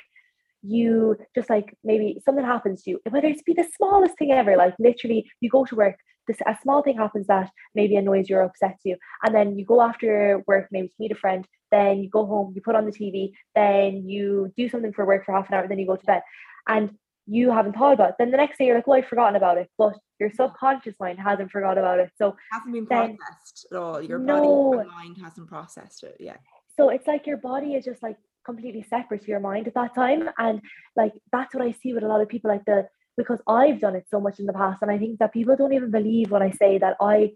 you 0.63 1.15
just 1.35 1.49
like 1.49 1.77
maybe 1.83 2.19
something 2.25 2.45
happens 2.45 2.83
to 2.83 2.91
you, 2.91 2.99
whether 3.09 3.27
it's 3.27 3.43
be 3.43 3.53
the 3.53 3.67
smallest 3.75 4.17
thing 4.17 4.31
ever, 4.31 4.57
like 4.57 4.75
literally 4.79 5.29
you 5.39 5.49
go 5.49 5.65
to 5.65 5.75
work, 5.75 5.95
this 6.27 6.37
a 6.45 6.57
small 6.61 6.81
thing 6.81 6.97
happens 6.97 7.27
that 7.27 7.49
maybe 7.75 7.95
annoys 7.95 8.29
you 8.29 8.37
or 8.37 8.43
upsets 8.43 8.81
you, 8.83 8.97
and 9.23 9.33
then 9.33 9.57
you 9.57 9.65
go 9.65 9.81
after 9.81 10.43
work 10.47 10.67
maybe 10.71 10.87
to 10.87 10.93
meet 10.99 11.11
a 11.11 11.15
friend, 11.15 11.47
then 11.71 11.99
you 11.99 12.09
go 12.09 12.25
home, 12.25 12.53
you 12.55 12.61
put 12.61 12.75
on 12.75 12.85
the 12.85 12.91
TV, 12.91 13.31
then 13.55 14.07
you 14.07 14.51
do 14.57 14.67
something 14.67 14.93
for 14.93 15.05
work 15.05 15.25
for 15.25 15.33
half 15.33 15.47
an 15.49 15.55
hour, 15.55 15.67
then 15.67 15.79
you 15.79 15.87
go 15.87 15.95
to 15.95 16.05
bed. 16.05 16.21
And 16.67 16.91
you 17.27 17.51
haven't 17.51 17.73
thought 17.73 17.93
about 17.93 18.09
it. 18.11 18.15
Then 18.17 18.31
the 18.31 18.37
next 18.37 18.57
day 18.57 18.65
you're 18.65 18.75
like, 18.75 18.87
well, 18.87 18.97
I've 18.97 19.07
forgotten 19.07 19.35
about 19.35 19.57
it. 19.57 19.69
But 19.77 19.93
your 20.19 20.31
subconscious 20.31 20.95
mind 20.99 21.19
hasn't 21.19 21.51
forgot 21.51 21.77
about 21.77 21.99
it. 21.99 22.09
So 22.17 22.29
it 22.29 22.35
hasn't 22.51 22.73
been 22.73 22.87
then- 22.89 23.17
processed 23.17 23.67
at 23.71 23.77
all 23.77 24.01
your 24.01 24.19
body 24.19 24.47
No. 24.47 24.79
and 24.79 24.89
mind 24.89 25.17
hasn't 25.21 25.47
processed 25.47 26.03
it 26.03 26.15
yeah 26.19 26.37
so 26.77 26.89
it's 26.89 27.07
like 27.07 27.25
your 27.27 27.37
body 27.37 27.73
is 27.75 27.83
just 27.85 28.01
like 28.03 28.17
completely 28.45 28.83
separate 28.83 29.21
to 29.23 29.27
your 29.27 29.39
mind 29.39 29.67
at 29.67 29.73
that 29.73 29.93
time 29.95 30.29
and 30.37 30.61
like 30.95 31.11
that's 31.31 31.53
what 31.53 31.63
i 31.63 31.71
see 31.71 31.91
with 31.93 32.03
a 32.03 32.07
lot 32.07 32.21
of 32.21 32.29
people 32.29 32.49
like 32.49 32.63
the 32.65 32.87
because 33.17 33.39
i've 33.47 33.79
done 33.79 33.95
it 33.95 34.05
so 34.09 34.19
much 34.19 34.39
in 34.39 34.45
the 34.45 34.53
past 34.53 34.81
and 34.83 34.89
i 34.91 34.97
think 34.97 35.17
that 35.19 35.33
people 35.33 35.55
don't 35.55 35.73
even 35.73 35.91
believe 35.91 36.29
when 36.31 36.41
i 36.43 36.51
say 36.51 36.77
that 36.77 36.95
i 37.01 37.31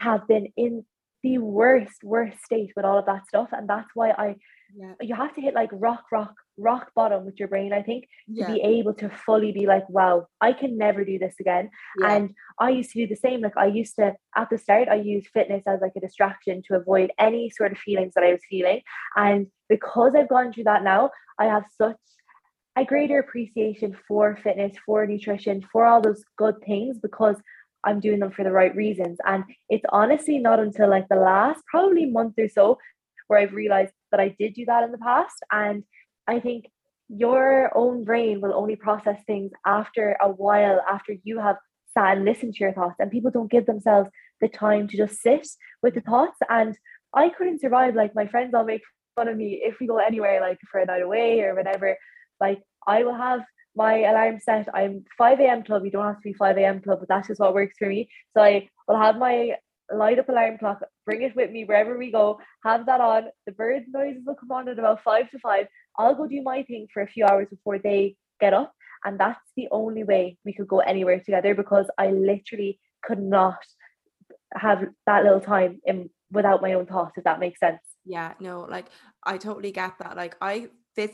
have 0.00 0.26
been 0.28 0.46
in 0.56 0.84
the 1.24 1.38
worst 1.38 2.04
worst 2.04 2.38
state 2.44 2.70
with 2.76 2.84
all 2.84 2.98
of 2.98 3.06
that 3.06 3.26
stuff 3.26 3.48
and 3.52 3.68
that's 3.68 3.90
why 3.94 4.10
i 4.10 4.36
yeah 4.76 4.92
you 5.00 5.14
have 5.14 5.34
to 5.34 5.40
hit 5.40 5.54
like 5.54 5.70
rock 5.72 6.04
rock 6.12 6.34
rock 6.56 6.90
bottom 6.94 7.24
with 7.24 7.38
your 7.40 7.48
brain 7.48 7.72
i 7.72 7.82
think 7.82 8.04
to 8.04 8.08
yeah 8.40 8.52
be 8.52 8.60
able 8.60 8.94
to 8.94 9.08
fully 9.26 9.50
be 9.50 9.66
like 9.66 9.88
wow 9.88 10.26
i 10.40 10.52
can 10.52 10.78
never 10.78 11.04
do 11.04 11.18
this 11.18 11.34
again 11.40 11.68
yeah 11.98 12.12
and 12.12 12.30
I 12.58 12.70
used 12.70 12.92
to 12.92 13.00
do 13.00 13.06
the 13.06 13.16
same. 13.16 13.40
Like 13.40 13.56
I 13.56 13.66
used 13.66 13.96
to 13.96 14.14
at 14.36 14.50
the 14.50 14.58
start, 14.58 14.88
I 14.88 14.96
used 14.96 15.28
fitness 15.28 15.64
as 15.66 15.80
like 15.80 15.92
a 15.96 16.00
distraction 16.00 16.62
to 16.66 16.76
avoid 16.76 17.10
any 17.18 17.50
sort 17.50 17.72
of 17.72 17.78
feelings 17.78 18.12
that 18.14 18.24
I 18.24 18.32
was 18.32 18.40
feeling. 18.48 18.80
And 19.16 19.48
because 19.68 20.14
I've 20.16 20.28
gone 20.28 20.52
through 20.52 20.64
that 20.64 20.84
now, 20.84 21.10
I 21.38 21.46
have 21.46 21.64
such 21.76 21.96
a 22.76 22.84
greater 22.84 23.18
appreciation 23.18 23.96
for 24.06 24.36
fitness, 24.42 24.76
for 24.84 25.06
nutrition, 25.06 25.64
for 25.72 25.84
all 25.84 26.00
those 26.00 26.24
good 26.36 26.56
things 26.64 26.98
because 26.98 27.36
I'm 27.84 28.00
doing 28.00 28.20
them 28.20 28.30
for 28.30 28.44
the 28.44 28.52
right 28.52 28.74
reasons. 28.74 29.18
And 29.24 29.44
it's 29.68 29.84
honestly 29.90 30.38
not 30.38 30.60
until 30.60 30.88
like 30.88 31.08
the 31.08 31.16
last 31.16 31.62
probably 31.70 32.06
month 32.06 32.34
or 32.38 32.48
so 32.48 32.78
where 33.26 33.38
I've 33.38 33.52
realized 33.52 33.92
that 34.10 34.20
I 34.20 34.34
did 34.38 34.54
do 34.54 34.64
that 34.66 34.84
in 34.84 34.92
the 34.92 34.98
past. 34.98 35.36
And 35.50 35.84
I 36.26 36.40
think 36.40 36.66
your 37.08 37.70
own 37.76 38.04
brain 38.04 38.40
will 38.40 38.54
only 38.54 38.76
process 38.76 39.18
things 39.26 39.52
after 39.66 40.16
a 40.20 40.28
while, 40.28 40.80
after 40.88 41.14
you 41.22 41.38
have 41.40 41.56
sat 41.92 42.16
and 42.16 42.24
listened 42.24 42.54
to 42.54 42.64
your 42.64 42.72
thoughts. 42.72 42.96
And 42.98 43.10
people 43.10 43.30
don't 43.30 43.50
give 43.50 43.66
themselves 43.66 44.10
the 44.40 44.48
time 44.48 44.88
to 44.88 44.96
just 44.96 45.20
sit 45.20 45.46
with 45.82 45.94
the 45.94 46.00
thoughts. 46.00 46.38
And 46.48 46.76
I 47.14 47.28
couldn't 47.28 47.60
survive. 47.60 47.94
Like 47.94 48.14
my 48.14 48.26
friends 48.26 48.54
all 48.54 48.64
make 48.64 48.82
fun 49.14 49.28
of 49.28 49.36
me 49.36 49.60
if 49.62 49.78
we 49.80 49.86
go 49.86 49.98
anywhere, 49.98 50.40
like 50.40 50.58
for 50.70 50.80
a 50.80 50.86
night 50.86 51.02
away 51.02 51.42
or 51.42 51.54
whatever. 51.54 51.96
Like 52.40 52.62
I 52.86 53.04
will 53.04 53.14
have 53.14 53.40
my 53.76 53.98
alarm 53.98 54.40
set. 54.40 54.68
I'm 54.74 55.04
5 55.18 55.40
a.m. 55.40 55.62
club. 55.64 55.84
You 55.84 55.90
don't 55.90 56.04
have 56.04 56.16
to 56.16 56.22
be 56.22 56.32
5 56.32 56.56
a.m. 56.58 56.80
club, 56.80 57.00
but 57.00 57.08
that's 57.08 57.28
just 57.28 57.40
what 57.40 57.54
works 57.54 57.76
for 57.78 57.88
me. 57.88 58.08
So 58.36 58.42
I 58.42 58.68
will 58.86 58.98
have 58.98 59.16
my 59.16 59.56
light 59.92 60.18
up 60.18 60.28
alarm 60.28 60.58
clock, 60.58 60.80
bring 61.04 61.22
it 61.22 61.36
with 61.36 61.50
me 61.50 61.64
wherever 61.64 61.98
we 61.98 62.10
go, 62.10 62.38
have 62.64 62.86
that 62.86 63.00
on. 63.00 63.24
The 63.46 63.52
bird 63.52 63.84
noises 63.88 64.22
will 64.24 64.34
come 64.34 64.52
on 64.52 64.68
at 64.68 64.78
about 64.78 65.02
five 65.02 65.30
to 65.30 65.38
five. 65.38 65.66
I'll 65.98 66.14
go 66.14 66.26
do 66.26 66.42
my 66.42 66.62
thing 66.62 66.86
for 66.92 67.02
a 67.02 67.08
few 67.08 67.24
hours 67.24 67.48
before 67.50 67.78
they 67.78 68.16
get 68.40 68.54
up. 68.54 68.72
And 69.04 69.20
that's 69.20 69.40
the 69.56 69.68
only 69.70 70.02
way 70.02 70.38
we 70.44 70.54
could 70.54 70.68
go 70.68 70.78
anywhere 70.78 71.20
together 71.20 71.54
because 71.54 71.86
I 71.98 72.10
literally 72.10 72.80
could 73.02 73.20
not 73.20 73.58
have 74.54 74.84
that 75.06 75.24
little 75.24 75.40
time 75.40 75.80
in 75.84 76.08
without 76.30 76.62
my 76.62 76.72
own 76.72 76.86
thoughts, 76.86 77.18
if 77.18 77.24
that 77.24 77.40
makes 77.40 77.60
sense. 77.60 77.80
Yeah, 78.04 78.32
no, 78.40 78.60
like 78.60 78.86
I 79.22 79.36
totally 79.36 79.72
get 79.72 79.98
that. 79.98 80.16
Like 80.16 80.36
I 80.40 80.68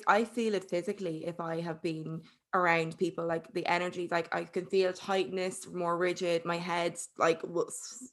I 0.07 0.25
feel 0.25 0.55
it 0.55 0.69
physically 0.69 1.27
if 1.27 1.41
I 1.41 1.61
have 1.61 1.83
been 1.83 2.23
around 2.55 2.99
people 2.99 3.25
like 3.27 3.53
the 3.53 3.65
energy 3.67 4.09
like 4.11 4.35
I 4.35 4.45
can 4.45 4.67
feel 4.67 4.93
tightness 4.93 5.69
more 5.73 5.97
rigid 5.97 6.45
my 6.45 6.57
head's 6.57 7.11
like 7.19 7.43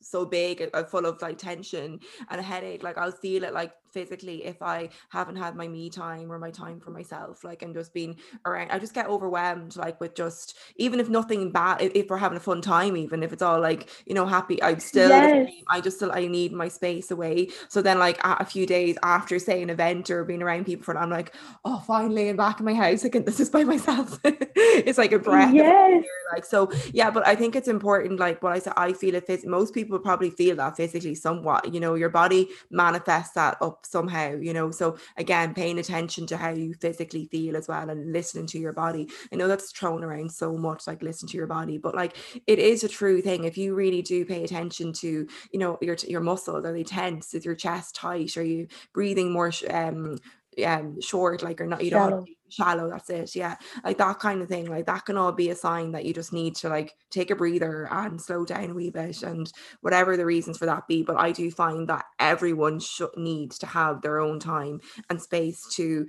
so 0.02 0.26
big 0.26 0.70
uh, 0.74 0.84
full 0.84 1.06
of 1.06 1.22
like 1.22 1.38
tension 1.38 2.00
and 2.30 2.40
a 2.40 2.44
headache 2.44 2.84
like 2.84 2.98
I'll 2.98 3.12
feel 3.12 3.44
it 3.44 3.54
like 3.54 3.74
physically 3.98 4.46
if 4.46 4.62
I 4.62 4.90
haven't 5.10 5.38
had 5.38 5.56
my 5.56 5.68
me 5.68 5.90
time 5.90 6.32
or 6.32 6.38
my 6.38 6.52
time 6.52 6.80
for 6.80 6.92
myself 6.92 7.44
like 7.44 7.64
and 7.64 7.74
just 7.74 7.94
being 8.00 8.14
around 8.46 8.70
I 8.72 8.78
just 8.78 8.94
get 8.94 9.08
overwhelmed 9.08 9.76
like 9.76 10.00
with 10.00 10.14
just 10.14 10.56
even 10.76 11.00
if 11.00 11.10
nothing 11.10 11.52
bad 11.52 11.82
if, 11.82 11.92
if 11.96 12.10
we're 12.10 12.18
having 12.26 12.38
a 12.38 12.46
fun 12.50 12.62
time 12.62 12.96
even 12.96 13.24
if 13.24 13.34
it's 13.34 13.42
all 13.42 13.60
like 13.60 13.90
you 14.06 14.14
know 14.14 14.28
happy 14.28 14.62
I'm 14.62 14.80
still 14.80 15.10
Yes. 15.10 15.52
I 15.70 15.82
just 15.82 15.98
still 15.98 16.12
I 16.12 16.28
need 16.28 16.52
my 16.54 16.68
space 16.68 17.10
away 17.10 17.50
so 17.70 17.82
then 17.82 17.98
like 17.98 18.20
a, 18.24 18.46
few 18.46 18.66
days 18.68 18.98
after 19.04 19.40
say 19.40 19.62
an 19.64 19.70
event 19.72 20.10
or 20.12 20.24
being 20.24 20.44
around 20.44 20.66
people 20.66 20.84
for 20.84 20.96
I'm 20.98 21.10
like 21.10 21.34
oh 21.66 21.84
finally 21.88 22.30
I'm 22.30 22.38
back 22.38 22.60
in 22.60 22.66
my 22.66 22.76
house 22.76 23.04
can 23.12 23.26
this 23.26 23.40
is 23.40 23.50
by 23.50 23.64
myself 23.64 24.20
it's 24.24 24.98
like 24.98 25.12
a 25.12 25.20
breath 25.20 25.56
Yes. 25.56 26.04
like 26.34 26.46
so 26.46 26.70
yeah 26.94 27.10
but 27.10 27.26
i 27.28 27.36
think 27.36 27.56
it's 27.56 27.68
important 27.68 28.20
like 28.20 28.42
what 28.44 28.54
i 28.54 28.60
said 28.60 28.74
i 28.78 28.94
feel 28.94 29.16
it 29.16 29.28
phys- 29.28 29.46
most 29.46 29.74
people 29.74 29.98
probably 30.00 30.30
feel 30.30 30.56
that 30.56 30.76
physically 30.78 31.16
somewhat 31.16 31.74
you 31.74 31.80
know 31.80 31.96
your 31.96 32.10
body 32.10 32.50
manifests 32.70 33.34
that 33.34 33.58
up 33.62 33.86
somehow 33.92 34.36
you 34.36 34.54
know? 34.54 34.72
So 34.72 34.98
again 35.18 35.54
paying 35.54 35.80
attention 35.80 36.28
to 36.28 36.38
how 36.38 36.50
you 36.50 36.74
physically 36.82 37.28
feel 37.32 37.56
as 37.58 37.68
well 37.68 37.90
and 37.90 38.12
listening 38.12 38.48
to 38.48 38.60
your 38.60 38.74
body. 38.74 39.10
I 39.32 39.36
know 39.36 39.48
that's 39.48 39.72
thrown 39.72 40.04
around 40.04 40.32
so 40.32 40.58
much 40.58 40.88
like 40.88 41.02
listen 41.02 41.28
to 41.30 41.38
your 41.38 41.48
body 41.48 41.78
but 41.78 41.96
like 41.96 42.18
it 42.48 42.60
is 42.60 42.84
a 42.84 42.90
true 42.90 43.22
thing. 43.22 43.46
If 43.46 43.58
you 43.58 43.76
really 43.76 44.02
do 44.02 44.26
pay 44.26 44.44
attention 44.44 44.94
to 44.94 45.28
you 45.52 45.60
know 45.60 45.78
your 45.82 45.96
your 46.08 46.22
muscles 46.22 46.66
are 46.66 46.74
they 46.74 46.84
tense? 46.84 47.34
Is 47.34 47.46
your 47.46 47.56
chest 47.56 47.96
tight? 47.96 48.38
Are 48.38 48.44
you 48.44 48.68
breathing 48.94 49.32
more 49.32 49.52
um 49.70 50.18
um 50.66 51.00
short 51.02 51.44
like 51.44 51.62
or 51.62 51.68
not 51.68 51.84
you 51.84 51.92
don't 51.92 52.12
have 52.12 52.26
to 52.26 52.32
shallow. 52.50 52.90
that's 52.90 53.10
it 53.10 53.36
yeah 53.36 53.56
like 53.84 53.98
that 53.98 54.20
kind 54.20 54.42
of 54.42 54.48
thing 54.48 54.66
like 54.66 54.86
that 54.86 55.06
can 55.06 55.18
all 55.18 55.32
be 55.32 55.50
a 55.50 55.56
sign 55.56 55.92
that 55.92 56.06
you 56.06 56.14
just 56.14 56.32
need 56.32 56.56
to 56.56 56.70
like 56.70 56.94
take 57.12 57.30
a 57.30 57.36
breather 57.36 57.88
and 57.92 58.22
slow 58.22 58.46
down 58.46 58.70
a 58.70 58.74
wee 58.74 58.90
bit 58.90 59.22
and 59.24 59.52
whatever 59.82 60.16
the 60.16 60.26
reasons 60.26 60.58
for 60.58 60.66
that 60.66 60.88
be 60.88 61.04
but 61.04 61.18
i 61.18 61.32
do 61.32 61.52
find 61.52 61.90
that 61.90 62.06
everyone 62.20 62.80
should 62.80 63.10
need 63.18 63.52
to 63.52 63.66
have 63.66 64.02
their 64.02 64.20
own 64.20 64.40
time 64.40 64.80
and 65.10 65.22
space 65.22 65.66
to 65.74 66.08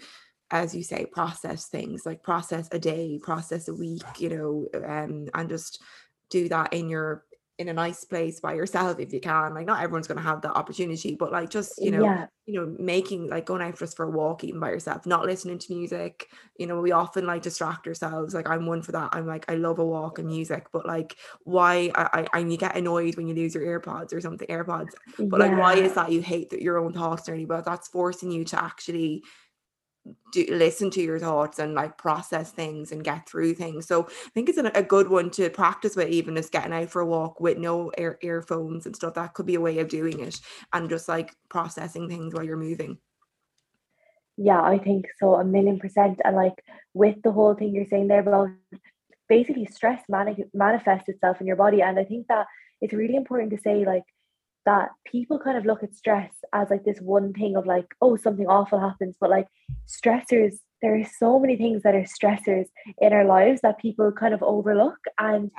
as 0.51 0.75
you 0.75 0.83
say 0.83 1.05
process 1.07 1.67
things 1.67 2.07
like 2.07 2.23
process 2.23 2.69
a 2.73 2.79
day 2.79 3.19
process 3.23 3.69
a 3.69 3.75
week 3.75 4.03
you 4.19 4.29
know 4.31 4.69
um, 4.87 5.29
and 5.35 5.49
just 5.49 5.83
do 6.31 6.49
that 6.49 6.73
in 6.73 6.89
your 6.89 7.25
in 7.59 7.69
a 7.69 7.73
nice 7.73 8.05
place 8.05 8.39
by 8.39 8.55
yourself 8.55 9.01
if 9.01 9.13
you 9.13 9.21
can. 9.21 9.53
Like 9.53 9.67
not 9.67 9.83
everyone's 9.83 10.07
gonna 10.07 10.21
have 10.21 10.41
that 10.43 10.55
opportunity, 10.55 11.17
but 11.17 11.33
like 11.33 11.51
just 11.51 11.75
you 11.83 11.91
know, 11.91 12.05
yeah. 12.05 12.27
you 12.47 12.55
know, 12.55 12.77
making 12.79 13.29
like 13.29 13.47
going 13.47 13.63
out 13.63 13.79
just 13.79 13.97
for 13.97 14.05
a 14.05 14.11
walk 14.11 14.45
even 14.45 14.61
by 14.61 14.71
yourself, 14.71 15.07
not 15.07 15.27
listening 15.27 15.59
to 15.59 15.75
music. 15.75 16.29
You 16.57 16.69
know, 16.69 16.81
we 16.81 16.93
often 16.93 17.27
like 17.27 17.43
distract 17.43 17.87
ourselves. 17.89 18.33
Like 18.33 18.49
I'm 18.49 18.67
one 18.67 18.83
for 18.83 18.93
that. 18.93 19.11
I'm 19.13 19.27
like 19.27 19.45
I 19.51 19.57
love 19.57 19.81
a 19.81 19.85
walk 19.85 20.21
and 20.21 20.29
music, 20.29 20.69
but 20.73 20.87
like 20.87 21.17
why 21.43 21.91
I, 21.97 22.29
I 22.33 22.39
and 22.39 22.53
you 22.53 22.59
get 22.59 22.77
annoyed 22.77 23.17
when 23.17 23.27
you 23.27 23.35
lose 23.35 23.55
your 23.57 23.65
earpods 23.65 24.15
or 24.15 24.21
something, 24.21 24.47
AirPods. 24.47 24.93
But 25.19 25.41
yeah. 25.41 25.47
like 25.49 25.59
why 25.59 25.75
is 25.75 25.95
that 25.95 26.13
you 26.13 26.23
hate 26.23 26.51
that 26.51 26.63
your 26.63 26.79
own 26.79 26.93
thoughts 26.93 27.29
or 27.29 27.33
anything? 27.33 27.49
But 27.49 27.65
that's 27.65 27.89
forcing 27.89 28.31
you 28.31 28.45
to 28.45 28.63
actually 28.63 29.25
do 30.33 30.47
listen 30.51 30.91
to 30.91 31.03
your 31.03 31.19
thoughts 31.19 31.59
and 31.59 31.75
like 31.75 31.99
process 31.99 32.51
things 32.51 32.93
and 32.93 33.05
get 33.05 33.29
through 33.29 33.55
things. 33.55 33.87
So 33.87 34.05
I 34.05 34.31
think 34.31 34.49
it's 34.49 34.59
a, 34.59 34.83
good 34.83 35.09
one 35.09 35.31
to 35.31 35.51
practice 35.51 35.97
with, 35.97 36.09
even 36.09 36.37
just 36.37 36.53
getting 36.53 36.73
out 36.73 36.91
for 36.91 37.01
a 37.03 37.07
walk 37.07 37.41
with 37.41 37.59
no 37.59 37.91
ear, 37.99 38.19
earphones 38.23 38.87
and 38.87 38.95
stuff. 38.95 39.15
That 39.15 39.35
could 39.35 39.47
be 39.47 39.57
a 39.57 39.61
way 39.61 39.79
of 39.79 39.89
doing 39.89 40.21
it 40.21 40.41
and 40.73 40.89
just 40.89 41.09
like 41.09 41.35
processing 41.49 42.09
things 42.09 42.35
while 42.35 42.45
you're 42.45 42.57
moving. 42.57 42.99
Yeah, 44.37 44.63
I 44.63 44.79
think 44.79 45.07
so, 45.19 45.35
a 45.35 45.45
million 45.45 45.79
percent. 45.79 46.21
And 46.25 46.37
like 46.37 46.55
with 46.95 47.17
the 47.23 47.33
whole 47.33 47.55
thing 47.55 47.75
you're 47.75 47.87
saying 47.91 48.09
there 48.09 48.21
about 48.21 48.51
basically 49.29 49.67
stress 49.67 50.03
mani- 50.09 50.45
manifests 50.55 51.09
itself 51.09 51.41
in 51.41 51.47
your 51.47 51.57
body. 51.57 51.83
And 51.83 51.99
I 51.99 52.05
think 52.05 52.29
that 52.29 52.47
it's 52.81 52.95
really 52.95 53.17
important 53.17 53.51
to 53.51 53.59
say, 53.59 53.85
like, 53.85 54.05
that 54.69 54.91
people 55.07 55.39
kind 55.39 55.57
of 55.57 55.65
look 55.65 55.83
at 55.83 55.95
stress 55.95 56.31
as 56.53 56.69
like 56.69 56.85
this 56.85 57.01
one 57.01 57.33
thing 57.33 57.57
of 57.57 57.65
like, 57.65 57.87
oh, 58.03 58.17
something 58.17 58.47
awful 58.47 58.79
happens. 58.79 59.17
But 59.19 59.31
like 59.31 59.49
stressors, 59.87 60.57
there 60.83 60.95
are 61.01 61.07
so 61.19 61.39
many 61.39 61.57
things 61.57 61.83
that 61.85 61.95
are 61.95 62.05
stressors 62.17 62.67
in 63.01 63.15
our 63.15 63.25
lives 63.25 63.63
that 63.63 63.79
people 63.79 64.13
kind 64.13 64.35
of 64.35 64.43
overlook. 64.43 64.99
And 65.19 65.51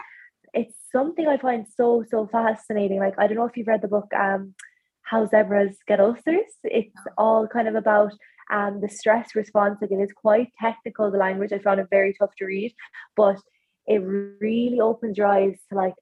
it's 0.54 0.76
something 0.91 1.28
I 1.28 1.38
find 1.38 1.65
so, 1.76 2.06
so 2.08 2.28
fascinating. 2.32 3.00
Like, 3.00 3.15
I 3.17 3.26
don't 3.26 3.38
know 3.38 3.48
if 3.48 3.58
you've 3.58 3.74
read 3.74 3.82
the 3.82 3.88
book, 3.88 4.13
um, 4.15 4.54
How 5.02 5.26
Zebras 5.26 5.78
Get 5.88 6.00
Ulcers. 6.00 6.54
It's 6.63 7.02
all 7.17 7.48
kind 7.48 7.67
of 7.67 7.74
about 7.74 8.13
um, 8.52 8.80
the 8.80 8.89
stress 8.89 9.36
response. 9.36 9.80
Like, 9.82 9.91
it 9.91 10.04
is 10.04 10.13
quite 10.13 10.50
technical, 10.62 11.10
the 11.10 11.17
language. 11.17 11.52
I 11.52 11.58
found 11.58 11.80
it 11.80 11.88
very 11.89 12.13
tough 12.13 12.36
to 12.38 12.45
read, 12.45 12.76
but 13.17 13.39
it 13.88 14.04
really 14.39 14.80
opens 14.80 15.17
your 15.17 15.26
eyes 15.26 15.58
to 15.69 15.76
like 15.76 15.95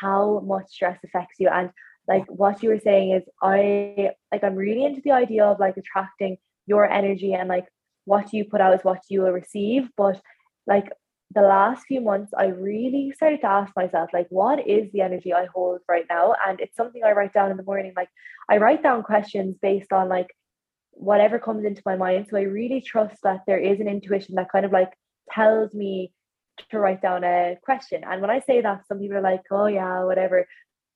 how 0.00 0.40
much 0.46 0.68
stress 0.68 0.98
affects 1.04 1.36
you. 1.38 1.50
And 1.50 1.68
like 2.06 2.24
what 2.28 2.62
you 2.62 2.68
were 2.68 2.80
saying 2.80 3.12
is 3.12 3.22
I 3.42 4.10
like 4.30 4.44
I'm 4.44 4.56
really 4.56 4.84
into 4.84 5.00
the 5.02 5.12
idea 5.12 5.44
of 5.44 5.58
like 5.58 5.76
attracting 5.76 6.36
your 6.66 6.90
energy 6.90 7.34
and 7.34 7.48
like 7.48 7.66
what 8.04 8.32
you 8.32 8.44
put 8.44 8.60
out 8.60 8.74
is 8.74 8.84
what 8.84 9.02
you 9.08 9.22
will 9.22 9.32
receive. 9.32 9.88
But 9.96 10.20
like 10.66 10.90
the 11.34 11.42
last 11.42 11.86
few 11.86 12.00
months, 12.00 12.32
I 12.36 12.46
really 12.46 13.12
started 13.16 13.40
to 13.40 13.48
ask 13.48 13.74
myself, 13.74 14.10
like, 14.12 14.26
what 14.30 14.66
is 14.66 14.90
the 14.92 15.00
energy 15.00 15.32
I 15.32 15.46
hold 15.46 15.80
right 15.88 16.04
now? 16.08 16.34
And 16.46 16.60
it's 16.60 16.76
something 16.76 17.02
I 17.02 17.12
write 17.12 17.32
down 17.32 17.50
in 17.50 17.56
the 17.56 17.62
morning. 17.64 17.92
Like, 17.96 18.08
I 18.48 18.58
write 18.58 18.82
down 18.82 19.02
questions 19.02 19.56
based 19.60 19.92
on 19.92 20.08
like 20.08 20.28
whatever 20.92 21.38
comes 21.38 21.64
into 21.64 21.82
my 21.84 21.96
mind. 21.96 22.28
So 22.30 22.36
I 22.36 22.42
really 22.42 22.80
trust 22.80 23.16
that 23.24 23.40
there 23.46 23.58
is 23.58 23.80
an 23.80 23.88
intuition 23.88 24.36
that 24.36 24.52
kind 24.52 24.64
of 24.64 24.72
like 24.72 24.92
tells 25.30 25.74
me 25.74 26.12
to 26.70 26.78
write 26.78 27.02
down 27.02 27.24
a 27.24 27.56
question. 27.64 28.04
And 28.04 28.20
when 28.20 28.30
I 28.30 28.40
say 28.40 28.60
that, 28.60 28.86
some 28.86 29.00
people 29.00 29.16
are 29.16 29.22
like, 29.22 29.42
oh, 29.50 29.66
yeah, 29.66 30.04
whatever. 30.04 30.46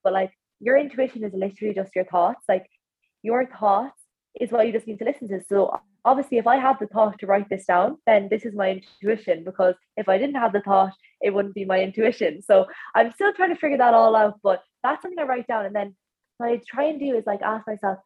But 0.05 0.13
like, 0.13 0.33
your 0.61 0.77
intuition 0.77 1.25
is 1.25 1.33
literally 1.35 1.75
just 1.75 1.95
your 1.95 2.05
thoughts. 2.05 2.45
Like 2.49 2.67
your 3.23 3.47
thoughts 3.47 4.01
is 4.41 4.51
what 4.51 4.67
you 4.67 4.73
just 4.73 4.87
need 4.87 4.99
to 4.99 5.05
listen 5.05 5.29
to. 5.29 5.41
So 5.49 5.81
obviously, 6.05 6.39
if 6.39 6.47
I 6.47 6.57
have 6.57 6.79
the 6.79 6.87
thought 6.87 7.19
to 7.21 7.27
write 7.27 7.49
this 7.49 7.67
down, 7.67 7.99
then 8.07 8.29
this 8.31 8.45
is 8.45 8.55
my 8.55 8.71
intuition. 8.71 9.45
Because 9.45 9.75
if 9.97 10.09
I 10.09 10.19
didn't 10.19 10.37
have 10.37 10.53
the 10.53 10.61
thought, 10.61 10.93
it 11.21 11.31
wouldn't 11.35 11.55
be 11.55 11.65
my 11.65 11.81
intuition. 11.81 12.43
So 12.43 12.67
I'm 12.95 13.13
still 13.13 13.33
trying 13.33 13.55
to 13.55 13.61
figure 13.61 13.79
that 13.79 13.95
all 13.95 14.17
out. 14.17 14.41
But 14.43 14.63
that's 14.83 15.03
something 15.03 15.19
I 15.19 15.25
write 15.25 15.47
down. 15.47 15.67
And 15.67 15.75
then 15.75 15.97
what 16.39 16.51
I 16.51 16.61
try 16.67 16.85
and 16.85 17.01
do 17.01 17.17
is 17.17 17.27
like 17.27 17.43
ask 17.43 17.67
myself, 17.67 17.99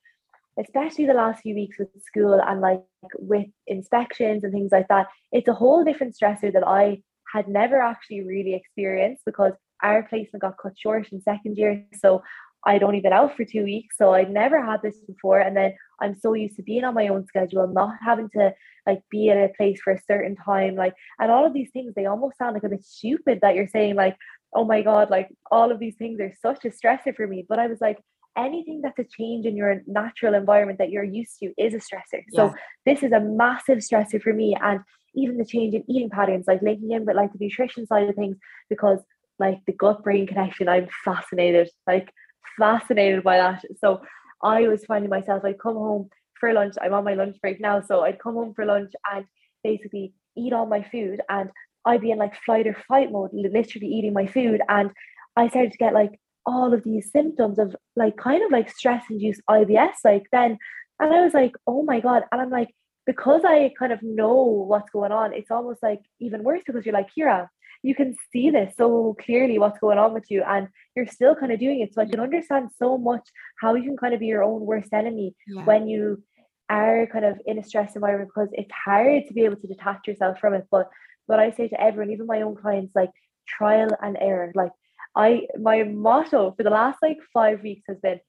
especially 0.58 1.06
the 1.06 1.14
last 1.14 1.42
few 1.42 1.54
weeks 1.54 1.78
with 1.78 1.88
school 2.02 2.40
and 2.40 2.60
like 2.60 2.82
with 3.18 3.46
inspections 3.66 4.44
and 4.44 4.52
things 4.52 4.72
like 4.72 4.88
that, 4.88 5.08
it's 5.30 5.48
a 5.48 5.54
whole 5.54 5.84
different 5.84 6.16
stressor 6.16 6.52
that 6.52 6.66
I 6.66 7.02
had 7.32 7.48
never 7.48 7.80
actually 7.80 8.22
really 8.22 8.54
experienced 8.54 9.24
because 9.24 9.52
our 9.82 10.02
placement 10.04 10.42
got 10.42 10.58
cut 10.58 10.78
short 10.78 11.10
in 11.12 11.20
second 11.22 11.56
year. 11.56 11.84
So 11.94 12.22
I'd 12.64 12.82
only 12.82 13.00
been 13.00 13.12
out 13.12 13.36
for 13.36 13.44
two 13.44 13.64
weeks. 13.64 13.96
So 13.98 14.14
I'd 14.14 14.30
never 14.30 14.64
had 14.64 14.82
this 14.82 14.98
before. 15.06 15.40
And 15.40 15.56
then 15.56 15.74
I'm 16.00 16.14
so 16.14 16.34
used 16.34 16.56
to 16.56 16.62
being 16.62 16.84
on 16.84 16.94
my 16.94 17.08
own 17.08 17.26
schedule, 17.26 17.66
not 17.66 17.96
having 18.04 18.28
to 18.36 18.54
like 18.86 19.02
be 19.10 19.28
in 19.28 19.38
a 19.38 19.48
place 19.56 19.80
for 19.82 19.92
a 19.92 20.02
certain 20.08 20.36
time. 20.36 20.76
Like, 20.76 20.94
and 21.18 21.30
all 21.30 21.44
of 21.44 21.54
these 21.54 21.70
things, 21.72 21.92
they 21.94 22.06
almost 22.06 22.38
sound 22.38 22.54
like 22.54 22.64
a 22.64 22.68
bit 22.68 22.84
stupid 22.84 23.40
that 23.42 23.56
you're 23.56 23.68
saying, 23.68 23.96
like, 23.96 24.16
oh 24.54 24.64
my 24.64 24.82
God, 24.82 25.10
like 25.10 25.28
all 25.50 25.72
of 25.72 25.78
these 25.78 25.96
things 25.96 26.20
are 26.20 26.32
such 26.40 26.64
a 26.64 26.68
stressor 26.68 27.14
for 27.16 27.26
me. 27.26 27.44
But 27.48 27.58
I 27.58 27.66
was 27.66 27.80
like, 27.80 27.98
anything 28.36 28.80
that's 28.82 28.98
a 28.98 29.04
change 29.04 29.44
in 29.44 29.56
your 29.56 29.82
natural 29.86 30.34
environment 30.34 30.78
that 30.78 30.90
you're 30.90 31.04
used 31.04 31.38
to 31.40 31.52
is 31.58 31.74
a 31.74 31.78
stressor. 31.78 32.22
Yeah. 32.30 32.36
So 32.36 32.54
this 32.86 33.02
is 33.02 33.12
a 33.12 33.20
massive 33.20 33.78
stressor 33.78 34.22
for 34.22 34.32
me. 34.32 34.56
And 34.60 34.80
even 35.14 35.36
the 35.36 35.44
change 35.44 35.74
in 35.74 35.84
eating 35.90 36.10
patterns, 36.10 36.46
like 36.46 36.62
linking 36.62 36.92
in 36.92 37.04
with 37.04 37.16
like 37.16 37.32
the 37.32 37.38
nutrition 37.40 37.86
side 37.86 38.08
of 38.08 38.14
things, 38.14 38.36
because 38.70 39.00
like 39.38 39.58
the 39.66 39.72
gut 39.72 40.02
brain 40.02 40.26
connection, 40.26 40.68
I'm 40.68 40.88
fascinated, 41.04 41.68
like 41.86 42.10
fascinated 42.58 43.22
by 43.22 43.38
that. 43.38 43.64
So 43.78 44.02
I 44.42 44.68
was 44.68 44.84
finding 44.84 45.10
myself, 45.10 45.44
I'd 45.44 45.58
come 45.58 45.74
home 45.74 46.08
for 46.38 46.52
lunch. 46.52 46.74
I'm 46.80 46.94
on 46.94 47.04
my 47.04 47.14
lunch 47.14 47.36
break 47.40 47.60
now. 47.60 47.80
So 47.80 48.02
I'd 48.02 48.18
come 48.18 48.34
home 48.34 48.54
for 48.54 48.64
lunch 48.64 48.92
and 49.12 49.24
basically 49.62 50.14
eat 50.36 50.52
all 50.52 50.66
my 50.66 50.82
food 50.82 51.20
and 51.28 51.50
I'd 51.84 52.00
be 52.00 52.10
in 52.10 52.18
like 52.18 52.34
flight 52.44 52.66
or 52.66 52.76
fight 52.88 53.10
mode, 53.10 53.30
literally 53.32 53.88
eating 53.88 54.12
my 54.12 54.26
food. 54.26 54.60
And 54.68 54.90
I 55.36 55.48
started 55.48 55.72
to 55.72 55.78
get 55.78 55.94
like 55.94 56.18
all 56.46 56.74
of 56.74 56.84
these 56.84 57.10
symptoms 57.10 57.58
of 57.58 57.74
like 57.96 58.16
kind 58.16 58.42
of 58.44 58.50
like 58.50 58.70
stress 58.70 59.04
induced 59.10 59.40
IBS. 59.48 59.94
Like 60.04 60.26
then, 60.32 60.58
and 61.00 61.14
I 61.14 61.22
was 61.22 61.34
like, 61.34 61.54
oh 61.66 61.82
my 61.82 62.00
God. 62.00 62.24
And 62.30 62.40
I'm 62.40 62.50
like, 62.50 62.70
because 63.06 63.42
I 63.44 63.72
kind 63.78 63.92
of 63.92 64.02
know 64.02 64.34
what's 64.68 64.90
going 64.90 65.12
on, 65.12 65.32
it's 65.32 65.50
almost 65.50 65.82
like 65.82 66.00
even 66.20 66.44
worse 66.44 66.62
because 66.64 66.86
you're 66.86 66.94
like, 66.94 67.08
Ciara, 67.16 67.50
you 67.82 67.94
can 67.94 68.16
see 68.32 68.50
this 68.50 68.74
so 68.76 69.16
clearly 69.20 69.58
what's 69.58 69.78
going 69.78 69.98
on 69.98 70.14
with 70.14 70.30
you 70.30 70.42
and 70.42 70.68
you're 70.94 71.06
still 71.06 71.34
kind 71.34 71.52
of 71.52 71.58
doing 71.58 71.80
it. 71.80 71.92
So 71.92 72.02
i 72.02 72.06
can 72.06 72.20
understand 72.20 72.70
so 72.78 72.96
much 72.96 73.26
how 73.60 73.74
you 73.74 73.84
can 73.84 73.96
kind 73.96 74.14
of 74.14 74.20
be 74.20 74.26
your 74.26 74.44
own 74.44 74.60
worst 74.64 74.92
enemy 74.92 75.34
yeah. 75.48 75.64
when 75.64 75.88
you 75.88 76.22
are 76.70 77.06
kind 77.12 77.24
of 77.24 77.40
in 77.46 77.58
a 77.58 77.64
stress 77.64 77.94
environment 77.96 78.30
because 78.34 78.50
it's 78.52 78.70
hard 78.72 79.24
to 79.26 79.34
be 79.34 79.44
able 79.44 79.56
to 79.56 79.66
detach 79.66 80.06
yourself 80.06 80.38
from 80.38 80.54
it. 80.54 80.66
But 80.70 80.88
what 81.26 81.38
i 81.38 81.50
say 81.52 81.68
to 81.68 81.80
everyone 81.80 82.12
even 82.12 82.26
my 82.26 82.42
own 82.42 82.56
clients 82.56 82.94
like 82.94 83.10
trial 83.46 83.90
and 84.00 84.16
error. 84.20 84.52
Like 84.54 84.72
i 85.16 85.46
my 85.60 85.82
motto 85.82 86.54
for 86.56 86.62
the 86.62 86.70
last 86.70 86.98
like 87.02 87.18
five 87.34 87.62
weeks 87.62 87.84
has 87.88 87.98
been 87.98 88.20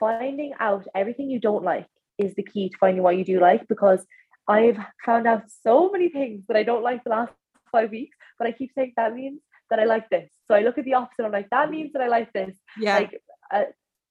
finding 0.00 0.52
out 0.58 0.86
everything 0.94 1.30
you 1.30 1.38
don't 1.38 1.62
like 1.62 1.86
is 2.18 2.34
the 2.34 2.42
key 2.42 2.68
to 2.68 2.76
finding 2.78 3.02
what 3.02 3.16
you 3.16 3.24
do 3.24 3.38
like 3.38 3.68
because 3.68 4.04
I've 4.48 4.78
found 5.04 5.26
out 5.26 5.44
so 5.62 5.90
many 5.90 6.08
things 6.08 6.44
that 6.48 6.56
I 6.56 6.62
don't 6.62 6.82
like 6.82 7.04
the 7.04 7.10
last 7.10 7.32
five 7.70 7.90
weeks, 7.90 8.16
but 8.38 8.48
I 8.48 8.52
keep 8.52 8.70
saying 8.76 8.92
that 8.96 9.14
means 9.14 9.40
that 9.70 9.78
I 9.78 9.84
like 9.84 10.08
this. 10.10 10.28
So 10.48 10.54
I 10.54 10.60
look 10.60 10.78
at 10.78 10.84
the 10.84 10.94
opposite. 10.94 11.24
I'm 11.24 11.32
like, 11.32 11.50
that 11.50 11.70
means 11.70 11.92
that 11.94 12.02
I 12.02 12.08
like 12.08 12.32
this. 12.32 12.56
Yeah. 12.78 12.98
Like, 12.98 13.22
uh, 13.50 13.64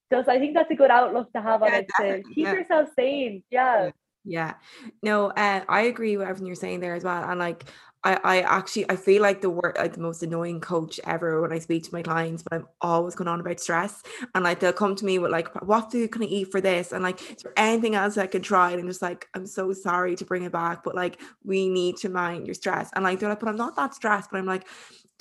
does 0.10 0.28
I 0.28 0.40
think 0.40 0.56
that's 0.56 0.72
a 0.72 0.76
good 0.76 0.92
outlook 0.92 1.32
to 1.34 1.42
have 1.42 1.64
on 1.64 1.74
it 1.74 1.88
to 2.00 2.22
keep 2.34 2.46
yeah. 2.46 2.54
yourself 2.54 2.90
sane. 2.98 3.44
Yeah. 3.50 3.86
yeah. 3.86 3.92
Yeah. 4.24 4.54
No, 5.02 5.32
uh, 5.32 5.62
I 5.68 5.82
agree 5.84 6.18
with 6.18 6.28
everything 6.28 6.48
you're 6.48 6.56
saying 6.56 6.80
there 6.80 6.94
as 6.94 7.04
well. 7.04 7.24
And 7.24 7.40
like 7.40 7.66
I, 8.04 8.20
I 8.24 8.42
actually 8.42 8.90
I 8.90 8.96
feel 8.96 9.22
like 9.22 9.42
the 9.42 9.50
word 9.50 9.76
like 9.78 9.94
the 9.94 10.02
most 10.02 10.24
annoying 10.24 10.60
coach 10.60 11.00
ever 11.06 11.42
when 11.42 11.54
I 11.54 11.60
speak 11.60 11.84
to 11.84 11.94
my 11.94 12.02
clients, 12.02 12.42
but 12.44 12.54
I'm 12.54 12.68
always 12.82 13.16
going 13.16 13.28
on 13.28 13.40
about 13.40 13.60
stress. 13.60 14.02
And 14.34 14.44
like 14.44 14.60
they'll 14.60 14.74
come 14.74 14.96
to 14.96 15.06
me 15.06 15.20
with 15.20 15.32
like, 15.32 15.54
what 15.64 15.92
food 15.92 16.12
can 16.12 16.24
I 16.24 16.26
eat 16.26 16.52
for 16.52 16.62
this? 16.62 16.92
And 16.92 17.04
like, 17.04 17.22
is 17.32 17.44
there 17.44 17.54
anything 17.58 17.96
else 17.96 18.18
I 18.18 18.28
can 18.28 18.42
try? 18.42 18.72
And 18.72 18.80
I'm 18.80 18.88
just 18.88 19.02
like, 19.02 19.28
I'm 19.36 19.46
so 19.46 19.72
sorry 19.74 20.16
to 20.16 20.26
bring 20.26 20.44
it 20.44 20.52
back, 20.52 20.84
but 20.84 20.96
like 20.96 21.22
we 21.44 21.70
need 21.70 21.98
to 21.98 22.10
mind 22.10 22.48
your 22.48 22.56
stress. 22.56 22.90
And 22.96 23.04
like 23.04 23.20
they're 23.20 23.30
like, 23.30 23.40
but 23.40 23.50
I'm 23.50 23.56
not 23.56 23.76
that 23.76 23.94
stressed. 23.94 24.32
But 24.32 24.40
I'm 24.40 24.48
like, 24.48 24.68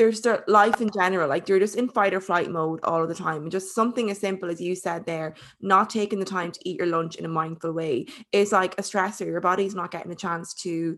there's 0.01 0.23
the 0.23 0.43
life 0.49 0.81
in 0.81 0.89
general, 0.95 1.29
like 1.29 1.47
you're 1.47 1.59
just 1.59 1.77
in 1.77 1.87
fight 1.87 2.15
or 2.15 2.23
flight 2.23 2.51
mode 2.51 2.81
all 2.85 3.03
of 3.03 3.09
the 3.11 3.15
time. 3.15 3.43
And 3.43 3.53
just 3.53 3.75
something 3.75 4.11
as 4.11 4.19
simple 4.19 4.49
as 4.49 4.59
you 4.59 4.75
said 4.75 5.05
there, 5.05 5.35
not 5.61 5.91
taking 5.91 6.19
the 6.19 6.25
time 6.25 6.53
to 6.53 6.61
eat 6.65 6.79
your 6.79 6.87
lunch 6.87 7.17
in 7.17 7.27
a 7.27 7.29
mindful 7.29 7.73
way 7.73 8.07
is 8.33 8.51
like 8.51 8.73
a 8.79 8.83
stressor. 8.83 9.27
Your 9.27 9.43
body's 9.43 9.75
not 9.75 9.91
getting 9.91 10.11
a 10.11 10.17
chance 10.17 10.55
to 10.63 10.97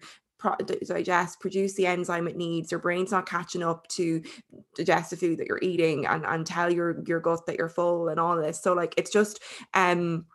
digest, 0.85 1.41
produce 1.41 1.75
the 1.75 1.87
enzyme 1.87 2.29
it 2.29 2.37
needs. 2.37 2.71
Your 2.71 2.81
brain's 2.81 3.11
not 3.11 3.29
catching 3.29 3.63
up 3.63 3.87
to 3.89 4.23
digest 4.75 5.11
the 5.11 5.17
food 5.17 5.39
that 5.39 5.47
you're 5.47 5.61
eating 5.63 6.07
and, 6.07 6.25
and 6.25 6.47
tell 6.47 6.73
your 6.73 7.03
your 7.07 7.21
gut 7.21 7.47
that 7.47 7.57
you're 7.57 7.69
full 7.69 8.09
and 8.09 8.19
all 8.21 8.37
this. 8.37 8.63
So 8.63 8.73
like 8.73 8.95
it's 8.97 9.11
just 9.11 9.41
um 9.75 10.27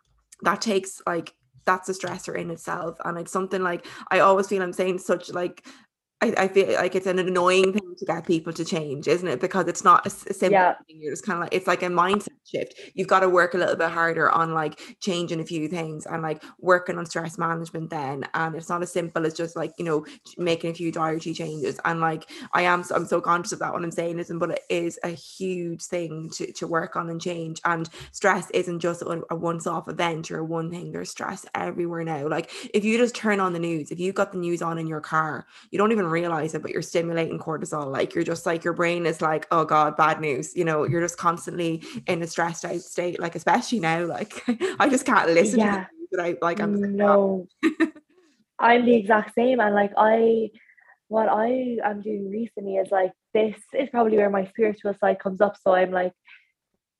that 0.42 0.60
takes 0.60 1.02
like 1.06 1.34
that's 1.64 1.88
a 1.90 1.92
stressor 1.92 2.34
in 2.34 2.50
itself 2.50 2.96
and 3.04 3.18
it's 3.18 3.30
something 3.30 3.62
like 3.62 3.86
i 4.10 4.20
always 4.20 4.48
feel 4.48 4.62
i'm 4.62 4.72
saying 4.72 4.98
such 4.98 5.30
like 5.30 5.66
I, 6.20 6.34
I, 6.36 6.48
feel 6.48 6.72
like 6.74 6.96
it's 6.96 7.06
an 7.06 7.20
annoying 7.20 7.72
thing 7.72 7.94
to 7.96 8.04
get 8.04 8.26
people 8.26 8.52
to 8.52 8.64
change, 8.64 9.06
isn't 9.06 9.28
it? 9.28 9.40
Because 9.40 9.68
it's 9.68 9.84
not 9.84 10.04
a, 10.04 10.08
a 10.08 10.34
simple 10.34 10.50
yeah. 10.50 10.74
thing. 10.74 11.00
You're 11.00 11.12
just 11.12 11.24
kind 11.24 11.36
of 11.36 11.42
like 11.42 11.54
it's 11.54 11.68
like 11.68 11.82
a 11.82 11.86
mindset 11.86 12.28
shift. 12.44 12.74
You've 12.94 13.06
got 13.06 13.20
to 13.20 13.28
work 13.28 13.54
a 13.54 13.58
little 13.58 13.76
bit 13.76 13.90
harder 13.90 14.28
on 14.30 14.52
like 14.52 14.80
changing 15.00 15.40
a 15.40 15.44
few 15.44 15.68
things 15.68 16.06
and 16.06 16.22
like 16.22 16.42
working 16.58 16.98
on 16.98 17.06
stress 17.06 17.38
management 17.38 17.90
then. 17.90 18.24
And 18.34 18.56
it's 18.56 18.68
not 18.68 18.82
as 18.82 18.92
simple 18.92 19.26
as 19.26 19.34
just 19.34 19.54
like, 19.54 19.72
you 19.78 19.84
know, 19.84 20.04
making 20.36 20.70
a 20.70 20.74
few 20.74 20.90
dietary 20.90 21.34
changes. 21.34 21.78
And 21.84 22.00
like 22.00 22.28
I 22.52 22.62
am 22.62 22.82
I'm 22.92 23.06
so 23.06 23.20
conscious 23.20 23.52
of 23.52 23.60
that 23.60 23.72
when 23.72 23.84
I'm 23.84 23.92
saying 23.92 24.16
this, 24.16 24.32
but 24.34 24.50
it 24.50 24.62
is 24.68 24.98
a 25.04 25.10
huge 25.10 25.84
thing 25.84 26.30
to, 26.34 26.52
to 26.54 26.66
work 26.66 26.96
on 26.96 27.10
and 27.10 27.20
change. 27.20 27.60
And 27.64 27.88
stress 28.10 28.50
isn't 28.50 28.80
just 28.80 29.02
a, 29.02 29.22
a 29.30 29.36
once-off 29.36 29.88
event 29.88 30.32
or 30.32 30.42
one 30.42 30.70
thing. 30.70 30.90
There's 30.90 31.10
stress 31.10 31.46
everywhere 31.54 32.02
now. 32.02 32.28
Like 32.28 32.50
if 32.74 32.84
you 32.84 32.98
just 32.98 33.14
turn 33.14 33.38
on 33.38 33.52
the 33.52 33.60
news, 33.60 33.92
if 33.92 34.00
you've 34.00 34.16
got 34.16 34.32
the 34.32 34.38
news 34.38 34.62
on 34.62 34.78
in 34.78 34.88
your 34.88 35.00
car, 35.00 35.46
you 35.70 35.78
don't 35.78 35.92
even 35.92 36.07
realize 36.08 36.54
it, 36.54 36.62
but 36.62 36.70
you're 36.70 36.82
stimulating 36.82 37.38
cortisol. 37.38 37.90
Like 37.90 38.14
you're 38.14 38.24
just 38.24 38.46
like 38.46 38.64
your 38.64 38.72
brain 38.72 39.06
is 39.06 39.20
like, 39.20 39.46
oh 39.50 39.64
God, 39.64 39.96
bad 39.96 40.20
news. 40.20 40.56
You 40.56 40.64
know, 40.64 40.84
you're 40.84 41.00
just 41.00 41.18
constantly 41.18 41.82
in 42.06 42.22
a 42.22 42.26
stressed 42.26 42.64
out 42.64 42.80
state. 42.80 43.20
Like 43.20 43.34
especially 43.34 43.80
now, 43.80 44.04
like 44.04 44.42
I 44.78 44.88
just 44.88 45.06
can't 45.06 45.30
listen 45.30 45.60
yeah. 45.60 45.84
to 45.84 45.88
without 46.10 46.42
like 46.42 46.60
I'm 46.60 46.96
no. 46.96 47.46
I'm 48.58 48.84
the 48.84 48.94
exact 48.94 49.34
same. 49.34 49.60
And 49.60 49.74
like 49.74 49.92
I 49.96 50.50
what 51.08 51.28
I 51.28 51.78
am 51.84 52.02
doing 52.02 52.30
recently 52.30 52.76
is 52.76 52.90
like 52.90 53.12
this 53.34 53.56
is 53.72 53.88
probably 53.90 54.16
where 54.16 54.30
my 54.30 54.46
spiritual 54.46 54.94
side 54.94 55.18
comes 55.18 55.40
up. 55.40 55.56
So 55.62 55.74
I'm 55.74 55.90
like 55.90 56.12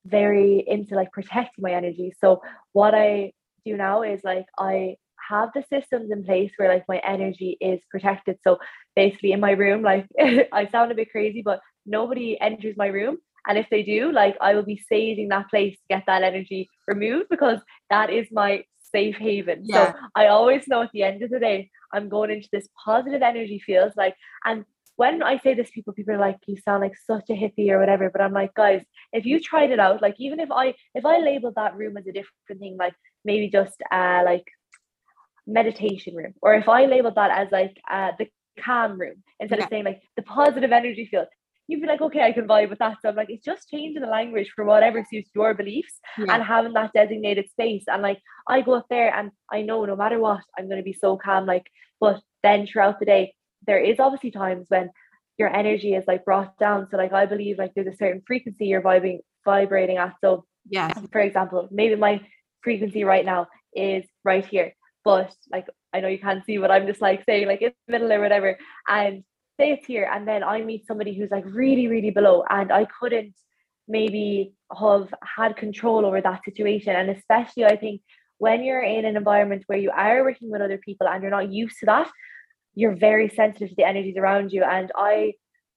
very 0.04 0.64
into 0.66 0.94
like 0.94 1.12
protecting 1.12 1.62
my 1.62 1.72
energy. 1.72 2.14
So 2.20 2.42
what 2.72 2.94
I 2.94 3.32
do 3.64 3.76
now 3.76 4.02
is 4.02 4.22
like 4.24 4.46
I 4.58 4.96
have 5.28 5.50
the 5.54 5.64
systems 5.72 6.10
in 6.10 6.24
place 6.24 6.52
where 6.56 6.72
like 6.72 6.84
my 6.88 6.98
energy 6.98 7.56
is 7.60 7.80
protected. 7.90 8.38
So 8.46 8.58
basically 8.96 9.32
in 9.32 9.40
my 9.40 9.52
room, 9.52 9.82
like 9.82 10.06
I 10.52 10.68
sound 10.70 10.92
a 10.92 10.94
bit 10.94 11.10
crazy, 11.10 11.42
but 11.42 11.60
nobody 11.86 12.40
enters 12.40 12.76
my 12.76 12.86
room. 12.86 13.18
And 13.46 13.56
if 13.56 13.66
they 13.70 13.82
do, 13.82 14.12
like 14.12 14.36
I 14.40 14.54
will 14.54 14.64
be 14.64 14.82
saving 14.88 15.28
that 15.28 15.48
place 15.48 15.74
to 15.74 15.96
get 15.96 16.04
that 16.06 16.22
energy 16.22 16.68
removed 16.86 17.26
because 17.30 17.60
that 17.90 18.10
is 18.10 18.26
my 18.30 18.64
safe 18.92 19.16
haven. 19.16 19.62
Yeah. 19.64 19.92
So 19.92 19.98
I 20.14 20.26
always 20.26 20.66
know 20.68 20.82
at 20.82 20.90
the 20.92 21.02
end 21.02 21.22
of 21.22 21.30
the 21.30 21.38
day, 21.38 21.70
I'm 21.92 22.08
going 22.08 22.30
into 22.30 22.48
this 22.52 22.68
positive 22.84 23.22
energy 23.22 23.62
field. 23.64 23.92
Like, 23.96 24.14
and 24.44 24.64
when 24.96 25.22
I 25.22 25.38
say 25.38 25.54
this, 25.54 25.70
people, 25.70 25.92
people 25.92 26.14
are 26.14 26.18
like, 26.18 26.38
you 26.46 26.56
sound 26.62 26.82
like 26.82 26.94
such 27.06 27.30
a 27.30 27.34
hippie 27.34 27.70
or 27.70 27.78
whatever. 27.78 28.10
But 28.10 28.20
I'm 28.20 28.32
like, 28.32 28.52
guys, 28.54 28.82
if 29.12 29.24
you 29.24 29.40
tried 29.40 29.70
it 29.70 29.78
out, 29.78 30.02
like 30.02 30.16
even 30.18 30.40
if 30.40 30.50
I 30.50 30.74
if 30.94 31.06
I 31.06 31.18
labeled 31.20 31.54
that 31.54 31.76
room 31.76 31.96
as 31.96 32.06
a 32.06 32.12
different 32.12 32.60
thing, 32.60 32.76
like 32.78 32.94
maybe 33.24 33.48
just 33.48 33.76
uh 33.92 34.22
like 34.24 34.44
meditation 35.48 36.14
room, 36.14 36.34
or 36.42 36.54
if 36.54 36.68
I 36.68 36.84
labeled 36.84 37.16
that 37.16 37.30
as 37.30 37.48
like 37.50 37.76
uh, 37.90 38.12
the 38.18 38.28
calm 38.62 39.00
room 39.00 39.22
instead 39.40 39.58
yeah. 39.58 39.64
of 39.64 39.70
saying 39.70 39.84
like 39.84 40.02
the 40.16 40.22
positive 40.22 40.70
energy 40.70 41.08
field, 41.10 41.26
you'd 41.66 41.80
be 41.80 41.86
like, 41.86 42.00
okay, 42.00 42.22
I 42.22 42.32
can 42.32 42.46
vibe 42.46 42.70
with 42.70 42.78
that. 42.78 42.98
So 43.00 43.08
I'm 43.08 43.16
like, 43.16 43.30
it's 43.30 43.44
just 43.44 43.68
changing 43.68 44.02
the 44.02 44.08
language 44.08 44.50
for 44.54 44.64
whatever 44.64 45.04
suits 45.08 45.30
your 45.34 45.54
beliefs 45.54 45.94
yeah. 46.16 46.34
and 46.34 46.42
having 46.42 46.72
that 46.74 46.92
designated 46.94 47.50
space. 47.50 47.84
And 47.88 48.02
like, 48.02 48.20
I 48.48 48.62
go 48.62 48.74
up 48.74 48.86
there 48.88 49.14
and 49.14 49.30
I 49.52 49.62
know 49.62 49.84
no 49.84 49.96
matter 49.96 50.18
what, 50.18 50.40
I'm 50.58 50.66
going 50.66 50.78
to 50.78 50.84
be 50.84 50.94
so 50.94 51.16
calm. 51.16 51.46
Like, 51.46 51.66
but 52.00 52.20
then 52.42 52.66
throughout 52.66 52.98
the 53.00 53.06
day, 53.06 53.34
there 53.66 53.80
is 53.80 54.00
obviously 54.00 54.30
times 54.30 54.66
when 54.68 54.90
your 55.36 55.54
energy 55.54 55.94
is 55.94 56.04
like 56.06 56.24
brought 56.24 56.58
down. 56.58 56.88
So 56.90 56.96
like, 56.96 57.12
I 57.12 57.26
believe 57.26 57.58
like 57.58 57.72
there's 57.74 57.94
a 57.94 57.96
certain 57.96 58.22
frequency 58.26 58.66
you're 58.66 58.82
vibing, 58.82 59.18
vibrating 59.44 59.98
at. 59.98 60.14
So 60.22 60.44
yeah, 60.70 60.92
for 61.12 61.20
example, 61.20 61.68
maybe 61.70 61.96
my 61.96 62.20
frequency 62.62 63.04
right 63.04 63.24
now 63.24 63.46
is 63.74 64.04
right 64.24 64.44
here 64.44 64.72
but 65.08 65.34
like 65.50 65.66
I 65.94 66.00
know 66.00 66.08
you 66.08 66.18
can't 66.18 66.44
see 66.44 66.58
what 66.58 66.70
I'm 66.70 66.86
just 66.86 67.00
like 67.00 67.24
saying 67.24 67.46
like 67.46 67.62
in 67.62 67.72
the 67.86 67.92
middle 67.92 68.12
or 68.12 68.20
whatever. 68.20 68.58
And 68.88 69.24
say 69.58 69.72
it's 69.72 69.86
here 69.86 70.08
and 70.12 70.28
then 70.30 70.42
I 70.44 70.56
meet 70.62 70.86
somebody 70.86 71.12
who's 71.14 71.30
like 71.30 71.46
really 71.46 71.86
really 71.88 72.10
below 72.10 72.44
and 72.48 72.70
I 72.80 72.84
couldn't 72.98 73.34
maybe 73.88 74.52
have 74.78 75.08
had 75.36 75.56
control 75.56 76.04
over 76.04 76.20
that 76.20 76.44
situation. 76.44 76.94
And 76.94 77.08
especially 77.10 77.64
I 77.64 77.76
think 77.76 78.02
when 78.36 78.62
you're 78.62 78.82
in 78.82 79.04
an 79.04 79.16
environment 79.16 79.64
where 79.66 79.78
you 79.78 79.90
are 79.90 80.22
working 80.22 80.50
with 80.50 80.62
other 80.62 80.78
people 80.78 81.08
and 81.08 81.22
you're 81.22 81.38
not 81.38 81.50
used 81.50 81.78
to 81.80 81.86
that 81.86 82.10
you're 82.74 82.94
very 82.94 83.28
sensitive 83.28 83.70
to 83.70 83.74
the 83.74 83.88
energies 83.92 84.16
around 84.16 84.52
you. 84.52 84.62
And 84.62 84.92
I 84.94 85.34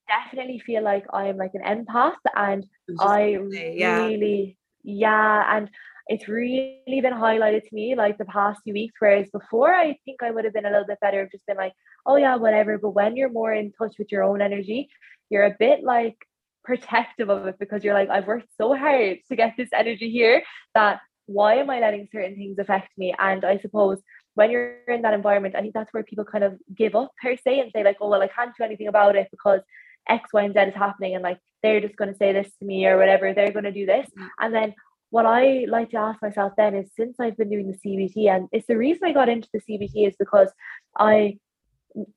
definitely 0.07 0.59
feel 0.59 0.83
like 0.83 1.05
I'm 1.11 1.37
like 1.37 1.55
an 1.55 1.65
empath 1.73 2.23
and 2.35 2.65
I 2.99 3.39
say, 3.49 3.75
yeah. 3.77 4.05
really 4.05 4.57
yeah 4.83 5.55
and 5.55 5.69
it's 6.07 6.27
really 6.27 6.81
been 6.87 7.13
highlighted 7.13 7.67
to 7.67 7.75
me 7.75 7.95
like 7.95 8.17
the 8.17 8.25
past 8.25 8.61
few 8.63 8.73
weeks. 8.73 8.95
Whereas 8.99 9.29
before, 9.31 9.73
I 9.73 9.97
think 10.05 10.23
I 10.23 10.31
would 10.31 10.45
have 10.45 10.53
been 10.53 10.65
a 10.65 10.69
little 10.69 10.87
bit 10.87 10.99
better, 10.99 11.27
just 11.31 11.45
been 11.45 11.57
like, 11.57 11.73
oh 12.05 12.15
yeah, 12.15 12.35
whatever. 12.35 12.77
But 12.77 12.91
when 12.91 13.15
you're 13.15 13.31
more 13.31 13.53
in 13.53 13.71
touch 13.71 13.95
with 13.97 14.11
your 14.11 14.23
own 14.23 14.41
energy, 14.41 14.89
you're 15.29 15.45
a 15.45 15.55
bit 15.57 15.83
like 15.83 16.17
protective 16.63 17.29
of 17.29 17.47
it 17.47 17.59
because 17.59 17.83
you're 17.83 17.93
like, 17.93 18.09
I've 18.09 18.27
worked 18.27 18.49
so 18.57 18.75
hard 18.75 19.19
to 19.29 19.35
get 19.35 19.53
this 19.57 19.69
energy 19.73 20.11
here 20.11 20.43
that 20.75 20.99
why 21.25 21.55
am 21.55 21.69
I 21.69 21.79
letting 21.79 22.07
certain 22.11 22.35
things 22.35 22.59
affect 22.59 22.89
me? 22.97 23.13
And 23.17 23.45
I 23.45 23.57
suppose 23.59 24.01
when 24.35 24.51
you're 24.51 24.79
in 24.87 25.01
that 25.03 25.13
environment, 25.13 25.55
I 25.55 25.61
think 25.61 25.73
that's 25.73 25.93
where 25.93 26.03
people 26.03 26.25
kind 26.25 26.43
of 26.43 26.57
give 26.75 26.95
up 26.95 27.11
per 27.21 27.35
se 27.35 27.59
and 27.59 27.71
say, 27.73 27.83
like, 27.83 27.97
oh, 28.01 28.09
well, 28.09 28.21
I 28.21 28.27
can't 28.27 28.51
do 28.57 28.63
anything 28.63 28.87
about 28.87 29.15
it 29.15 29.27
because 29.31 29.61
X, 30.07 30.29
Y, 30.33 30.43
and 30.43 30.53
Z 30.53 30.59
is 30.59 30.75
happening. 30.75 31.15
And 31.15 31.23
like, 31.23 31.39
they're 31.63 31.81
just 31.81 31.95
going 31.95 32.11
to 32.11 32.17
say 32.17 32.33
this 32.33 32.51
to 32.59 32.65
me 32.65 32.85
or 32.85 32.97
whatever, 32.97 33.33
they're 33.33 33.51
going 33.51 33.65
to 33.65 33.71
do 33.71 33.85
this. 33.85 34.07
Mm. 34.17 34.29
And 34.39 34.53
then 34.53 34.73
what 35.11 35.25
I 35.25 35.65
like 35.67 35.91
to 35.91 35.97
ask 35.97 36.21
myself 36.21 36.53
then 36.57 36.73
is 36.73 36.89
since 36.97 37.19
I've 37.19 37.37
been 37.37 37.49
doing 37.49 37.67
the 37.67 37.77
CBT, 37.77 38.33
and 38.33 38.47
it's 38.51 38.67
the 38.67 38.77
reason 38.77 39.03
I 39.05 39.13
got 39.13 39.29
into 39.29 39.49
the 39.53 39.59
CBT 39.59 40.07
is 40.07 40.15
because 40.17 40.49
I 40.97 41.37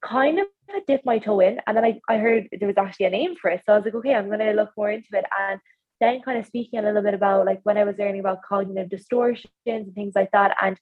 kind 0.01 0.39
of 0.39 0.47
dipped 0.87 1.05
my 1.05 1.19
toe 1.19 1.41
in 1.41 1.61
and 1.67 1.77
then 1.77 1.85
I, 1.85 2.01
I 2.09 2.19
heard 2.19 2.49
there 2.53 2.69
was 2.69 2.79
actually 2.79 3.07
a 3.07 3.11
name 3.11 3.35
for 3.41 3.51
it. 3.51 3.63
So 3.67 3.73
I 3.73 3.77
was 3.77 3.85
like, 3.85 3.95
okay, 3.97 4.15
I'm 4.15 4.31
gonna 4.31 4.53
look 4.53 4.71
more 4.77 4.91
into 4.91 5.09
it. 5.13 5.25
And 5.41 5.61
then 6.01 6.23
kind 6.23 6.39
of 6.39 6.47
speaking 6.47 6.79
a 6.79 6.83
little 6.83 7.03
bit 7.03 7.15
about 7.15 7.47
like 7.47 7.61
when 7.65 7.77
I 7.77 7.85
was 7.85 7.97
learning 7.99 8.21
about 8.21 8.43
cognitive 8.49 8.91
distortions 8.91 9.53
and 9.67 9.95
things 9.95 10.13
like 10.15 10.31
that. 10.33 10.57
And 10.63 10.79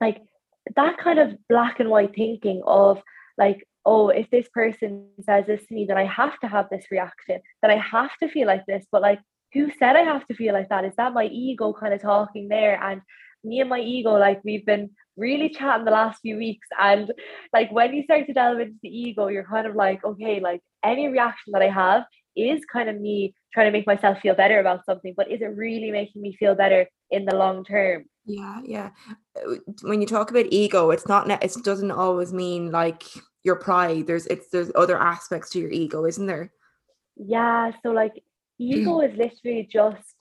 like 0.00 0.20
that 0.76 0.98
kind 0.98 1.18
of 1.18 1.36
black 1.48 1.80
and 1.80 1.88
white 1.88 2.14
thinking 2.14 2.62
of 2.66 3.00
like, 3.38 3.66
oh, 3.86 4.10
if 4.10 4.28
this 4.30 4.48
person 4.52 5.08
says 5.22 5.46
this 5.46 5.66
to 5.66 5.74
me, 5.74 5.86
then 5.86 5.96
I 5.96 6.04
have 6.04 6.38
to 6.40 6.48
have 6.48 6.68
this 6.70 6.84
reaction, 6.90 7.40
then 7.62 7.70
I 7.70 7.78
have 7.78 8.10
to 8.22 8.28
feel 8.28 8.46
like 8.46 8.66
this. 8.66 8.86
But 8.92 9.02
like 9.02 9.20
who 9.52 9.70
said 9.78 9.96
I 9.96 10.02
have 10.02 10.26
to 10.28 10.34
feel 10.34 10.54
like 10.54 10.68
that? 10.68 10.84
Is 10.84 10.94
that 10.96 11.12
my 11.12 11.26
ego 11.26 11.72
kind 11.72 11.94
of 11.94 12.00
talking 12.00 12.48
there? 12.48 12.82
And 12.82 13.02
me 13.44 13.60
and 13.60 13.70
my 13.70 13.80
ego, 13.80 14.12
like 14.14 14.40
we've 14.44 14.66
been 14.66 14.90
really 15.16 15.50
chatting 15.50 15.84
the 15.84 15.90
last 15.90 16.20
few 16.20 16.36
weeks. 16.36 16.66
And 16.78 17.12
like 17.52 17.70
when 17.72 17.94
you 17.94 18.04
start 18.04 18.26
to 18.26 18.32
delve 18.32 18.60
into 18.60 18.76
the 18.82 18.88
ego, 18.88 19.28
you're 19.28 19.44
kind 19.44 19.66
of 19.66 19.74
like, 19.74 20.04
okay, 20.04 20.40
like 20.40 20.60
any 20.84 21.08
reaction 21.08 21.52
that 21.52 21.62
I 21.62 21.68
have 21.68 22.04
is 22.36 22.60
kind 22.72 22.88
of 22.88 23.00
me 23.00 23.34
trying 23.52 23.66
to 23.66 23.72
make 23.72 23.86
myself 23.86 24.18
feel 24.20 24.34
better 24.34 24.60
about 24.60 24.84
something, 24.86 25.14
but 25.16 25.30
is 25.30 25.40
it 25.40 25.56
really 25.56 25.90
making 25.90 26.22
me 26.22 26.36
feel 26.38 26.54
better 26.54 26.86
in 27.10 27.24
the 27.24 27.34
long 27.34 27.64
term? 27.64 28.04
Yeah, 28.24 28.60
yeah. 28.64 28.90
Uh, 29.36 29.56
when 29.82 30.00
you 30.00 30.06
talk 30.06 30.30
about 30.30 30.46
ego, 30.50 30.90
it's 30.90 31.08
not 31.08 31.28
it 31.30 31.54
doesn't 31.64 31.90
always 31.90 32.32
mean 32.32 32.70
like 32.70 33.02
your 33.42 33.56
pride. 33.56 34.06
There's 34.06 34.26
it's 34.26 34.50
there's 34.50 34.70
other 34.74 34.98
aspects 34.98 35.50
to 35.50 35.58
your 35.58 35.70
ego, 35.70 36.04
isn't 36.06 36.26
there? 36.26 36.52
Yeah. 37.16 37.72
So 37.82 37.90
like 37.90 38.22
ego 38.64 39.00
is 39.00 39.16
literally 39.16 39.68
just 39.70 40.14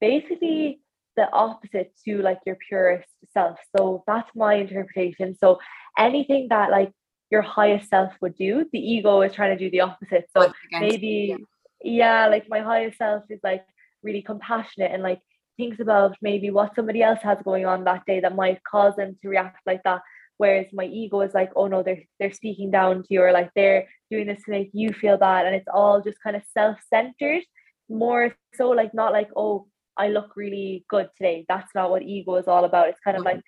basically 0.00 0.80
the 1.16 1.30
opposite 1.32 1.92
to 2.04 2.20
like 2.22 2.40
your 2.44 2.56
purest 2.68 3.08
self. 3.32 3.58
So 3.76 4.02
that's 4.06 4.28
my 4.34 4.54
interpretation. 4.54 5.36
So 5.38 5.60
anything 5.96 6.48
that 6.50 6.70
like 6.70 6.92
your 7.30 7.42
highest 7.42 7.88
self 7.88 8.12
would 8.20 8.36
do, 8.36 8.66
the 8.72 8.78
ego 8.78 9.22
is 9.22 9.32
trying 9.32 9.56
to 9.56 9.64
do 9.64 9.70
the 9.70 9.80
opposite. 9.80 10.28
So 10.36 10.52
maybe, 10.72 11.36
yeah. 11.82 12.24
yeah, 12.24 12.26
like 12.26 12.48
my 12.48 12.60
highest 12.60 12.98
self 12.98 13.24
is 13.30 13.40
like 13.42 13.64
really 14.02 14.22
compassionate 14.22 14.92
and 14.92 15.02
like 15.02 15.20
thinks 15.56 15.78
about 15.80 16.16
maybe 16.20 16.50
what 16.50 16.74
somebody 16.74 17.02
else 17.02 17.20
has 17.22 17.38
going 17.44 17.64
on 17.64 17.84
that 17.84 18.04
day 18.06 18.20
that 18.20 18.34
might 18.34 18.62
cause 18.64 18.96
them 18.96 19.16
to 19.22 19.28
react 19.28 19.60
like 19.66 19.82
that. 19.84 20.02
Whereas 20.36 20.66
my 20.72 20.84
ego 20.84 21.20
is 21.20 21.32
like, 21.32 21.52
oh 21.54 21.68
no, 21.68 21.84
they're 21.84 22.02
they're 22.18 22.32
speaking 22.32 22.72
down 22.72 23.02
to 23.02 23.08
you, 23.08 23.22
or 23.22 23.30
like 23.30 23.50
they're 23.54 23.86
doing 24.10 24.26
this 24.26 24.42
to 24.44 24.50
make 24.50 24.70
you 24.72 24.92
feel 24.92 25.16
bad, 25.16 25.46
and 25.46 25.54
it's 25.54 25.68
all 25.72 26.02
just 26.02 26.20
kind 26.20 26.34
of 26.34 26.42
self-centered 26.52 27.44
more 27.88 28.34
so 28.54 28.70
like 28.70 28.94
not 28.94 29.12
like 29.12 29.28
oh 29.36 29.66
I 29.96 30.08
look 30.08 30.36
really 30.36 30.84
good 30.88 31.08
today. 31.16 31.44
That's 31.48 31.74
not 31.74 31.90
what 31.90 32.02
ego 32.02 32.36
is 32.36 32.48
all 32.48 32.64
about. 32.64 32.88
It's 32.88 33.00
kind 33.00 33.16
of 33.16 33.22
like 33.24 33.40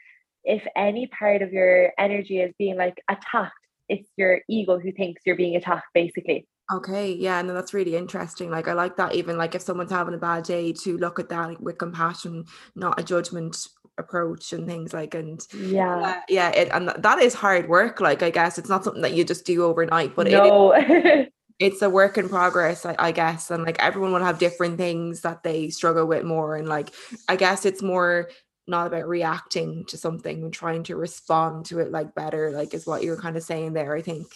if 0.45 0.65
any 0.77 1.09
part 1.09 1.43
of 1.43 1.53
your 1.53 1.93
energy 1.99 2.41
is 2.41 2.55
being 2.59 2.77
like 2.77 3.03
attacked, 3.11 3.53
it's 3.89 4.09
your 4.17 4.41
ego 4.49 4.79
who 4.79 4.93
thinks 4.93 5.23
you're 5.27 5.37
being 5.37 5.57
attacked, 5.57 5.89
basically. 5.93 6.47
Okay, 6.73 7.13
yeah, 7.13 7.41
no, 7.43 7.55
that's 7.55 7.75
really 7.75 7.95
interesting. 7.97 8.51
Like, 8.51 8.67
I 8.67 8.73
like 8.73 8.97
that. 8.97 9.15
Even 9.15 9.37
like 9.37 9.55
if 9.55 9.63
someone's 9.63 9.93
having 9.93 10.15
a 10.15 10.19
bad 10.19 10.45
day, 10.45 10.73
to 10.73 10.97
look 10.99 11.21
at 11.21 11.29
that 11.29 11.61
with 11.61 11.79
compassion, 11.79 12.45
not 12.75 12.99
a 12.99 13.05
judgment 13.05 13.57
approach 13.99 14.53
and 14.53 14.67
things 14.67 14.93
like. 14.93 15.15
And 15.15 15.41
yeah, 15.57 15.97
uh, 15.97 16.21
yeah, 16.29 16.51
it, 16.51 16.69
and 16.73 16.89
that 16.89 17.19
is 17.21 17.35
hard 17.35 17.69
work. 17.69 18.01
Like, 18.01 18.23
I 18.23 18.31
guess 18.31 18.59
it's 18.59 18.69
not 18.69 18.83
something 18.83 19.03
that 19.03 19.15
you 19.15 19.25
just 19.25 19.47
do 19.47 19.63
overnight, 19.65 20.17
but 20.17 20.29
no. 20.29 20.73
it, 20.77 21.33
it's 21.59 21.83
a 21.83 21.91
work 21.91 22.19
in 22.19 22.29
progress 22.29 22.85
I, 22.85 22.95
I, 22.99 23.13
guess 23.13 23.51
and 23.51 23.65
like 23.65 23.83
everyone 23.83 24.13
will 24.13 24.25
have 24.25 24.39
different 24.39 24.77
things 24.77 25.23
that 25.23 25.43
they 25.43 25.71
struggle 25.71 26.07
with 26.07 26.25
more 26.25 26.57
and 26.57 26.69
like 26.69 26.91
i 27.29 27.37
guess 27.37 27.65
it's 27.65 27.83
more 27.83 28.29
not 28.67 28.87
about 28.87 29.09
reacting 29.09 29.85
to 29.87 29.97
something 29.97 30.43
and 30.43 30.53
trying 30.53 30.83
to 30.85 30.97
respond 30.97 31.67
to 31.67 31.79
it 31.79 31.91
like 31.91 32.15
better 32.15 32.51
like 32.51 32.75
is 32.75 32.87
what 32.87 33.03
you're 33.03 33.21
kind 33.21 33.37
of 33.37 33.43
saying 33.43 33.73
there 33.73 33.95
i 33.95 34.03
think 34.03 34.27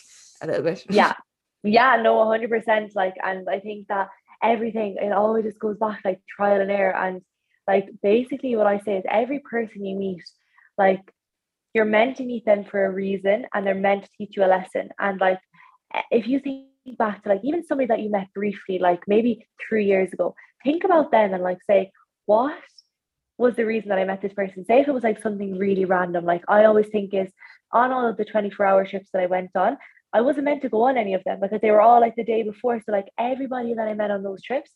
a 0.43 0.47
little 0.47 0.63
bit. 0.63 0.85
Yeah. 0.89 1.15
Yeah 1.63 2.01
no 2.01 2.17
100% 2.17 2.95
like 2.95 3.17
and 3.23 3.47
i 3.47 3.61
think 3.61 3.89
that 3.89 4.09
everything 4.43 4.97
it 4.99 5.13
always 5.13 5.45
just 5.45 5.59
goes 5.59 5.77
back 5.77 6.01
like 6.07 6.21
trial 6.27 6.59
and 6.59 6.71
error 6.71 6.97
and 6.97 7.21
like 7.69 7.91
basically 8.03 8.57
what 8.57 8.67
i 8.67 8.81
say 8.81 8.97
is 8.97 9.05
every 9.11 9.41
person 9.41 9.85
you 9.85 9.95
meet 9.95 10.23
like 10.79 11.03
you're 11.75 11.85
meant 11.85 12.17
to 12.17 12.25
meet 12.25 12.47
them 12.47 12.65
for 12.65 12.87
a 12.87 12.91
reason 12.91 13.45
and 13.53 13.67
they're 13.67 13.75
meant 13.75 14.05
to 14.05 14.11
teach 14.17 14.39
you 14.39 14.43
a 14.43 14.47
lesson 14.47 14.89
and 14.99 15.21
like 15.21 15.39
if 16.11 16.27
you 16.27 16.41
think 16.41 16.70
back 16.99 17.23
to 17.23 17.29
like 17.29 17.41
even 17.45 17.65
somebody 17.65 17.87
that 17.87 18.01
you 18.01 18.11
met 18.11 18.29
briefly 18.35 18.79
like 18.79 19.03
maybe 19.07 19.47
three 19.69 19.85
years 19.87 20.13
ago 20.13 20.35
think 20.65 20.85
about 20.85 21.11
them 21.11 21.33
and 21.35 21.43
like 21.43 21.59
say 21.69 21.91
what 22.27 22.59
was 23.41 23.57
the 23.57 23.65
reason 23.65 23.89
that 23.89 23.99
I 23.99 24.05
met 24.05 24.21
this 24.21 24.35
person. 24.35 24.67
Say 24.67 24.81
if 24.81 24.89
it 24.89 24.93
was 24.93 25.03
like 25.03 25.23
something 25.23 25.57
really 25.57 25.87
random, 25.87 26.27
like 26.27 26.45
I 26.47 26.65
always 26.65 26.89
think 26.89 27.15
is 27.15 27.33
on 27.73 27.91
all 27.91 28.07
of 28.07 28.19
the 28.19 28.25
24 28.27 28.67
hour 28.67 28.87
trips 28.87 29.09
that 29.13 29.23
I 29.23 29.27
went 29.27 29.53
on, 29.57 29.79
I 30.13 30.21
wasn't 30.21 30.45
meant 30.45 30.61
to 30.63 30.69
go 30.69 30.83
on 30.83 30.99
any 30.99 31.15
of 31.15 31.25
them 31.25 31.41
because 31.41 31.61
they 31.63 31.71
were 31.71 31.81
all 31.81 32.03
like 32.03 32.17
the 32.17 32.25
day 32.25 32.43
before. 32.43 32.79
So 32.85 32.93
like 32.93 33.09
everybody 33.19 33.73
that 33.73 33.89
I 33.89 33.95
met 33.95 34.11
on 34.11 34.23
those 34.23 34.43
trips, 34.43 34.71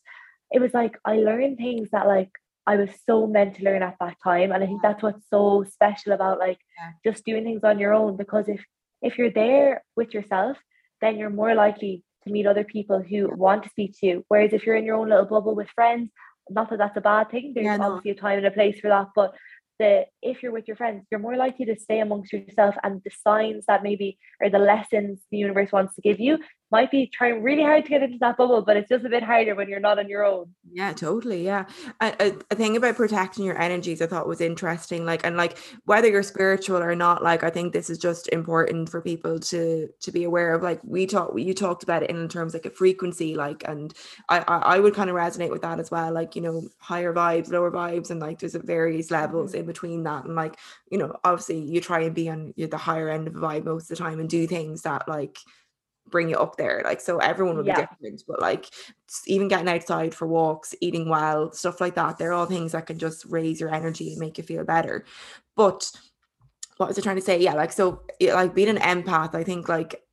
it 0.49 0.59
was 0.59 0.73
like 0.73 0.97
I 1.05 1.17
learned 1.17 1.57
things 1.57 1.89
that 1.91 2.07
like 2.07 2.31
I 2.65 2.77
was 2.77 2.89
so 3.05 3.27
meant 3.27 3.55
to 3.57 3.63
learn 3.63 3.83
at 3.83 3.97
that 3.99 4.17
time. 4.23 4.51
And 4.51 4.63
I 4.63 4.65
think 4.65 4.81
that's 4.81 5.03
what's 5.03 5.29
so 5.29 5.63
special 5.71 6.13
about 6.13 6.39
like 6.39 6.57
yeah. 6.79 7.11
just 7.11 7.23
doing 7.23 7.43
things 7.43 7.63
on 7.63 7.77
your 7.77 7.93
own. 7.93 8.17
Because 8.17 8.47
if 8.47 8.65
if 8.99 9.19
you're 9.19 9.29
there 9.29 9.83
with 9.95 10.15
yourself, 10.15 10.57
then 11.05 11.17
you're 11.17 11.29
more 11.29 11.55
likely 11.55 12.03
to 12.23 12.31
meet 12.31 12.47
other 12.47 12.63
people 12.63 13.01
who 13.01 13.29
want 13.35 13.63
to 13.63 13.69
speak 13.69 13.95
to 13.99 14.07
you. 14.07 14.25
Whereas 14.27 14.53
if 14.53 14.65
you're 14.65 14.75
in 14.75 14.85
your 14.85 14.95
own 14.95 15.09
little 15.09 15.25
bubble 15.25 15.55
with 15.55 15.69
friends, 15.69 16.09
not 16.49 16.69
that 16.69 16.77
that's 16.79 16.97
a 16.97 17.01
bad 17.01 17.29
thing. 17.31 17.53
There's 17.53 17.65
yeah, 17.65 17.77
no. 17.77 17.85
obviously 17.93 18.11
a 18.11 18.15
time 18.15 18.37
and 18.37 18.47
a 18.47 18.51
place 18.51 18.79
for 18.79 18.89
that, 18.89 19.07
but 19.15 19.33
the 19.79 20.05
if 20.21 20.41
you're 20.41 20.51
with 20.51 20.67
your 20.67 20.77
friends, 20.77 21.05
you're 21.11 21.19
more 21.19 21.35
likely 21.35 21.65
to 21.65 21.77
stay 21.77 21.99
amongst 21.99 22.31
yourself 22.31 22.75
and 22.83 23.01
the 23.03 23.11
signs 23.25 23.65
that 23.67 23.83
maybe 23.83 24.17
or 24.41 24.49
the 24.49 24.59
lessons 24.59 25.21
the 25.31 25.37
universe 25.37 25.71
wants 25.71 25.95
to 25.95 26.01
give 26.01 26.19
you 26.19 26.39
might 26.71 26.91
be 26.91 27.07
trying 27.07 27.43
really 27.43 27.61
hard 27.61 27.83
to 27.83 27.89
get 27.89 28.03
into 28.03 28.17
that 28.19 28.37
bubble, 28.37 28.61
but 28.61 28.75
it's 28.75 28.89
just 28.89 29.05
a 29.05 29.09
bit 29.09 29.23
harder 29.23 29.55
when 29.55 29.69
you're 29.69 29.79
not 29.79 29.99
on 29.99 30.09
your 30.09 30.25
own. 30.25 30.53
Yeah, 30.71 30.93
totally. 30.93 31.43
Yeah. 31.43 31.65
A, 32.01 32.33
a 32.51 32.55
thing 32.55 32.75
about 32.75 32.95
protecting 32.95 33.45
your 33.45 33.59
energies 33.61 34.01
I 34.01 34.07
thought 34.07 34.27
was 34.27 34.41
interesting. 34.41 35.05
Like, 35.05 35.25
and 35.25 35.37
like 35.37 35.57
whether 35.85 36.07
you're 36.07 36.23
spiritual 36.23 36.77
or 36.77 36.95
not, 36.95 37.23
like 37.23 37.43
I 37.43 37.49
think 37.49 37.71
this 37.71 37.89
is 37.89 37.97
just 37.97 38.27
important 38.29 38.89
for 38.89 39.01
people 39.01 39.39
to 39.39 39.89
to 39.99 40.11
be 40.11 40.23
aware 40.23 40.53
of. 40.53 40.63
Like 40.63 40.81
we 40.83 41.05
talked, 41.05 41.37
you 41.37 41.53
talked 41.53 41.83
about 41.83 42.03
it 42.03 42.09
in 42.09 42.27
terms 42.27 42.53
like 42.53 42.65
a 42.65 42.71
frequency, 42.71 43.35
like, 43.35 43.63
and 43.67 43.93
I 44.29 44.39
I, 44.39 44.57
I 44.75 44.79
would 44.79 44.95
kind 44.95 45.09
of 45.09 45.15
resonate 45.15 45.51
with 45.51 45.61
that 45.61 45.79
as 45.79 45.91
well. 45.91 46.11
Like, 46.11 46.35
you 46.35 46.41
know, 46.41 46.67
higher 46.79 47.13
vibes, 47.13 47.51
lower 47.51 47.71
vibes, 47.71 48.09
and 48.09 48.19
like 48.19 48.39
there's 48.39 48.55
various 48.55 49.11
levels 49.11 49.51
mm-hmm. 49.51 49.59
in 49.59 49.65
between 49.65 50.03
that. 50.03 50.25
And 50.25 50.35
like, 50.35 50.57
you 50.89 50.97
know, 50.97 51.15
obviously 51.23 51.59
you 51.59 51.79
try 51.79 52.01
and 52.01 52.15
be 52.15 52.29
on 52.29 52.53
the 52.57 52.77
higher 52.77 53.09
end 53.09 53.27
of 53.27 53.33
the 53.33 53.39
vibe 53.39 53.65
most 53.65 53.91
of 53.91 53.97
the 53.97 54.03
time 54.03 54.19
and 54.19 54.29
do 54.29 54.47
things 54.47 54.81
that 54.81 55.07
like 55.07 55.37
bring 56.09 56.29
you 56.29 56.37
up 56.37 56.55
there 56.55 56.81
like 56.85 57.01
so 57.01 57.17
everyone 57.17 57.57
will 57.57 57.65
yeah. 57.65 57.81
be 57.81 57.81
different 57.81 58.23
but 58.27 58.39
like 58.39 58.69
even 59.27 59.47
getting 59.47 59.67
outside 59.67 60.13
for 60.13 60.27
walks 60.27 60.75
eating 60.81 61.09
well 61.09 61.51
stuff 61.51 61.81
like 61.81 61.95
that 61.95 62.17
they're 62.17 62.33
all 62.33 62.45
things 62.45 62.73
that 62.73 62.85
can 62.85 62.99
just 62.99 63.25
raise 63.25 63.59
your 63.59 63.73
energy 63.73 64.11
and 64.11 64.19
make 64.19 64.37
you 64.37 64.43
feel 64.43 64.63
better. 64.63 65.05
But 65.55 65.89
what 66.77 66.89
was 66.89 66.99
i 66.99 67.01
trying 67.01 67.15
to 67.15 67.21
say? 67.21 67.39
Yeah 67.39 67.53
like 67.53 67.71
so 67.71 68.03
like 68.21 68.53
being 68.53 68.69
an 68.69 68.77
empath 68.77 69.33
i 69.35 69.43
think 69.43 69.69
like 69.69 70.03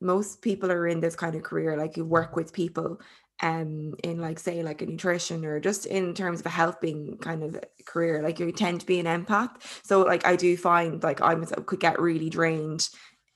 most 0.00 0.42
people 0.42 0.70
are 0.70 0.86
in 0.86 1.00
this 1.00 1.16
kind 1.16 1.34
of 1.34 1.42
career 1.42 1.76
like 1.76 1.96
you 1.96 2.04
work 2.04 2.36
with 2.36 2.52
people 2.52 3.00
um 3.40 3.94
in 4.02 4.20
like 4.20 4.38
say 4.38 4.62
like 4.62 4.82
a 4.82 4.86
nutrition 4.86 5.44
or 5.44 5.60
just 5.60 5.86
in 5.86 6.12
terms 6.12 6.40
of 6.40 6.46
a 6.46 6.50
health 6.50 6.80
being 6.80 7.16
kind 7.18 7.42
of 7.42 7.58
career 7.86 8.20
like 8.20 8.40
you 8.40 8.50
tend 8.50 8.80
to 8.80 8.86
be 8.86 8.98
an 8.98 9.06
empath. 9.06 9.50
So 9.84 10.02
like 10.02 10.26
i 10.26 10.34
do 10.36 10.56
find 10.56 11.02
like 11.02 11.20
i 11.20 11.34
myself 11.34 11.66
could 11.66 11.80
get 11.80 12.00
really 12.00 12.30
drained 12.30 12.88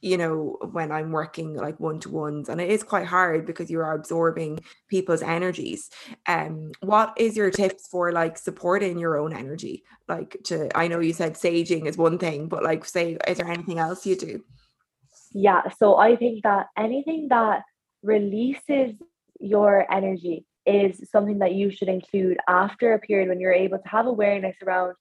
you 0.02 0.18
know, 0.18 0.58
when 0.72 0.90
I'm 0.90 1.12
working 1.12 1.54
like 1.54 1.78
one 1.78 2.00
to 2.00 2.10
ones, 2.10 2.48
and 2.48 2.60
it 2.60 2.68
is 2.68 2.82
quite 2.82 3.06
hard 3.06 3.46
because 3.46 3.70
you 3.70 3.80
are 3.80 3.94
absorbing 3.94 4.58
people's 4.88 5.22
energies. 5.22 5.88
Um, 6.26 6.72
what 6.80 7.14
is 7.16 7.36
your 7.36 7.50
tips 7.50 7.86
for 7.86 8.12
like 8.12 8.36
supporting 8.36 8.98
your 8.98 9.16
own 9.16 9.32
energy? 9.32 9.84
Like, 10.08 10.36
to 10.44 10.76
I 10.76 10.88
know 10.88 10.98
you 10.98 11.12
said 11.12 11.34
saging 11.34 11.86
is 11.86 11.96
one 11.96 12.18
thing, 12.18 12.48
but 12.48 12.64
like, 12.64 12.84
say, 12.84 13.16
is 13.28 13.38
there 13.38 13.48
anything 13.48 13.78
else 13.78 14.04
you 14.04 14.16
do? 14.16 14.44
Yeah, 15.32 15.62
so 15.78 15.96
I 15.96 16.16
think 16.16 16.42
that 16.42 16.66
anything 16.76 17.28
that 17.28 17.62
releases 18.02 19.00
your 19.38 19.90
energy 19.90 20.44
is 20.66 21.08
something 21.10 21.38
that 21.38 21.54
you 21.54 21.70
should 21.70 21.88
include 21.88 22.38
after 22.48 22.92
a 22.92 22.98
period 22.98 23.28
when 23.28 23.40
you're 23.40 23.52
able 23.52 23.78
to 23.78 23.88
have 23.88 24.06
awareness 24.06 24.56
around 24.64 24.94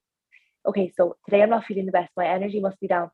okay 0.65 0.91
so 0.97 1.15
today 1.25 1.43
i'm 1.43 1.51
not 1.51 1.65
feeling 1.65 1.85
the 1.85 1.91
best 1.91 2.09
my 2.17 2.27
energy 2.27 2.59
must 2.59 2.79
be 2.79 2.87
down 2.87 3.11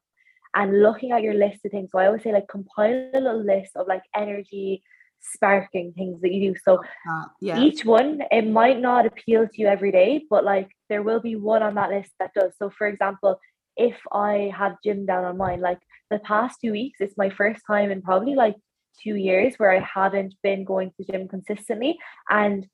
and 0.57 0.81
looking 0.81 1.11
at 1.11 1.21
your 1.21 1.35
list 1.35 1.63
of 1.63 1.71
things. 1.71 1.89
So 1.91 1.99
I 1.99 2.07
always 2.07 2.23
say 2.23 2.33
like 2.33 2.47
compile 2.47 3.11
a 3.13 3.19
little 3.19 3.43
list 3.43 3.75
of 3.75 3.87
like 3.87 4.01
energy 4.15 4.81
sparking 5.21 5.93
things 5.93 6.19
that 6.21 6.33
you 6.33 6.51
do. 6.51 6.59
So 6.65 6.77
uh, 6.77 7.25
yeah. 7.39 7.59
each 7.59 7.85
one 7.85 8.23
it 8.31 8.47
might 8.47 8.79
not 8.79 9.05
appeal 9.05 9.47
to 9.47 9.61
you 9.61 9.67
every 9.67 9.91
day, 9.91 10.23
but 10.29 10.43
like 10.43 10.71
there 10.89 11.03
will 11.03 11.19
be 11.19 11.35
one 11.35 11.61
on 11.61 11.75
that 11.75 11.91
list 11.91 12.11
that 12.19 12.33
does. 12.33 12.53
So 12.57 12.71
for 12.71 12.87
example, 12.87 13.39
if 13.75 13.97
I 14.11 14.51
have 14.57 14.81
gym 14.83 15.05
down 15.05 15.25
on 15.25 15.37
mine, 15.37 15.61
like 15.61 15.79
the 16.09 16.17
past 16.19 16.57
two 16.59 16.71
weeks, 16.71 17.01
it's 17.01 17.17
my 17.17 17.29
first 17.29 17.61
time 17.67 17.91
in 17.91 18.01
probably 18.01 18.33
like 18.33 18.55
two 19.03 19.15
years 19.15 19.53
where 19.57 19.71
I 19.71 19.79
haven't 19.79 20.33
been 20.41 20.65
going 20.65 20.91
to 20.97 21.11
gym 21.11 21.27
consistently. 21.27 21.99
And 22.31 22.65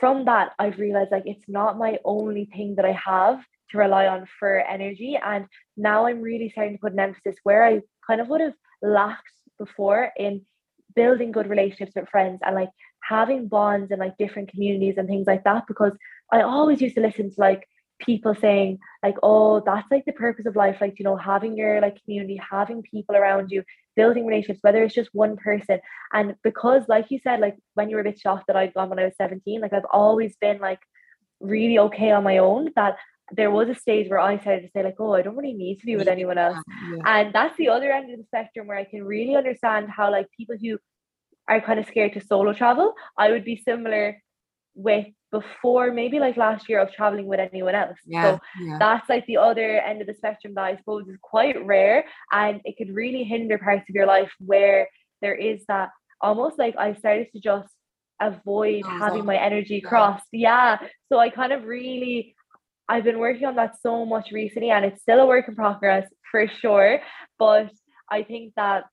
from 0.00 0.24
that, 0.24 0.54
I've 0.58 0.80
realized 0.80 1.12
like 1.12 1.26
it's 1.26 1.44
not 1.46 1.78
my 1.78 1.98
only 2.04 2.46
thing 2.46 2.74
that 2.76 2.84
I 2.84 2.98
have 3.06 3.44
to 3.72 3.78
rely 3.78 4.06
on 4.06 4.26
for 4.38 4.60
energy. 4.60 5.18
And 5.22 5.46
now 5.76 6.06
I'm 6.06 6.20
really 6.20 6.50
starting 6.50 6.74
to 6.74 6.80
put 6.80 6.92
an 6.92 7.00
emphasis 7.00 7.36
where 7.42 7.64
I 7.64 7.80
kind 8.06 8.20
of 8.20 8.28
would 8.28 8.40
have 8.40 8.54
lacked 8.80 9.32
before 9.58 10.10
in 10.16 10.42
building 10.94 11.32
good 11.32 11.48
relationships 11.48 11.92
with 11.96 12.08
friends 12.08 12.40
and 12.44 12.54
like 12.54 12.70
having 13.02 13.48
bonds 13.48 13.90
and 13.90 13.98
like 13.98 14.16
different 14.18 14.50
communities 14.50 14.94
and 14.96 15.08
things 15.08 15.26
like 15.26 15.44
that. 15.44 15.64
Because 15.66 15.92
I 16.30 16.42
always 16.42 16.80
used 16.80 16.94
to 16.94 17.02
listen 17.02 17.30
to 17.30 17.40
like 17.40 17.66
people 18.04 18.34
saying 18.34 18.78
like 19.02 19.16
oh 19.22 19.62
that's 19.64 19.90
like 19.90 20.04
the 20.04 20.12
purpose 20.12 20.46
of 20.46 20.56
life 20.56 20.78
like 20.80 20.98
you 20.98 21.04
know 21.04 21.16
having 21.16 21.56
your 21.56 21.80
like 21.80 22.02
community 22.02 22.40
having 22.50 22.82
people 22.82 23.14
around 23.14 23.50
you 23.50 23.62
building 23.96 24.26
relationships 24.26 24.62
whether 24.62 24.82
it's 24.82 24.94
just 24.94 25.10
one 25.12 25.36
person 25.36 25.78
and 26.12 26.34
because 26.42 26.82
like 26.88 27.06
you 27.10 27.18
said 27.22 27.40
like 27.40 27.56
when 27.74 27.88
you 27.88 27.96
were 27.96 28.00
a 28.00 28.04
bit 28.04 28.18
shocked 28.18 28.44
that 28.46 28.56
I'd 28.56 28.74
gone 28.74 28.88
when 28.90 28.98
I 28.98 29.04
was 29.04 29.14
17 29.16 29.60
like 29.60 29.72
I've 29.72 29.84
always 29.92 30.36
been 30.36 30.58
like 30.58 30.80
really 31.40 31.78
okay 31.78 32.10
on 32.10 32.24
my 32.24 32.38
own 32.38 32.70
that 32.76 32.96
there 33.34 33.50
was 33.50 33.68
a 33.68 33.74
stage 33.74 34.08
where 34.08 34.18
I 34.18 34.38
started 34.38 34.62
to 34.62 34.70
say 34.70 34.82
like, 34.82 34.96
oh, 34.98 35.14
I 35.14 35.22
don't 35.22 35.36
really 35.36 35.54
need 35.54 35.80
to 35.80 35.86
be 35.86 35.96
with 35.96 36.08
anyone 36.08 36.38
else. 36.38 36.58
Yeah. 36.90 37.02
And 37.06 37.32
that's 37.32 37.56
the 37.56 37.68
other 37.68 37.90
end 37.90 38.12
of 38.12 38.18
the 38.18 38.24
spectrum 38.24 38.66
where 38.66 38.76
I 38.76 38.84
can 38.84 39.04
really 39.04 39.36
understand 39.36 39.88
how 39.90 40.10
like 40.10 40.26
people 40.36 40.56
who 40.60 40.78
are 41.48 41.60
kind 41.60 41.80
of 41.80 41.86
scared 41.86 42.12
to 42.14 42.20
solo 42.20 42.52
travel, 42.52 42.94
I 43.16 43.30
would 43.30 43.44
be 43.44 43.56
similar 43.56 44.22
with 44.74 45.06
before 45.30 45.92
maybe 45.92 46.18
like 46.18 46.36
last 46.36 46.68
year 46.68 46.78
of 46.78 46.92
traveling 46.92 47.26
with 47.26 47.40
anyone 47.40 47.74
else. 47.74 47.98
Yeah, 48.06 48.36
so 48.36 48.40
yeah. 48.60 48.76
that's 48.78 49.08
like 49.08 49.26
the 49.26 49.38
other 49.38 49.80
end 49.80 50.00
of 50.02 50.06
the 50.06 50.14
spectrum 50.14 50.54
that 50.54 50.64
I 50.64 50.76
suppose 50.76 51.08
is 51.08 51.16
quite 51.22 51.64
rare 51.64 52.04
and 52.30 52.60
it 52.64 52.76
could 52.76 52.94
really 52.94 53.24
hinder 53.24 53.58
parts 53.58 53.88
of 53.88 53.94
your 53.94 54.06
life 54.06 54.30
where 54.38 54.88
there 55.22 55.34
is 55.34 55.64
that 55.68 55.88
almost 56.20 56.58
like 56.58 56.76
I 56.76 56.94
started 56.94 57.28
to 57.32 57.40
just 57.40 57.72
avoid 58.20 58.82
oh, 58.84 58.98
having 58.98 59.24
my 59.24 59.36
energy 59.36 59.80
crossed. 59.80 60.28
Yeah. 60.32 60.78
So 61.08 61.18
I 61.18 61.30
kind 61.30 61.52
of 61.52 61.64
really 61.64 62.34
I've 62.92 63.04
been 63.04 63.18
working 63.18 63.46
on 63.46 63.56
that 63.56 63.76
so 63.80 64.04
much 64.04 64.32
recently 64.32 64.70
and 64.70 64.84
it's 64.84 65.00
still 65.00 65.20
a 65.20 65.26
work 65.26 65.48
in 65.48 65.54
progress 65.54 66.06
for 66.30 66.46
sure. 66.46 67.00
But 67.38 67.70
I 68.10 68.22
think 68.22 68.52
that 68.56 68.84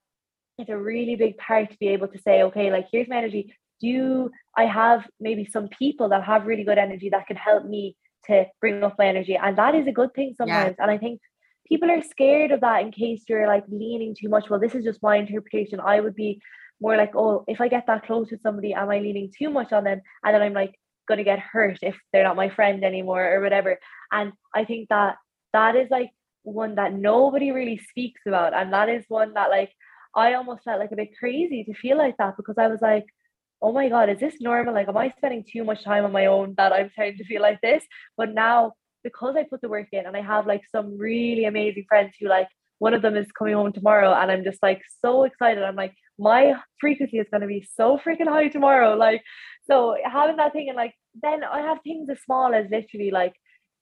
it's 0.58 0.70
a 0.70 0.78
really 0.78 1.18
big 1.18 1.38
part 1.38 1.70
to 1.70 1.78
be 1.78 1.90
able 1.90 2.08
to 2.08 2.20
say, 2.20 2.44
okay, 2.44 2.72
like 2.72 2.88
here's 2.92 3.10
my 3.10 3.18
energy. 3.18 3.54
Do 3.82 4.30
I 4.58 4.66
have 4.68 5.06
maybe 5.20 5.46
some 5.46 5.68
people 5.68 6.08
that 6.10 6.24
have 6.24 6.48
really 6.48 6.64
good 6.64 6.78
energy 6.78 7.10
that 7.10 7.28
can 7.28 7.36
help 7.36 7.66
me 7.66 7.98
to 8.28 8.46
bring 8.62 8.82
up 8.86 8.96
my 8.98 9.08
energy? 9.08 9.36
And 9.36 9.58
that 9.58 9.76
is 9.76 9.86
a 9.86 9.92
good 10.00 10.14
thing 10.14 10.34
sometimes. 10.38 10.76
Yeah. 10.78 10.84
And 10.84 10.92
I 10.92 10.98
think 10.98 11.20
people 11.68 11.92
are 11.92 12.02
scared 12.02 12.52
of 12.52 12.62
that 12.62 12.82
in 12.84 12.92
case 12.92 13.24
you're 13.28 13.48
like 13.48 13.66
leaning 13.68 14.16
too 14.18 14.30
much. 14.30 14.50
Well, 14.50 14.62
this 14.62 14.76
is 14.76 14.86
just 14.86 15.04
my 15.04 15.18
interpretation. 15.18 15.82
I 15.82 16.00
would 16.00 16.16
be 16.16 16.42
more 16.80 16.96
like, 16.96 17.18
oh, 17.18 17.44
if 17.50 17.60
I 17.60 17.68
get 17.68 17.88
that 17.88 18.06
close 18.06 18.32
with 18.32 18.42
somebody, 18.42 18.74
am 18.74 18.90
I 18.90 19.00
leaning 19.00 19.30
too 19.38 19.50
much 19.50 19.74
on 19.74 19.84
them? 19.84 20.00
And 20.24 20.34
then 20.34 20.42
I'm 20.42 20.54
like, 20.54 20.74
going 21.10 21.18
to 21.18 21.32
get 21.32 21.40
hurt 21.40 21.80
if 21.82 21.98
they're 22.14 22.24
not 22.24 22.38
my 22.44 22.50
friend 22.50 22.84
anymore 22.84 23.26
or 23.34 23.42
whatever. 23.42 23.78
And 24.12 24.32
i 24.56 24.64
think 24.64 24.88
that 24.90 25.18
that 25.58 25.76
is 25.76 25.90
like 25.98 26.12
one 26.44 26.76
that 26.76 26.94
nobody 26.94 27.52
really 27.52 27.80
speaks 27.90 28.22
about. 28.26 28.54
And 28.54 28.72
that 28.74 28.88
is 28.96 29.04
one 29.10 29.34
that 29.34 29.50
like 29.50 29.72
i 30.16 30.34
almost 30.34 30.64
felt 30.64 30.80
like 30.80 30.94
a 30.94 31.02
bit 31.02 31.18
crazy 31.20 31.64
to 31.66 31.74
feel 31.74 31.98
like 32.04 32.16
that 32.18 32.36
because 32.36 32.58
i 32.58 32.68
was 32.74 32.82
like 32.82 33.06
oh 33.62 33.72
my 33.72 33.88
god 33.90 34.10
is 34.10 34.20
this 34.20 34.42
normal? 34.50 34.74
Like 34.74 34.88
am 34.88 34.98
i 34.98 35.10
spending 35.18 35.44
too 35.52 35.64
much 35.70 35.84
time 35.84 36.06
on 36.06 36.14
my 36.20 36.28
own 36.28 36.54
that 36.58 36.72
i'm 36.72 36.90
starting 36.94 37.18
to 37.18 37.26
feel 37.26 37.42
like 37.42 37.60
this? 37.62 37.84
But 38.18 38.34
now 38.34 38.74
because 39.04 39.36
i 39.38 39.44
put 39.44 39.62
the 39.62 39.74
work 39.78 39.90
in 39.92 40.06
and 40.06 40.16
i 40.16 40.22
have 40.34 40.48
like 40.54 40.64
some 40.76 40.98
really 40.98 41.46
amazing 41.46 41.86
friends 41.90 42.14
who 42.20 42.28
like 42.28 42.48
one 42.80 42.94
of 42.94 43.02
them 43.02 43.16
is 43.22 43.38
coming 43.38 43.56
home 43.56 43.74
tomorrow 43.74 44.12
and 44.14 44.32
i'm 44.32 44.44
just 44.44 44.62
like 44.64 44.82
so 45.04 45.24
excited. 45.30 45.64
I'm 45.64 45.76
like 45.76 45.96
my 46.20 46.54
frequency 46.80 47.18
is 47.18 47.28
going 47.32 47.42
to 47.42 47.48
be 47.48 47.66
so 47.76 47.98
freaking 47.98 48.28
high 48.28 48.50
tomorrow 48.50 48.96
like 48.96 49.22
so 49.64 49.96
having 50.04 50.36
that 50.36 50.54
thing 50.54 50.68
and 50.68 50.76
like 50.76 50.94
then 51.22 51.44
I 51.44 51.62
have 51.62 51.80
things 51.84 52.10
as 52.10 52.22
small 52.24 52.54
as 52.54 52.66
literally 52.70 53.12
like 53.12 53.34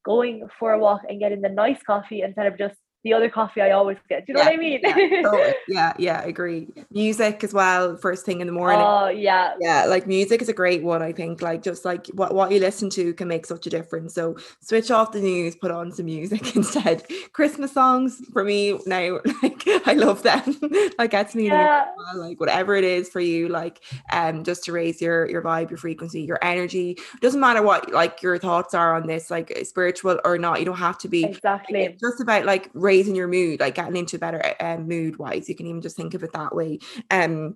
going 0.05 0.47
for 0.59 0.73
a 0.73 0.79
walk 0.79 1.01
and 1.09 1.19
getting 1.19 1.41
the 1.41 1.49
nice 1.49 1.81
coffee 1.83 2.21
instead 2.21 2.47
of 2.47 2.57
just 2.57 2.75
the 3.07 3.13
other 3.13 3.29
coffee 3.29 3.61
I 3.61 3.71
always 3.71 3.97
get. 4.09 4.25
Do 4.25 4.31
you 4.31 4.33
know 4.35 4.41
yeah, 4.41 4.47
what 4.47 4.53
I 4.53 4.57
mean? 4.57 4.79
Yeah, 4.83 5.21
totally. 5.23 5.53
yeah, 5.67 5.93
yeah, 5.97 6.23
agree. 6.23 6.67
Music 6.91 7.43
as 7.43 7.53
well, 7.53 7.95
first 7.97 8.25
thing 8.25 8.41
in 8.41 8.47
the 8.47 8.53
morning. 8.53 8.81
Oh 8.81 9.07
yeah. 9.07 9.55
Yeah, 9.59 9.85
like 9.85 10.07
music 10.07 10.41
is 10.41 10.49
a 10.49 10.53
great 10.53 10.83
one, 10.83 11.01
I 11.01 11.13
think. 11.13 11.41
Like 11.41 11.63
just 11.63 11.85
like 11.85 12.07
what, 12.07 12.35
what 12.35 12.51
you 12.51 12.59
listen 12.59 12.89
to 12.91 13.13
can 13.13 13.27
make 13.27 13.45
such 13.45 13.65
a 13.65 13.69
difference. 13.69 14.13
So 14.13 14.35
switch 14.59 14.91
off 14.91 15.13
the 15.13 15.21
news, 15.21 15.55
put 15.55 15.71
on 15.71 15.91
some 15.91 16.05
music 16.05 16.55
instead. 16.55 17.03
Christmas 17.31 17.71
songs 17.71 18.21
for 18.33 18.43
me 18.43 18.77
now, 18.85 19.19
like 19.41 19.63
I 19.85 19.93
love 19.93 20.23
them. 20.23 20.59
like 20.99 21.11
gets 21.11 21.33
me 21.33 21.47
yeah. 21.47 21.85
like 22.15 22.39
whatever 22.39 22.75
it 22.75 22.83
is 22.83 23.09
for 23.09 23.21
you, 23.21 23.47
like 23.47 23.81
um 24.11 24.43
just 24.43 24.65
to 24.65 24.73
raise 24.73 25.01
your 25.01 25.29
your 25.29 25.41
vibe, 25.41 25.69
your 25.69 25.77
frequency, 25.77 26.21
your 26.21 26.39
energy. 26.41 26.97
Doesn't 27.21 27.39
matter 27.39 27.61
what 27.61 27.91
like 27.91 28.21
your 28.21 28.37
thoughts 28.37 28.73
are 28.73 28.95
on 28.95 29.07
this, 29.07 29.31
like 29.31 29.57
spiritual 29.63 30.19
or 30.25 30.37
not. 30.37 30.59
You 30.59 30.65
don't 30.65 30.77
have 30.77 30.97
to 30.99 31.07
be 31.07 31.23
exactly 31.23 31.87
it's 31.87 32.01
just 32.01 32.21
about 32.21 32.45
like 32.45 32.69
raising 32.73 32.96
your 33.05 33.27
mood, 33.27 33.59
like 33.59 33.75
getting 33.75 33.95
into 33.95 34.17
better 34.17 34.41
uh, 34.59 34.77
mood 34.77 35.17
wise. 35.17 35.47
You 35.47 35.55
can 35.55 35.67
even 35.67 35.81
just 35.81 35.95
think 35.95 36.13
of 36.13 36.23
it 36.23 36.33
that 36.33 36.55
way. 36.55 36.79
Um, 37.11 37.55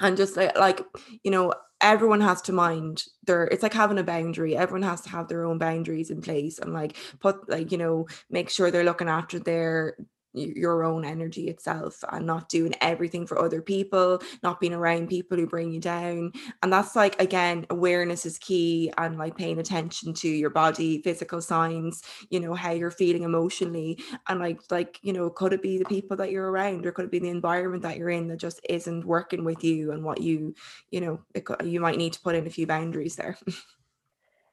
and 0.00 0.16
just 0.16 0.36
like, 0.36 0.56
like 0.58 0.82
you 1.24 1.30
know, 1.30 1.52
everyone 1.80 2.20
has 2.20 2.40
to 2.42 2.52
mind 2.52 3.04
their 3.26 3.44
it's 3.44 3.62
like 3.62 3.74
having 3.74 3.98
a 3.98 4.02
boundary 4.02 4.56
everyone 4.56 4.82
has 4.82 5.02
to 5.02 5.10
have 5.10 5.28
their 5.28 5.44
own 5.44 5.58
boundaries 5.58 6.10
in 6.10 6.22
place 6.22 6.58
and 6.58 6.72
like 6.72 6.96
put 7.20 7.48
like 7.50 7.70
you 7.70 7.76
know 7.76 8.06
make 8.30 8.48
sure 8.48 8.70
they're 8.70 8.82
looking 8.82 9.08
after 9.10 9.38
their 9.38 9.94
your 10.36 10.84
own 10.84 11.04
energy 11.04 11.48
itself 11.48 12.04
and 12.12 12.26
not 12.26 12.48
doing 12.48 12.74
everything 12.80 13.26
for 13.26 13.38
other 13.38 13.62
people, 13.62 14.20
not 14.42 14.60
being 14.60 14.74
around 14.74 15.08
people 15.08 15.36
who 15.36 15.46
bring 15.46 15.72
you 15.72 15.80
down. 15.80 16.32
And 16.62 16.72
that's 16.72 16.94
like, 16.94 17.20
again, 17.20 17.66
awareness 17.70 18.26
is 18.26 18.38
key 18.38 18.92
and 18.98 19.18
like 19.18 19.36
paying 19.36 19.58
attention 19.58 20.12
to 20.14 20.28
your 20.28 20.50
body, 20.50 21.02
physical 21.02 21.40
signs, 21.40 22.02
you 22.30 22.40
know, 22.40 22.54
how 22.54 22.72
you're 22.72 22.90
feeling 22.90 23.22
emotionally. 23.22 23.98
And 24.28 24.40
like, 24.40 24.60
like, 24.70 24.98
you 25.02 25.12
know, 25.12 25.30
could 25.30 25.52
it 25.52 25.62
be 25.62 25.78
the 25.78 25.84
people 25.84 26.16
that 26.18 26.30
you're 26.30 26.50
around 26.50 26.86
or 26.86 26.92
could 26.92 27.06
it 27.06 27.10
be 27.10 27.18
the 27.18 27.30
environment 27.30 27.82
that 27.82 27.96
you're 27.96 28.10
in 28.10 28.28
that 28.28 28.38
just 28.38 28.60
isn't 28.68 29.04
working 29.04 29.44
with 29.44 29.64
you 29.64 29.92
and 29.92 30.04
what 30.04 30.20
you, 30.20 30.54
you 30.90 31.00
know, 31.00 31.20
it, 31.34 31.44
you 31.64 31.80
might 31.80 31.98
need 31.98 32.12
to 32.12 32.20
put 32.20 32.34
in 32.34 32.46
a 32.46 32.50
few 32.50 32.66
boundaries 32.66 33.16
there. 33.16 33.38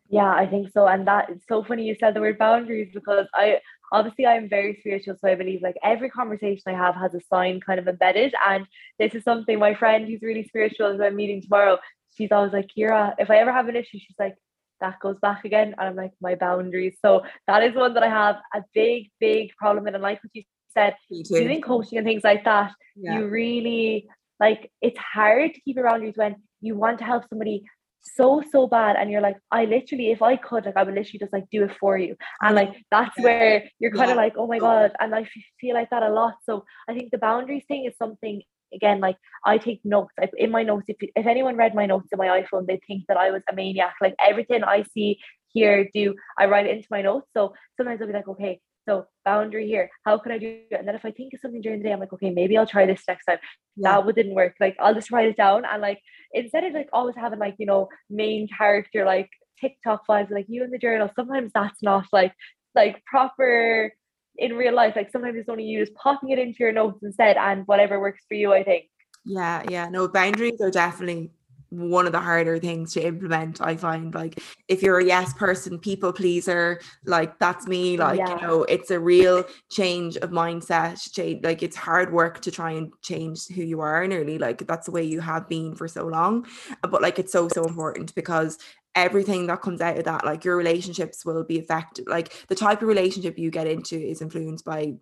Yeah, 0.10 0.32
I 0.32 0.46
think 0.46 0.70
so. 0.74 0.86
And 0.86 1.08
that 1.08 1.30
it's 1.30 1.46
so 1.48 1.64
funny 1.64 1.86
you 1.86 1.96
said 2.00 2.14
the 2.14 2.20
word 2.20 2.38
boundaries 2.38 2.92
because 2.94 3.26
I 3.34 3.60
obviously 3.94 4.26
I'm 4.26 4.50
very 4.50 4.76
spiritual, 4.80 5.16
so 5.22 5.30
I 5.30 5.36
believe 5.36 5.62
like 5.62 5.78
every 5.84 6.10
conversation 6.10 6.64
I 6.68 6.74
have 6.74 6.96
has 6.96 7.14
a 7.14 7.22
sign 7.32 7.62
kind 7.62 7.80
of 7.80 7.88
embedded. 7.88 8.34
And 8.46 8.66
this 9.00 9.14
is 9.14 9.24
something 9.24 9.60
my 9.60 9.76
friend 9.76 10.08
who's 10.08 10.22
really 10.22 10.44
spiritual 10.44 10.98
who 10.98 11.04
I'm 11.04 11.16
meeting 11.16 11.42
tomorrow, 11.42 11.78
she's 12.18 12.32
always 12.32 12.52
like, 12.52 12.70
Ciara, 12.76 13.16
if 13.20 13.30
I 13.30 13.38
ever 13.38 13.54
have 13.54 13.70
an 13.70 13.76
issue, 13.76 14.00
she's 14.00 14.18
like, 14.20 14.36
that 14.82 15.00
goes 15.00 15.18
back 15.22 15.46
again. 15.46 15.76
And 15.78 15.88
I'm 15.88 15.96
like, 15.96 16.12
my 16.20 16.36
boundaries. 16.36 16.98
So 17.06 17.22
that 17.48 17.64
is 17.64 17.76
one 17.76 17.94
that 17.94 18.04
I 18.04 18.10
have 18.10 18.38
a 18.54 18.64
big, 18.74 19.12
big 19.20 19.52
problem 19.58 19.88
in. 19.88 19.94
And 19.94 20.04
like 20.04 20.22
what 20.24 20.32
you 20.34 20.44
said, 20.74 20.96
doing 21.30 21.62
coaching 21.62 22.00
and 22.00 22.06
things 22.06 22.24
like 22.24 22.44
that, 22.46 22.74
yeah. 22.96 23.20
you 23.20 23.28
really 23.28 24.10
like 24.40 24.72
it's 24.82 24.98
hard 24.98 25.54
to 25.54 25.62
keep 25.62 25.76
your 25.76 25.88
boundaries 25.88 26.16
when 26.18 26.36
you 26.62 26.76
want 26.76 26.98
to 26.98 27.06
help 27.06 27.24
somebody 27.30 27.64
so 28.04 28.44
so 28.52 28.68
bad. 28.68 28.96
And 28.96 29.10
you're 29.10 29.22
like 29.22 29.38
i 29.52 29.66
literally 29.66 30.12
if 30.12 30.22
i 30.22 30.36
could 30.36 30.66
like 30.66 30.78
i 30.78 30.84
would 30.84 30.94
literally 30.94 31.20
just 31.20 31.34
like 31.34 31.46
do 31.52 31.64
it 31.64 31.72
for 31.80 31.98
you. 31.98 32.16
And 32.42 32.56
like 32.56 32.74
that's 32.92 33.18
where 33.20 33.64
you're 33.80 33.92
kind 33.92 34.12
of 34.12 34.18
like 34.18 34.34
oh 34.38 34.48
my 34.48 34.60
god. 34.60 34.92
And 35.00 35.16
i 35.16 35.28
feel 35.60 35.74
like 35.74 35.90
that 35.90 36.04
a 36.04 36.10
lot. 36.10 36.36
So 36.44 36.66
i 36.88 36.94
think 36.94 37.12
the 37.12 37.18
boundaries 37.18 37.64
thing 37.68 37.86
is 37.86 37.98
something 37.98 38.42
again 38.74 39.00
like 39.00 39.18
i 39.46 39.58
take 39.58 39.82
notes. 39.84 40.14
I, 40.20 40.30
in 40.38 40.52
my 40.52 40.64
notes 40.64 40.86
if, 40.88 40.98
if 41.00 41.26
anyone 41.26 41.56
read 41.56 41.76
my 41.76 41.86
notes 41.86 42.10
in 42.12 42.18
my 42.18 42.42
iphone 42.42 42.66
they 42.68 42.80
think 42.88 43.04
that 43.08 43.18
i 43.18 43.32
was 43.32 43.44
a 43.50 43.56
maniac. 43.56 43.96
Like 44.02 44.16
everything 44.26 44.64
i 44.64 44.84
see 44.94 45.20
here 45.54 45.88
do 45.94 46.16
i 46.40 46.46
write 46.46 46.66
it 46.66 46.76
into 46.76 46.88
my 46.92 47.02
notes. 47.02 47.28
So 47.34 47.54
sometimes 47.78 48.02
i'll 48.02 48.08
be 48.08 48.14
like 48.14 48.28
okay 48.28 48.60
so 48.88 49.06
boundary 49.26 49.68
here. 49.68 49.90
How 50.06 50.18
could 50.18 50.32
I 50.32 50.38
do 50.38 50.60
it? 50.70 50.78
And 50.78 50.88
then 50.88 50.96
if 50.96 51.06
I 51.06 51.12
think 51.12 51.34
of 51.34 51.40
something 51.42 51.62
during 51.62 51.80
the 51.80 51.86
day, 51.86 51.94
I'm 51.94 52.00
like, 52.00 52.14
okay, 52.14 52.30
maybe 52.30 52.58
I'll 52.58 52.68
try 52.68 52.86
this 52.86 53.04
next 53.08 53.26
time. 53.26 53.40
Yeah. 53.76 54.02
That 54.02 54.16
didn't 54.16 54.36
work. 54.36 54.56
Like 54.60 54.76
I'll 54.80 54.94
just 54.94 55.12
write 55.12 55.30
it 55.30 55.38
down 55.38 55.64
and 55.66 55.82
like 55.82 56.00
instead 56.34 56.64
of 56.64 56.74
like 56.74 56.90
always 56.94 57.16
having 57.16 57.40
like, 57.40 57.56
you 57.58 57.66
know, 57.66 57.90
main 58.10 58.48
character 58.56 59.06
like 59.06 59.30
TikTok 59.60 60.06
vibes, 60.08 60.32
like 60.32 60.46
you 60.48 60.64
in 60.64 60.72
the 60.72 60.78
journal, 60.78 61.10
sometimes 61.16 61.52
that's 61.54 61.82
not 61.82 62.06
like 62.12 62.34
like 62.76 63.04
proper 63.06 63.94
in 64.38 64.54
real 64.54 64.74
life. 64.74 64.96
Like 64.96 65.12
sometimes 65.12 65.38
it's 65.38 65.50
only 65.50 65.64
you 65.64 65.80
just 65.80 65.96
popping 65.96 66.30
it 66.30 66.40
into 66.40 66.58
your 66.60 66.72
notes 66.72 67.04
instead 67.04 67.38
and 67.38 67.64
whatever 67.68 68.00
works 68.00 68.24
for 68.28 68.36
you, 68.36 68.54
I 68.54 68.64
think. 68.64 68.86
Yeah, 69.26 69.64
yeah. 69.70 69.90
No, 69.90 70.08
boundaries 70.08 70.60
are 70.62 70.72
definitely 70.72 71.32
one 71.74 72.06
of 72.06 72.12
the 72.12 72.20
harder 72.20 72.60
things 72.60 72.94
to 72.94 73.02
implement 73.02 73.62
i 73.62 73.76
find 73.76 74.14
like 74.14 74.40
if 74.68 74.82
you're 74.82 75.00
a 75.00 75.06
yes 75.06 75.34
person 75.34 75.80
people 75.80 76.14
pleaser 76.14 76.80
like 77.06 77.38
that's 77.40 77.68
me 77.68 77.98
like 77.98 78.20
yeah. 78.20 78.30
you 78.30 78.42
know 78.42 78.64
it's 78.64 78.92
a 78.92 79.00
real 79.00 79.44
change 79.72 80.16
of 80.18 80.30
mindset 80.30 81.12
change 81.14 81.44
like 81.44 81.64
it's 81.64 81.76
hard 81.76 82.14
work 82.14 82.40
to 82.42 82.52
try 82.52 82.72
and 82.72 82.92
change 83.02 83.48
who 83.48 83.64
you 83.64 83.80
are 83.80 84.06
nearly 84.08 84.38
like 84.38 84.66
that's 84.68 84.86
the 84.86 84.92
way 84.92 85.04
you 85.04 85.20
have 85.20 85.50
been 85.50 85.76
for 85.76 85.88
so 85.88 86.06
long 86.06 86.46
uh, 86.84 86.88
but 86.88 87.02
like 87.02 87.18
it's 87.18 87.32
so 87.32 87.48
so 87.48 87.64
important 87.66 88.14
because 88.16 88.58
everything 88.96 89.48
that 89.48 89.62
comes 89.62 89.82
out 89.82 89.98
of 89.98 90.04
that 90.04 90.24
like 90.24 90.46
your 90.46 90.56
relationships 90.56 91.26
will 91.26 91.44
be 91.44 91.60
affected 91.60 92.08
like 92.08 92.46
the 92.48 92.56
type 92.56 92.82
of 92.82 92.88
relationship 92.88 93.40
you 93.40 93.50
get 93.50 93.66
into 93.66 93.98
is 93.98 94.22
influenced 94.22 94.64
by 94.64 94.94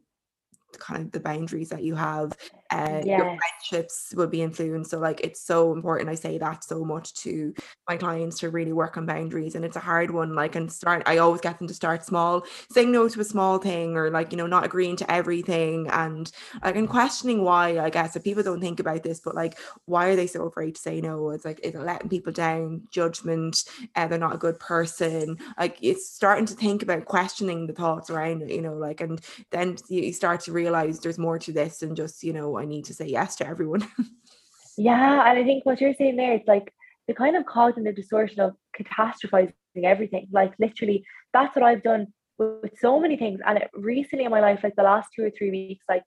kind 0.80 1.06
of 1.06 1.12
the 1.12 1.20
boundaries 1.20 1.70
that 1.70 1.84
you 1.84 1.96
have 1.96 2.32
uh, 2.72 3.02
yes. 3.04 3.06
your 3.06 3.38
friendships 3.38 4.14
will 4.16 4.28
be 4.28 4.42
influenced 4.42 4.92
so 4.92 5.00
like 5.00 5.20
it's 5.22 5.42
so 5.42 5.74
important 5.74 6.10
i 6.10 6.16
say 6.16 6.38
that 6.38 6.64
so 6.64 6.84
much 6.84 7.14
to 7.14 7.54
my 7.88 7.98
clients 7.98 8.40
to 8.40 8.50
really 8.50 8.74
work 8.74 8.98
on 8.98 9.06
boundaries 9.06 9.56
and 9.56 9.66
it's 9.66 9.76
a 9.76 9.82
hard 9.82 10.12
one 10.12 10.36
like 10.36 10.56
and 10.56 10.72
start 10.72 11.04
i 11.06 11.18
always 11.18 11.42
get 11.42 11.58
them 11.60 11.68
to 11.68 11.74
start 11.74 12.06
small 12.06 12.46
saying 12.72 12.92
no 12.92 13.08
to 13.08 13.20
a 13.20 13.26
small 13.26 13.58
thing 13.58 13.96
or 13.98 14.10
like 14.10 14.32
you 14.32 14.38
know 14.38 14.48
not 14.48 14.66
agreeing 14.66 14.96
to 14.96 15.10
everything 15.12 15.88
and 15.90 16.32
like 16.64 16.76
and 16.76 16.90
questioning 16.90 17.44
why 17.44 17.80
i 17.80 17.90
guess 17.90 18.16
if 18.16 18.24
people 18.24 18.44
don't 18.44 18.62
think 18.62 18.80
about 18.80 19.04
this 19.04 19.20
but 19.20 19.36
like 19.36 19.58
why 19.86 20.08
are 20.08 20.16
they 20.16 20.28
so 20.28 20.46
afraid 20.46 20.76
to 20.76 20.82
say 20.82 21.02
no 21.02 21.30
it's 21.32 21.46
like 21.46 21.60
is 21.64 21.76
it 21.76 21.82
letting 21.82 22.10
people 22.10 22.32
down 22.32 22.82
judgment 22.90 23.64
uh, 23.96 24.08
they're 24.08 24.18
not 24.18 24.36
a 24.36 24.38
good 24.38 24.60
person 24.60 25.38
like 25.60 25.78
it's 25.82 26.10
starting 26.10 26.46
to 26.46 26.54
think 26.54 26.84
about 26.84 27.06
questioning 27.06 27.68
the 27.68 27.74
thoughts 27.74 28.10
around 28.10 28.42
it 28.42 28.52
you 28.52 28.62
know 28.62 28.76
like 28.76 29.02
and 29.02 29.22
then 29.52 29.76
you 29.90 30.14
start 30.14 30.40
to 30.40 30.52
realize 30.52 31.00
there's 31.00 31.18
more 31.18 31.38
to 31.38 31.52
this 31.52 31.80
than 31.80 31.96
just 31.96 32.24
you 32.24 32.34
know 32.34 32.61
I 32.62 32.66
need 32.66 32.86
to 32.86 32.94
say 32.94 33.08
yes 33.08 33.36
to 33.38 33.48
everyone. 33.48 33.88
yeah, 34.78 35.30
and 35.30 35.40
I 35.40 35.44
think 35.44 35.66
what 35.66 35.82
you're 35.82 35.94
saying 35.94 36.16
there, 36.16 36.34
it's 36.34 36.48
like 36.48 36.74
the 37.08 37.14
kind 37.14 37.36
of 37.36 37.46
cognitive 37.46 37.96
distortion 37.96 38.40
of 38.40 38.54
catastrophizing 38.80 39.54
everything. 39.84 40.28
Like 40.32 40.54
literally, 40.60 41.04
that's 41.34 41.56
what 41.56 41.66
I've 41.66 41.84
done 41.84 42.08
with 42.38 42.80
so 42.80 43.00
many 43.00 43.18
things. 43.18 43.40
And 43.46 43.58
it, 43.60 43.70
recently 43.74 44.26
in 44.26 44.32
my 44.32 44.40
life, 44.40 44.62
like 44.64 44.76
the 44.76 44.84
last 44.84 45.10
two 45.16 45.26
or 45.26 45.32
three 45.32 45.52
weeks, 45.52 45.86
like 45.90 46.04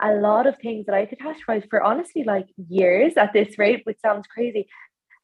a 0.00 0.14
lot 0.14 0.46
of 0.46 0.56
things 0.58 0.86
that 0.86 0.94
I 0.94 1.06
catastrophized 1.06 1.68
for 1.68 1.82
honestly 1.82 2.24
like 2.24 2.46
years 2.68 3.14
at 3.16 3.32
this 3.32 3.58
rate, 3.58 3.82
which 3.84 4.00
sounds 4.00 4.26
crazy. 4.26 4.68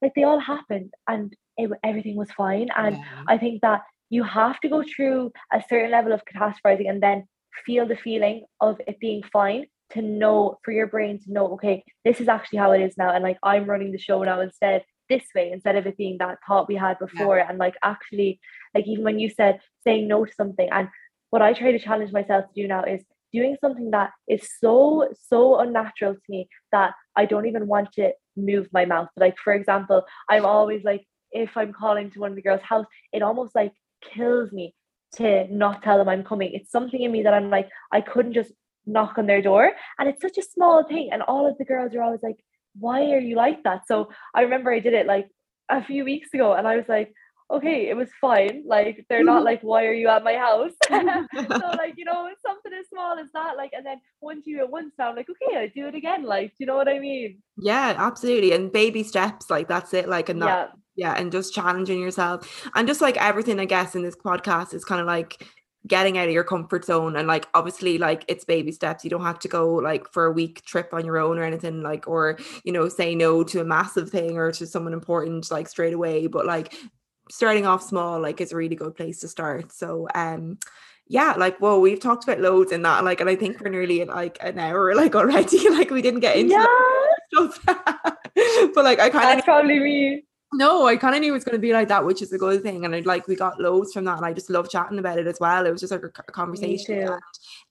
Like 0.03 0.13
they 0.15 0.25
all 0.25 0.41
happened 0.41 0.93
and 1.09 1.35
it, 1.57 1.71
everything 1.85 2.17
was 2.17 2.31
fine. 2.33 2.69
And 2.77 2.97
yeah. 2.97 3.23
I 3.29 3.39
think 3.39 3.63
that 3.63 3.83
you 4.11 4.25
have 4.25 4.61
to 4.61 4.69
go 4.69 4.83
through 4.83 5.33
a 5.53 5.63
certain 5.69 5.91
level 5.91 6.13
of 6.13 6.23
catastrophizing 6.25 6.89
and 6.89 7.03
then 7.03 7.27
feel 7.65 7.87
the 7.87 7.97
feeling 7.97 8.45
of 8.61 8.81
it 8.87 8.99
being 8.99 9.23
fine 9.33 9.67
to 9.95 10.03
know 10.03 10.59
for 10.65 10.73
your 10.73 10.87
brain 10.87 11.19
to 11.19 11.33
know 11.33 11.55
okay 11.55 11.85
this 12.05 12.21
is 12.21 12.29
actually 12.29 12.59
how 12.59 12.73
it 12.73 12.83
is 12.83 12.97
now 12.99 13.11
and 13.11 13.25
like 13.25 13.39
i'm 13.43 13.65
running 13.65 13.93
the 13.93 13.99
show 13.99 14.23
now 14.23 14.41
instead 14.41 14.85
this 15.09 15.25
way 15.35 15.51
instead 15.53 15.77
of 15.77 15.87
it 15.87 15.97
being 15.97 16.19
that 16.19 16.39
thought 16.47 16.69
we 16.69 16.75
had 16.75 16.99
before 16.99 17.39
yeah. 17.39 17.47
and 17.49 17.59
like 17.59 17.75
actually 17.83 18.41
like 18.75 18.87
even 18.87 19.05
when 19.05 19.19
you 19.19 19.29
said 19.29 19.61
saying 19.85 20.09
no 20.09 20.25
to 20.25 20.33
something 20.35 20.69
and 20.71 20.89
what 21.31 21.43
i 21.43 21.53
try 21.53 21.73
to 21.73 21.79
challenge 21.79 22.13
myself 22.13 22.45
to 22.47 22.63
do 22.63 22.69
now 22.69 22.83
is 22.83 23.03
doing 23.33 23.57
something 23.61 23.91
that 23.91 24.11
is 24.29 24.49
so 24.61 25.09
so 25.29 25.59
unnatural 25.59 26.15
to 26.15 26.21
me 26.29 26.49
that 26.73 26.95
i 27.17 27.25
don't 27.25 27.47
even 27.47 27.67
want 27.67 27.93
to 27.93 28.13
move 28.37 28.67
my 28.73 28.85
mouth 28.85 29.09
like 29.17 29.37
for 29.39 29.53
example 29.53 30.05
i'm 30.29 30.45
always 30.45 30.83
like 30.85 31.05
if 31.33 31.57
i'm 31.57 31.73
calling 31.73 32.11
to 32.11 32.21
one 32.21 32.31
of 32.31 32.37
the 32.37 32.43
girls 32.43 32.63
house 32.63 32.87
it 33.13 33.23
almost 33.23 33.55
like 33.55 33.73
kills 34.15 34.53
me 34.53 34.75
to 35.17 35.47
not 35.53 35.83
tell 35.83 35.99
them 35.99 36.09
i'm 36.09 36.25
coming 36.25 36.53
it's 36.53 36.71
something 36.71 37.03
in 37.03 37.13
me 37.13 37.23
that 37.23 37.35
i'm 37.35 37.51
like 37.51 37.69
i 37.93 38.01
couldn't 38.01 38.33
just 38.33 38.53
knock 38.87 39.19
on 39.19 39.27
their 39.27 39.43
door. 39.43 39.73
And 39.99 40.09
it's 40.09 40.23
such 40.23 40.39
a 40.39 40.43
small 40.43 40.85
thing. 40.85 41.11
And 41.13 41.23
all 41.23 41.49
of 41.49 41.59
the 41.59 41.65
girls 41.65 41.95
are 41.95 42.03
always 42.03 42.23
like, 42.23 42.37
why 42.79 43.13
are 43.13 43.21
you 43.21 43.37
like 43.37 43.63
that? 43.65 43.87
So 43.87 44.11
I 44.35 44.43
remember 44.43 44.73
I 44.73 44.81
did 44.81 44.95
it 44.95 45.07
like 45.07 45.29
a 45.69 45.83
few 45.83 46.05
weeks 46.05 46.33
ago 46.35 46.55
and 46.55 46.67
I 46.67 46.77
was 46.77 46.89
like, 46.89 47.13
okay, 47.51 47.89
it 47.89 47.97
was 47.97 48.09
fine. 48.21 48.65
Like 48.67 49.05
they're 49.09 49.25
not 49.25 49.39
mm-hmm. 49.39 49.45
like, 49.45 49.61
why 49.63 49.85
are 49.87 49.93
you 49.93 50.09
at 50.09 50.25
my 50.25 50.35
house? 50.35 50.73
so 50.91 51.69
like, 51.79 51.95
you 51.97 52.05
know, 52.05 52.29
something 52.45 52.73
as 52.73 52.89
small 52.89 53.19
as 53.19 53.29
that. 53.35 53.57
Like, 53.57 53.73
and 53.75 53.85
then 53.85 54.01
once 54.21 54.47
you 54.47 54.59
do 54.59 54.65
it 54.65 54.71
once 54.71 54.93
now, 54.99 55.11
I'm 55.11 55.17
like, 55.17 55.29
okay, 55.31 55.59
I 55.59 55.67
do 55.69 55.87
it 55.87 55.95
again. 55.95 56.25
Like, 56.25 56.51
do 56.51 56.57
you 56.61 56.67
know 56.67 56.77
what 56.77 56.89
I 56.89 56.99
mean? 56.99 57.43
Yeah, 57.59 57.95
absolutely. 57.97 58.53
And 58.53 58.73
baby 58.73 59.03
steps, 59.03 59.51
like 59.51 59.69
that's 59.69 59.95
it. 59.95 60.09
Like, 60.09 60.29
and 60.29 60.41
not 60.41 60.73
yeah. 60.97 61.13
yeah, 61.13 61.21
and 61.21 61.31
just 61.31 61.55
challenging 61.55 62.01
yourself. 62.01 62.69
And 62.75 62.89
just 62.89 63.01
like 63.01 63.17
everything, 63.19 63.61
I 63.61 63.67
guess, 63.67 63.95
in 63.95 64.03
this 64.03 64.17
podcast 64.17 64.75
is 64.75 64.85
kind 64.85 65.01
of 65.01 65.07
like 65.07 65.47
getting 65.87 66.17
out 66.17 66.29
of 66.29 66.35
your 66.35 66.45
comfort 66.45 66.85
zone 66.85 67.15
and 67.17 67.29
like 67.29 67.47
obviously 67.53 67.99
like 67.99 68.25
it's 68.27 68.45
baby 68.45 68.73
steps 68.73 69.05
you 69.05 69.11
don't 69.11 69.25
have 69.25 69.39
to 69.39 69.49
go 69.49 69.75
like 69.75 70.11
for 70.11 70.25
a 70.25 70.33
week 70.33 70.65
trip 70.65 70.95
on 70.95 71.05
your 71.05 71.19
own 71.19 71.39
or 71.39 71.43
anything 71.43 71.83
like 71.83 72.09
or 72.09 72.39
you 72.65 72.73
know 72.73 72.89
say 72.89 73.15
no 73.15 73.45
to 73.45 73.61
a 73.61 73.65
massive 73.65 74.09
thing 74.09 74.39
or 74.39 74.51
to 74.51 74.67
someone 74.67 74.95
important 74.95 75.51
like 75.51 75.69
straight 75.69 75.93
away 75.93 76.27
but 76.27 76.47
like 76.47 76.75
starting 77.31 77.67
off 77.67 77.83
small 77.83 78.21
like 78.21 78.41
is 78.41 78.53
a 78.53 78.57
really 78.57 78.77
good 78.77 78.95
place 78.95 79.21
to 79.21 79.29
start. 79.29 79.73
So 79.73 80.09
um 80.15 80.59
yeah, 81.07 81.35
like 81.37 81.59
whoa, 81.59 81.79
we've 81.79 82.01
talked 82.01 82.25
about 82.25 82.41
loads 82.41 82.73
in 82.73 82.81
that, 82.83 83.05
like, 83.05 83.21
and 83.21 83.29
I 83.29 83.37
think 83.37 83.61
we're 83.61 83.69
nearly 83.69 84.01
at 84.01 84.09
like 84.09 84.39
an 84.41 84.59
hour, 84.59 84.95
like 84.97 85.15
already, 85.15 85.69
like 85.71 85.91
we 85.91 86.03
didn't 86.03 86.21
get 86.21 86.37
into 86.37 86.55
yeah. 86.55 86.67
stuff. 87.51 87.61
but 88.75 88.85
like 88.85 89.01
I 89.01 89.11
kind 89.11 89.39
of 89.39 89.45
probably 89.45 89.79
me. 89.79 90.25
No, 90.55 90.87
I 90.87 90.97
kind 90.97 91.15
of 91.15 91.21
knew 91.21 91.33
it 91.33 91.37
was 91.37 91.45
going 91.45 91.57
to 91.57 91.61
be 91.61 91.73
like 91.73 91.89
that, 91.89 92.05
which 92.05 92.23
is 92.23 92.33
a 92.33 92.39
good 92.39 92.63
thing. 92.63 92.85
And 92.85 92.95
I 92.95 93.01
like 93.01 93.27
we 93.29 93.37
got 93.37 93.61
loads 93.61 93.93
from 93.93 94.05
that, 94.05 94.17
and 94.17 94.27
I 94.27 94.33
just 94.33 94.51
love 94.51 94.71
chatting 94.71 94.99
about 94.99 95.19
it 95.19 95.27
as 95.27 95.39
well. 95.41 95.67
It 95.67 95.71
was 95.71 95.81
just 95.81 95.93
like 95.93 96.03
a, 96.03 96.07
a 96.07 96.33
conversation, 96.33 96.99
and, 96.99 97.21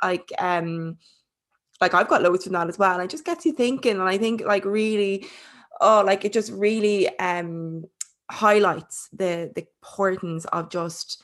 like 0.02 0.32
um, 0.38 0.98
like 1.82 1.94
I've 1.94 2.08
got 2.08 2.22
loads 2.22 2.44
from 2.44 2.54
that 2.54 2.70
as 2.70 2.78
well. 2.78 2.94
And 2.94 3.04
it 3.04 3.10
just 3.10 3.26
gets 3.26 3.46
you 3.46 3.54
thinking, 3.54 3.94
and 4.00 4.10
I 4.10 4.18
think 4.18 4.42
like 4.42 4.66
really, 4.66 5.28
oh, 5.82 6.04
like 6.06 6.26
it 6.26 6.34
just 6.34 6.52
really 6.52 7.18
um 7.20 7.86
highlights 8.32 9.10
the 9.14 9.52
the 9.56 9.66
importance 9.82 10.46
of 10.46 10.70
just 10.70 11.24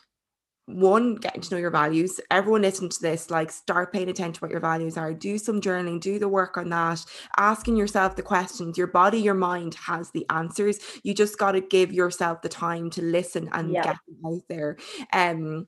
one 0.70 1.16
getting 1.16 1.42
to 1.42 1.54
know 1.54 1.60
your 1.60 1.72
values. 1.72 2.20
Everyone 2.30 2.62
listen 2.62 2.90
to 2.90 3.02
this 3.02 3.30
like 3.32 3.52
start 3.52 3.92
paying 3.92 4.10
attention 4.10 4.34
to 4.34 4.40
what 4.42 4.52
your 4.52 4.60
values 4.60 4.98
are. 4.98 5.14
Do 5.14 5.38
some 5.38 5.62
journaling 5.62 6.00
do 6.00 6.20
the 6.20 6.28
work 6.30 6.58
on 6.58 6.70
that. 6.70 7.04
Asking 7.38 7.76
yourself 7.76 8.16
the 8.16 8.22
questions. 8.22 8.78
Your 8.78 8.88
body 8.88 9.20
your 9.20 9.34
mind 9.34 9.76
has 9.76 10.12
the 10.12 10.26
answers. 10.30 10.80
You 11.04 11.14
just 11.14 11.38
got 11.38 11.54
to 11.54 11.62
give 11.62 11.92
yourself 11.92 12.42
the 12.42 12.50
time 12.50 12.90
to 12.92 13.02
listen 13.02 13.50
and 13.52 13.72
Yeah. 13.72 13.84
get 13.84 13.96
out 14.26 14.42
there. 14.48 14.78
Um 15.12 15.68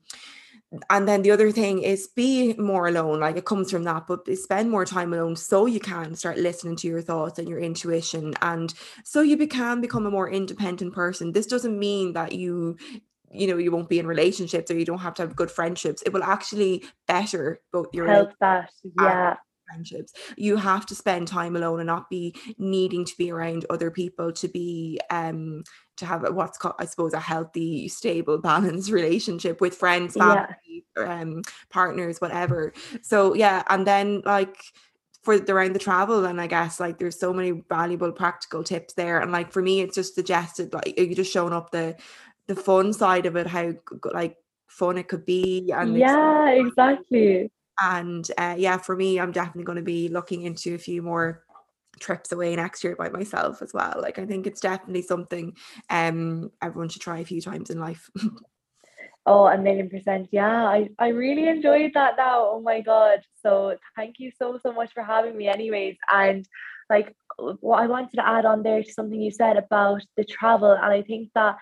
and 0.88 1.06
then 1.06 1.20
the 1.20 1.30
other 1.30 1.52
thing 1.52 1.82
is 1.82 2.08
be 2.08 2.54
more 2.54 2.88
alone. 2.88 3.20
Like 3.20 3.36
it 3.36 3.44
comes 3.44 3.70
from 3.70 3.82
that 3.84 4.06
but 4.06 4.26
spend 4.38 4.70
more 4.70 4.84
time 4.86 5.12
alone 5.12 5.36
so 5.36 5.66
you 5.66 5.80
can 5.80 6.14
start 6.14 6.38
listening 6.38 6.76
to 6.76 6.88
your 6.88 7.02
thoughts 7.02 7.38
and 7.38 7.48
your 7.48 7.58
intuition 7.58 8.34
and 8.40 8.72
so 9.04 9.20
you 9.20 9.36
be- 9.36 9.46
can 9.46 9.80
become 9.80 10.06
a 10.06 10.10
more 10.10 10.30
independent 10.30 10.94
person. 10.94 11.32
This 11.32 11.46
doesn't 11.46 11.78
mean 11.78 12.14
that 12.14 12.32
you 12.32 12.78
you 13.32 13.46
know 13.46 13.56
you 13.56 13.70
won't 13.70 13.88
be 13.88 13.98
in 13.98 14.06
relationships 14.06 14.70
or 14.70 14.78
you 14.78 14.84
don't 14.84 14.98
have 14.98 15.14
to 15.14 15.22
have 15.22 15.36
good 15.36 15.50
friendships 15.50 16.02
it 16.02 16.12
will 16.12 16.22
actually 16.22 16.84
better 17.06 17.60
both 17.72 17.88
your 17.92 18.08
Help 18.08 18.30
that. 18.40 18.70
Yeah. 18.98 19.36
friendships 19.68 20.12
you 20.36 20.56
have 20.56 20.84
to 20.86 20.94
spend 20.94 21.26
time 21.28 21.56
alone 21.56 21.80
and 21.80 21.86
not 21.86 22.10
be 22.10 22.34
needing 22.58 23.04
to 23.04 23.16
be 23.16 23.30
around 23.30 23.64
other 23.70 23.90
people 23.90 24.32
to 24.32 24.48
be 24.48 25.00
um 25.10 25.62
to 25.96 26.04
have 26.04 26.22
what's 26.34 26.58
called 26.58 26.74
i 26.78 26.84
suppose 26.84 27.14
a 27.14 27.20
healthy 27.20 27.88
stable 27.88 28.38
balanced 28.50 28.90
relationship 28.90 29.60
with 29.60 29.74
friends 29.74 30.16
Yeah. 30.16 30.46
family 30.46 30.84
um 30.96 31.42
partners 31.70 32.20
whatever 32.20 32.72
so 33.00 33.34
yeah 33.34 33.62
and 33.70 33.86
then 33.86 34.20
like 34.24 34.56
for 35.22 35.38
the 35.38 35.52
around 35.52 35.72
the 35.72 35.78
travel 35.78 36.24
and 36.24 36.40
I 36.40 36.48
guess 36.48 36.80
like 36.80 36.98
there's 36.98 37.18
so 37.18 37.32
many 37.32 37.62
valuable 37.68 38.10
practical 38.12 38.64
tips 38.64 38.94
there 38.94 39.20
and 39.20 39.30
like 39.30 39.52
for 39.52 39.62
me 39.62 39.80
it's 39.80 39.94
just 39.94 40.14
suggested 40.16 40.74
like 40.74 40.98
you 40.98 41.14
just 41.14 41.32
showing 41.32 41.52
up 41.52 41.70
the 41.70 41.96
the 42.54 42.60
fun 42.62 42.92
side 42.92 43.26
of 43.26 43.36
it 43.36 43.46
how 43.46 43.72
like 44.12 44.36
fun 44.68 44.98
it 44.98 45.08
could 45.08 45.24
be 45.24 45.70
and 45.74 45.96
Yeah, 45.96 46.48
exactly. 46.50 47.50
and 47.80 48.30
uh, 48.38 48.54
yeah 48.58 48.78
for 48.78 48.96
me 48.96 49.18
i'm 49.18 49.32
definitely 49.32 49.64
going 49.64 49.76
to 49.76 49.82
be 49.82 50.08
looking 50.08 50.42
into 50.42 50.74
a 50.74 50.78
few 50.78 51.02
more 51.02 51.44
trips 52.00 52.32
away 52.32 52.56
next 52.56 52.82
year 52.82 52.96
by 52.96 53.08
myself 53.08 53.62
as 53.62 53.72
well 53.72 53.98
like 54.00 54.18
i 54.18 54.24
think 54.26 54.46
it's 54.46 54.60
definitely 54.60 55.02
something 55.02 55.54
um 55.90 56.50
everyone 56.62 56.88
should 56.88 57.02
try 57.02 57.18
a 57.18 57.24
few 57.24 57.40
times 57.40 57.70
in 57.70 57.78
life 57.78 58.10
Oh, 59.24 59.46
a 59.46 59.56
million 59.56 59.88
percent. 59.88 60.28
Yeah, 60.32 60.64
I, 60.64 60.88
I 60.98 61.08
really 61.08 61.46
enjoyed 61.46 61.92
that 61.94 62.14
now. 62.16 62.48
Oh 62.50 62.60
my 62.60 62.80
God. 62.80 63.20
So 63.40 63.76
thank 63.94 64.18
you 64.18 64.32
so, 64.36 64.58
so 64.60 64.72
much 64.72 64.92
for 64.92 65.02
having 65.04 65.36
me, 65.36 65.46
anyways. 65.46 65.96
And 66.12 66.44
like 66.90 67.14
what 67.38 67.80
I 67.82 67.86
wanted 67.86 68.14
to 68.16 68.26
add 68.26 68.44
on 68.44 68.64
there 68.64 68.82
to 68.82 68.92
something 68.92 69.20
you 69.20 69.30
said 69.30 69.56
about 69.56 70.02
the 70.16 70.24
travel. 70.24 70.72
And 70.72 70.92
I 70.92 71.02
think 71.02 71.30
that 71.34 71.56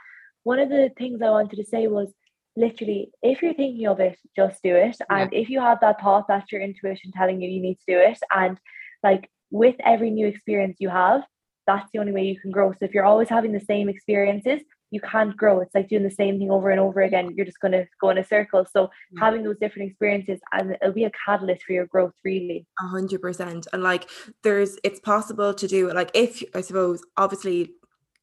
one 0.44 0.58
of 0.58 0.68
the 0.68 0.90
things 0.98 1.22
I 1.22 1.30
wanted 1.30 1.56
to 1.56 1.64
say 1.64 1.86
was 1.86 2.12
literally, 2.56 3.10
if 3.22 3.42
you're 3.42 3.54
thinking 3.54 3.86
of 3.86 4.00
it, 4.00 4.18
just 4.36 4.62
do 4.62 4.74
it. 4.74 4.96
Yeah. 4.98 5.18
And 5.18 5.32
if 5.32 5.48
you 5.48 5.60
have 5.60 5.80
that 5.80 6.00
thought, 6.00 6.26
that's 6.28 6.50
your 6.50 6.60
intuition 6.62 7.12
telling 7.12 7.40
you 7.40 7.48
you 7.48 7.60
need 7.62 7.76
to 7.76 7.92
do 7.94 7.98
it. 7.98 8.18
And 8.34 8.58
like 9.02 9.30
with 9.50 9.76
every 9.84 10.10
new 10.10 10.26
experience 10.26 10.76
you 10.80 10.88
have, 10.88 11.22
that's 11.66 11.88
the 11.92 11.98
only 12.00 12.12
way 12.12 12.24
you 12.24 12.38
can 12.40 12.50
grow. 12.50 12.72
So 12.72 12.84
if 12.84 12.94
you're 12.94 13.04
always 13.04 13.28
having 13.28 13.52
the 13.52 13.60
same 13.60 13.88
experiences, 13.88 14.60
you 14.90 15.00
can't 15.00 15.36
grow. 15.36 15.60
It's 15.60 15.74
like 15.74 15.88
doing 15.88 16.02
the 16.02 16.10
same 16.10 16.38
thing 16.38 16.50
over 16.50 16.70
and 16.70 16.80
over 16.80 17.02
again. 17.02 17.32
You're 17.36 17.46
just 17.46 17.60
going 17.60 17.72
to 17.72 17.86
go 18.00 18.10
in 18.10 18.18
a 18.18 18.24
circle. 18.24 18.66
So 18.72 18.90
Yeah. 19.12 19.20
having 19.20 19.44
those 19.44 19.58
different 19.58 19.88
experiences 19.88 20.40
and 20.52 20.72
it'll 20.72 20.92
be 20.92 21.04
a 21.04 21.12
catalyst 21.24 21.62
for 21.62 21.72
your 21.74 21.86
growth, 21.86 22.14
really. 22.24 22.66
A 22.80 22.88
hundred 22.88 23.22
percent. 23.22 23.68
And 23.72 23.84
like 23.84 24.08
there's 24.42 24.78
it's 24.82 24.98
possible 24.98 25.54
to 25.54 25.68
do 25.68 25.88
it. 25.88 25.94
Like 25.94 26.10
if 26.14 26.42
I 26.56 26.60
suppose 26.60 27.04
obviously 27.16 27.70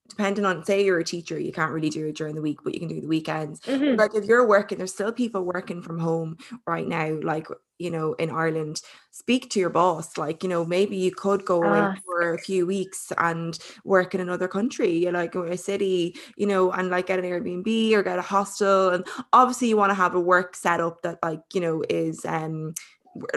depending 0.10 0.45
on 0.45 0.64
say 0.66 0.84
you're 0.84 0.99
a 0.99 1.03
teacher, 1.03 1.39
you 1.39 1.51
can't 1.51 1.72
really 1.72 1.89
do 1.89 2.08
it 2.08 2.16
during 2.16 2.36
the 2.36 2.41
week, 2.41 2.60
but 2.64 2.74
you 2.74 2.80
can 2.80 2.89
do 2.89 3.01
the 3.01 3.08
weekends. 3.08 3.60
Mhm. 3.62 3.97
Like 3.97 4.16
if 4.16 4.26
you're 4.26 4.47
working, 4.47 4.78
there's 4.78 4.93
still 4.93 5.12
people 5.12 5.43
working 5.43 5.82
from 5.82 5.99
home 5.99 6.38
right 6.66 6.88
now, 6.88 7.18
like 7.22 7.47
you 7.80 7.91
know, 7.91 8.14
in 8.14 8.32
Ireland. 8.32 8.82
Speak 9.12 9.49
to 9.51 9.60
your 9.60 9.70
boss. 9.70 10.18
Like, 10.18 10.43
you 10.43 10.49
know, 10.49 10.66
maybe 10.66 10.97
you 10.97 11.12
could 11.12 11.45
go 11.45 11.62
away 11.62 11.80
Ask. 11.80 12.03
for 12.05 12.34
a 12.34 12.39
few 12.39 12.66
weeks 12.66 13.12
and 13.18 13.58
work 13.84 14.16
in 14.16 14.22
another 14.22 14.47
country, 14.47 14.91
you 14.97 15.12
like 15.12 15.36
or 15.36 15.45
a 15.47 15.58
city, 15.58 16.16
you 16.36 16.47
know, 16.47 16.72
and 16.72 16.89
like 16.89 17.08
get 17.08 17.20
an 17.20 17.26
Airbnb 17.26 17.93
or 17.93 18.03
get 18.03 18.20
a 18.20 18.24
hostel. 18.24 18.89
And 18.89 19.05
obviously 19.34 19.70
you 19.70 19.78
want 19.78 19.91
to 19.91 19.95
have 19.95 20.16
a 20.16 20.20
work 20.20 20.55
setup 20.55 21.01
that 21.03 21.20
like, 21.22 21.41
you 21.53 21.62
know, 21.62 21.84
is 21.89 22.26
um 22.26 22.74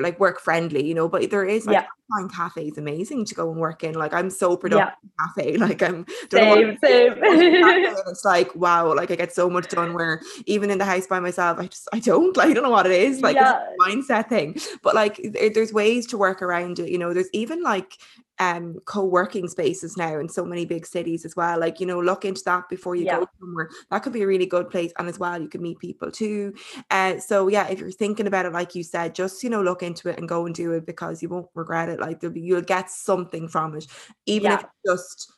like 0.01 0.19
work 0.21 0.41
friendly, 0.41 0.85
you 0.87 0.95
know, 0.95 1.09
but 1.09 1.31
there 1.31 1.45
is 1.45 1.67
like 1.67 1.75
Yeah. 1.75 1.87
Alpine 2.13 2.29
cafe 2.29 2.67
is 2.67 2.77
amazing 2.77 3.25
to 3.27 3.35
go 3.37 3.51
and 3.53 3.61
work 3.61 3.85
in. 3.85 3.95
Like 3.95 4.13
I'm 4.13 4.31
so 4.31 4.57
productive 4.57 4.95
in 5.05 5.11
cafe. 5.21 5.57
Like 5.67 5.83
I'm 5.83 6.05
don't 6.29 6.45
know 6.45 6.49
what- 6.51 6.79
Same, 6.81 7.15
same. 7.15 7.15
it's 8.09 8.25
like 8.25 8.55
wow 8.57 8.93
like 8.95 9.11
i 9.11 9.17
get 9.17 9.33
so 9.33 9.49
much 9.49 9.69
done 9.69 9.93
where 9.95 10.21
even 10.47 10.71
in 10.71 10.79
the 10.79 10.85
house 10.85 11.07
by 11.07 11.21
myself 11.21 11.59
i 11.59 11.67
just 11.67 11.89
i 11.93 11.99
don't 12.01 12.37
like 12.37 12.49
i 12.51 12.53
don't 12.53 12.65
know 12.65 12.71
what 12.71 12.87
it 12.87 12.93
is 12.93 13.21
like 13.21 13.37
it's 13.37 13.45
Yeah. 13.45 13.61
a 13.61 13.83
mindset 13.89 14.29
thing 14.29 14.57
but 14.83 14.95
like 14.95 15.21
there's 15.55 15.73
ways 15.73 16.07
to 16.09 16.19
work 16.19 16.43
around 16.43 16.79
it 16.79 16.91
you 16.91 16.99
know 16.99 17.13
there's 17.15 17.29
even 17.33 17.63
like 17.63 17.99
um 18.41 18.75
co-working 18.87 19.49
spaces 19.49 19.97
now 19.97 20.19
in 20.19 20.29
so 20.29 20.45
many 20.45 20.65
big 20.65 20.87
cities 20.87 21.25
as 21.25 21.37
well 21.37 21.61
like 21.61 21.79
you 21.79 21.87
know 21.87 22.01
look 22.01 22.25
into 22.25 22.43
that 22.45 22.69
before 22.69 22.97
you 22.97 23.05
Yeah. 23.05 23.19
go 23.19 23.27
somewhere 23.39 23.69
that 23.91 24.01
could 24.03 24.13
be 24.13 24.23
a 24.23 24.27
really 24.27 24.47
good 24.47 24.69
place 24.71 24.93
and 24.99 25.09
as 25.09 25.19
well 25.19 25.41
you 25.41 25.49
can 25.49 25.63
meet 25.63 25.79
people 25.79 26.11
too 26.11 26.53
uh 26.91 27.19
so 27.19 27.49
yeah 27.49 27.69
if 27.69 27.79
you're 27.79 27.91
thinking 27.93 28.27
about 28.27 28.47
it 28.47 28.53
like 28.53 28.75
you 28.75 28.83
said 28.83 29.15
just 29.15 29.43
you 29.45 29.51
know 29.51 29.63
look 29.63 29.83
into 29.83 30.09
it 30.09 30.19
and 30.19 30.29
go 30.29 30.47
and 30.47 30.55
do 30.55 30.73
it 30.73 30.87
because 30.87 31.23
you 31.23 31.29
won't 31.29 31.49
regret 31.55 31.89
it 31.89 32.01
like 32.01 32.21
be 32.21 32.41
you'll 32.41 32.63
get 32.63 32.91
something 32.91 33.47
from 33.47 33.77
it 33.77 33.87
even 34.27 34.53
if 34.53 34.61
Yeah. 34.61 34.65
it's 34.65 34.73
just 34.87 35.33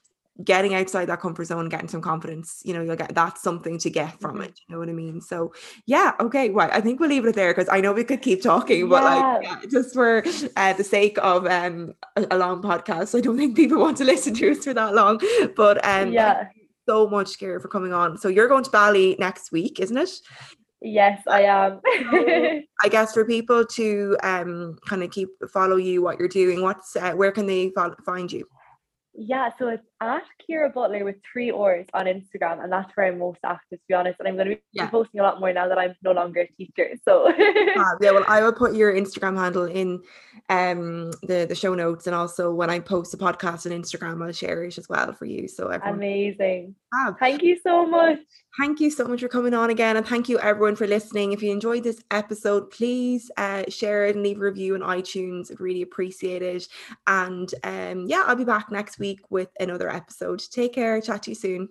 getting 0.45 0.74
outside 0.74 1.05
that 1.09 1.20
comfort 1.20 1.45
zone 1.45 1.68
getting 1.68 1.89
some 1.89 2.01
confidence 2.01 2.62
you 2.64 2.72
know 2.72 2.80
you'll 2.80 2.97
get 2.97 3.14
that's 3.14 3.43
something 3.43 3.78
to 3.78 3.91
get 3.91 4.18
from 4.18 4.39
Mhm. 4.39 4.45
it 4.47 4.61
you 4.66 4.72
know 4.74 4.78
what 4.78 4.89
i 4.89 4.93
mean 4.93 5.20
so 5.20 5.53
yeah 5.87 6.12
okay 6.20 6.49
well 6.49 6.70
i 6.72 6.80
think 6.80 6.99
we'll 7.01 7.11
leave 7.11 7.26
it 7.26 7.35
there 7.35 7.53
because 7.53 7.68
i 7.70 7.80
know 7.83 7.93
we 7.93 8.03
could 8.03 8.22
keep 8.22 8.41
talking 8.43 8.89
but 8.89 9.05
like 9.05 9.43
Yeah. 9.43 9.59
yeah, 9.61 9.61
just 9.70 9.93
for 9.93 10.24
uh, 10.57 10.72
the 10.72 10.85
sake 10.85 11.18
of 11.22 11.47
um 11.47 11.93
a, 12.16 12.26
a 12.30 12.39
long 12.39 12.62
podcast 12.62 13.14
i 13.16 13.20
don't 13.20 13.37
think 13.37 13.55
people 13.57 13.78
want 13.78 13.99
to 13.99 14.05
listen 14.12 14.33
to 14.35 14.51
us 14.53 14.64
for 14.64 14.72
that 14.72 14.95
long 14.95 15.20
but 15.55 15.85
um 15.87 16.12
yeah. 16.12 16.49
so 16.89 17.07
much 17.09 17.39
Ciara 17.39 17.61
for 17.61 17.68
coming 17.68 17.93
on 17.93 18.16
so 18.16 18.28
you're 18.28 18.49
going 18.49 18.64
to 18.64 18.70
Bali 18.70 19.16
next 19.18 19.53
week 19.53 19.80
isn't 19.80 19.97
it 19.99 20.11
Yes, 20.85 21.22
I 21.28 21.43
am. 21.43 21.80
I 22.83 22.89
guess 22.91 23.12
for 23.14 23.24
people 23.24 23.64
to 23.64 24.16
um 24.24 24.76
kind 24.89 25.05
of 25.05 25.12
keep 25.12 25.28
follow 25.53 25.76
you 25.76 26.03
what 26.03 26.18
you're 26.18 26.26
doing 26.26 26.61
what's 26.62 26.97
uh, 26.97 27.12
where 27.12 27.30
can 27.30 27.47
they 27.47 27.70
find 28.05 28.33
you 28.33 28.49
Yeah, 29.14 29.51
so 29.59 29.68
it's 29.68 29.87
at 30.03 30.22
Ciara 30.46 30.68
Butler 30.70 31.05
with 31.05 31.16
three 31.32 31.50
R's 31.50 31.86
on 31.94 32.07
Instagram, 32.07 32.62
and 32.62 32.72
that's 32.72 32.90
where 32.96 33.07
I'm 33.07 33.18
most 33.18 33.38
active, 33.44 33.78
to 33.78 33.84
be 33.88 33.94
honest. 33.94 34.18
And 34.18 34.28
I'm 34.28 34.34
going 34.36 34.48
to 34.50 34.57
be 34.57 34.62
Yeah. 34.72 34.88
posting 34.90 35.20
a 35.20 35.22
lot 35.22 35.38
more 35.40 35.53
now 35.53 35.68
that 35.68 35.78
I'm 35.78 35.94
no 36.03 36.12
longer 36.12 36.40
a 36.40 36.46
teacher. 36.59 36.90
So, 37.05 37.30
Fab. 37.32 37.36
yeah, 38.00 38.11
well, 38.11 38.24
I 38.26 38.42
will 38.42 38.53
put 38.53 38.74
your 38.74 38.92
Instagram 38.92 39.36
handle 39.38 39.64
in 39.64 40.03
um 40.50 41.11
the 41.22 41.46
the 41.48 41.55
show 41.55 41.74
notes, 41.74 42.07
and 42.07 42.14
also 42.16 42.53
when 42.53 42.68
I 42.70 42.80
post 42.80 43.14
a 43.14 43.16
podcast 43.16 43.64
on 43.70 43.72
Instagram, 43.80 44.24
I'll 44.24 44.32
share 44.32 44.64
it 44.64 44.76
as 44.78 44.88
well 44.88 45.12
for 45.12 45.24
you. 45.26 45.46
So 45.48 45.68
everyone, 45.68 45.98
amazing. 45.98 46.74
fab. 46.92 47.18
Thank 47.18 47.42
you 47.42 47.59
so 47.62 47.86
much. 47.86 48.18
thank 48.59 48.80
you 48.80 48.90
so 48.90 49.05
much 49.07 49.20
for 49.20 49.28
coming 49.28 49.55
on 49.55 49.70
again, 49.70 49.96
and 49.96 50.07
thank 50.07 50.28
you 50.28 50.38
everyone 50.40 50.76
for 50.76 50.86
listening. 50.86 51.32
If 51.32 51.42
you 51.42 51.53
enjoyed 51.53 51.84
this 51.84 52.03
episode, 52.11 52.70
please 52.70 53.30
uh, 53.36 53.64
share 53.68 54.07
it 54.07 54.14
and 54.16 54.22
leave 54.24 54.38
a 54.38 54.44
review 54.44 54.74
on 54.74 54.80
iTunes. 54.80 55.50
I'd 55.50 55.61
really 55.61 55.82
appreciate 55.82 56.42
it. 56.42 56.66
And 57.07 57.53
um, 57.64 58.07
yeah, 58.09 58.24
I'll 58.26 58.36
be 58.36 58.44
back 58.44 58.70
next 58.70 58.98
week 58.98 59.20
with 59.30 59.48
another 59.61 59.88
episode. 59.95 60.43
Take 60.51 60.74
care. 60.74 61.01
Chat 61.01 61.24
to 61.24 61.30
you 61.30 61.34
soon. 61.34 61.68